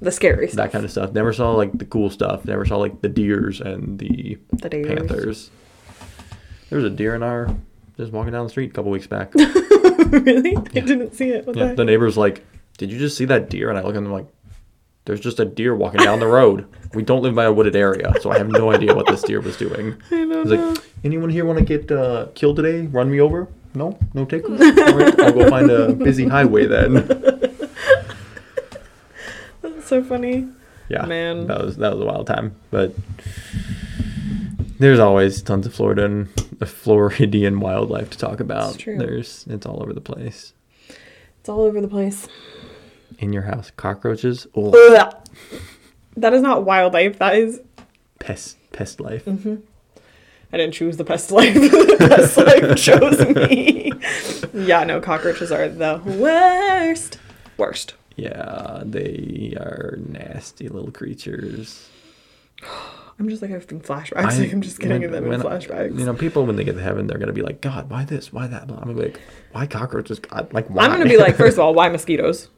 the 0.00 0.10
scary 0.12 0.48
stuff. 0.48 0.56
that 0.66 0.72
kind 0.72 0.84
of 0.84 0.90
stuff. 0.90 1.12
Never 1.12 1.32
saw 1.32 1.52
like 1.52 1.72
the 1.76 1.84
cool 1.84 2.10
stuff. 2.10 2.44
Never 2.44 2.64
saw 2.64 2.76
like 2.76 3.00
the 3.00 3.08
deers 3.08 3.60
and 3.60 3.98
the 3.98 4.38
The 4.52 4.68
deers. 4.68 4.86
panthers. 4.86 5.50
There 6.70 6.76
was 6.76 6.84
a 6.84 6.94
deer 6.94 7.14
in 7.14 7.22
our 7.22 7.54
just 7.96 8.12
walking 8.12 8.32
down 8.32 8.44
the 8.44 8.50
street 8.50 8.70
a 8.70 8.74
couple 8.74 8.90
weeks 8.90 9.06
back. 9.06 9.32
really? 9.34 10.56
I 10.56 10.80
didn't 10.80 11.14
see 11.14 11.28
it. 11.30 11.46
What 11.46 11.56
Yeah, 11.56 11.68
the 11.68 11.74
the 11.76 11.84
neighbor's 11.84 12.16
like, 12.16 12.44
"Did 12.78 12.90
you 12.90 12.98
just 12.98 13.16
see 13.16 13.24
that 13.26 13.48
deer?" 13.48 13.68
And 13.70 13.78
I 13.78 13.82
look 13.82 13.94
at 13.94 14.02
them 14.02 14.10
like, 14.12 14.26
"There's 15.04 15.20
just 15.20 15.40
a 15.40 15.44
deer 15.44 15.74
walking 15.74 16.00
down 16.00 16.20
the 16.20 16.26
road. 16.26 16.66
We 16.94 17.02
don't 17.02 17.22
live 17.22 17.34
by 17.34 17.44
a 17.44 17.52
wooded 17.52 17.76
area, 17.76 18.12
so 18.20 18.30
I 18.30 18.38
have 18.38 18.48
no 18.48 18.72
idea 18.72 18.94
what 18.94 19.06
this 19.06 19.22
deer 19.22 19.40
was 19.40 19.56
doing." 19.56 19.96
I 20.10 20.24
don't 20.24 20.42
He's 20.42 20.52
know. 20.52 20.68
like, 20.72 20.82
"Anyone 21.04 21.30
here 21.30 21.44
want 21.44 21.58
to 21.58 21.64
get 21.64 21.90
uh, 21.90 22.28
killed 22.34 22.56
today? 22.56 22.86
Run 22.86 23.10
me 23.10 23.20
over? 23.20 23.48
No, 23.74 23.98
no 24.14 24.24
takers. 24.24 24.60
All 24.60 24.96
right, 24.96 25.18
I'll 25.20 25.32
go 25.32 25.50
find 25.50 25.70
a 25.70 25.92
busy 25.92 26.28
highway 26.28 26.66
then." 26.66 26.94
That's 29.62 29.86
so 29.86 30.02
funny. 30.04 30.48
Yeah, 30.88 31.06
Man. 31.06 31.46
that 31.46 31.64
was 31.64 31.76
that 31.78 31.92
was 31.92 32.02
a 32.02 32.06
wild 32.06 32.26
time, 32.26 32.54
but. 32.70 32.94
There's 34.76 34.98
always 34.98 35.40
tons 35.40 35.66
of 35.66 35.72
Florida 35.74 36.04
and 36.04 36.28
Floridian 36.68 37.60
wildlife 37.60 38.10
to 38.10 38.18
talk 38.18 38.40
about. 38.40 38.74
It's 38.74 38.82
true. 38.82 38.98
There's 38.98 39.46
it's 39.48 39.64
all 39.66 39.80
over 39.80 39.92
the 39.92 40.00
place. 40.00 40.52
It's 41.40 41.48
all 41.48 41.60
over 41.60 41.80
the 41.80 41.86
place. 41.88 42.26
In 43.18 43.32
your 43.32 43.42
house, 43.42 43.70
cockroaches. 43.76 44.46
Oh. 44.54 44.70
That 46.16 46.32
is 46.32 46.42
not 46.42 46.64
wildlife. 46.64 47.18
That 47.18 47.34
is. 47.36 47.60
pest 48.20 48.56
pest 48.72 49.00
life. 49.00 49.24
Mm-hmm. 49.24 49.56
I 50.52 50.56
didn't 50.56 50.74
choose 50.74 50.96
the 50.96 51.04
pest 51.04 51.30
life. 51.32 51.54
the 51.54 51.96
pest 52.08 52.36
life 52.36 52.76
chose 52.76 53.18
me. 53.34 53.92
yeah, 54.54 54.84
no, 54.84 55.00
cockroaches 55.00 55.50
are 55.50 55.68
the 55.68 56.00
worst. 56.04 57.18
Worst. 57.56 57.94
Yeah, 58.16 58.82
they 58.84 59.54
are 59.58 59.98
nasty 60.06 60.68
little 60.68 60.92
creatures. 60.92 61.88
I'm 63.18 63.28
just 63.28 63.42
like 63.42 63.50
having 63.52 63.80
flashbacks. 63.80 64.38
like 64.40 64.52
I'm 64.52 64.60
just 64.60 64.80
getting 64.80 65.02
when- 65.02 65.10
them 65.12 65.32
in 65.32 65.40
flashbacks. 65.40 65.96
You 65.98 66.04
know, 66.04 66.14
people 66.14 66.46
when 66.46 66.56
they 66.56 66.64
get 66.64 66.74
to 66.74 66.82
heaven, 66.82 67.06
they're 67.06 67.18
gonna 67.18 67.32
be 67.32 67.42
like, 67.42 67.60
God, 67.60 67.88
why 67.90 68.04
this? 68.04 68.32
Why 68.32 68.46
that? 68.48 68.62
I'm 68.62 68.68
gonna 68.68 68.94
be 68.94 69.02
like, 69.02 69.20
why 69.52 69.66
cockroaches? 69.66 70.18
God, 70.18 70.52
like, 70.52 70.68
why? 70.68 70.84
I'm 70.84 70.92
gonna 70.92 71.04
be 71.08 71.16
like, 71.16 71.36
first 71.36 71.54
of 71.54 71.60
all, 71.64 71.74
why 71.74 71.88
mosquitoes? 71.88 72.48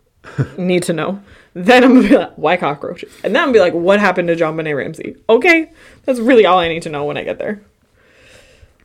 Need 0.59 0.83
to 0.85 0.93
know. 0.93 1.23
Then 1.55 1.85
I'm 1.85 1.95
gonna 1.95 2.09
be 2.09 2.17
like, 2.19 2.33
why 2.37 2.57
cockroaches? 2.57 3.13
And 3.25 3.35
then 3.35 3.43
I'm 3.43 3.49
gonna 3.49 3.55
be 3.55 3.61
like, 3.61 3.75
what 3.75 3.99
happened 4.01 4.29
to 4.29 4.37
JonBenét 4.37 4.77
Ramsey? 4.77 5.17
Okay, 5.29 5.71
that's 6.05 6.19
really 6.19 6.45
all 6.45 6.59
I 6.59 6.69
need 6.69 6.83
to 6.83 6.91
know 6.91 7.05
when 7.05 7.17
I 7.17 7.25
get 7.25 7.39
there. 7.39 7.63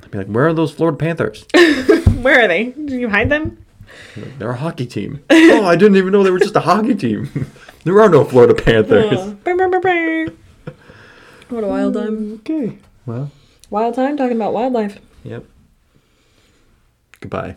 I'd 0.03 0.11
be 0.11 0.17
like, 0.19 0.27
where 0.27 0.47
are 0.47 0.53
those 0.53 0.71
Florida 0.71 0.97
Panthers? 0.97 1.45
Where 2.21 2.43
are 2.43 2.47
they? 2.47 2.65
Did 2.65 2.91
you 2.91 3.09
hide 3.09 3.29
them? 3.29 3.65
They're 4.37 4.51
a 4.51 4.55
hockey 4.57 4.85
team. 4.85 5.23
oh, 5.29 5.65
I 5.65 5.75
didn't 5.75 5.97
even 5.97 6.11
know 6.11 6.21
they 6.23 6.29
were 6.31 6.39
just 6.39 6.55
a 6.55 6.59
hockey 6.61 6.93
team. 6.95 7.29
there 7.83 7.99
are 7.99 8.09
no 8.09 8.23
Florida 8.23 8.53
Panthers. 8.53 9.13
Oh, 9.17 9.33
brr. 9.43 10.27
What 11.49 11.63
a 11.63 11.67
wild 11.67 11.93
time. 11.95 12.33
Okay. 12.35 12.77
Well, 13.05 13.31
Wild 13.69 13.95
time 13.95 14.17
talking 14.17 14.35
about 14.35 14.53
wildlife. 14.53 14.99
yep. 15.23 15.45
Goodbye. 17.19 17.55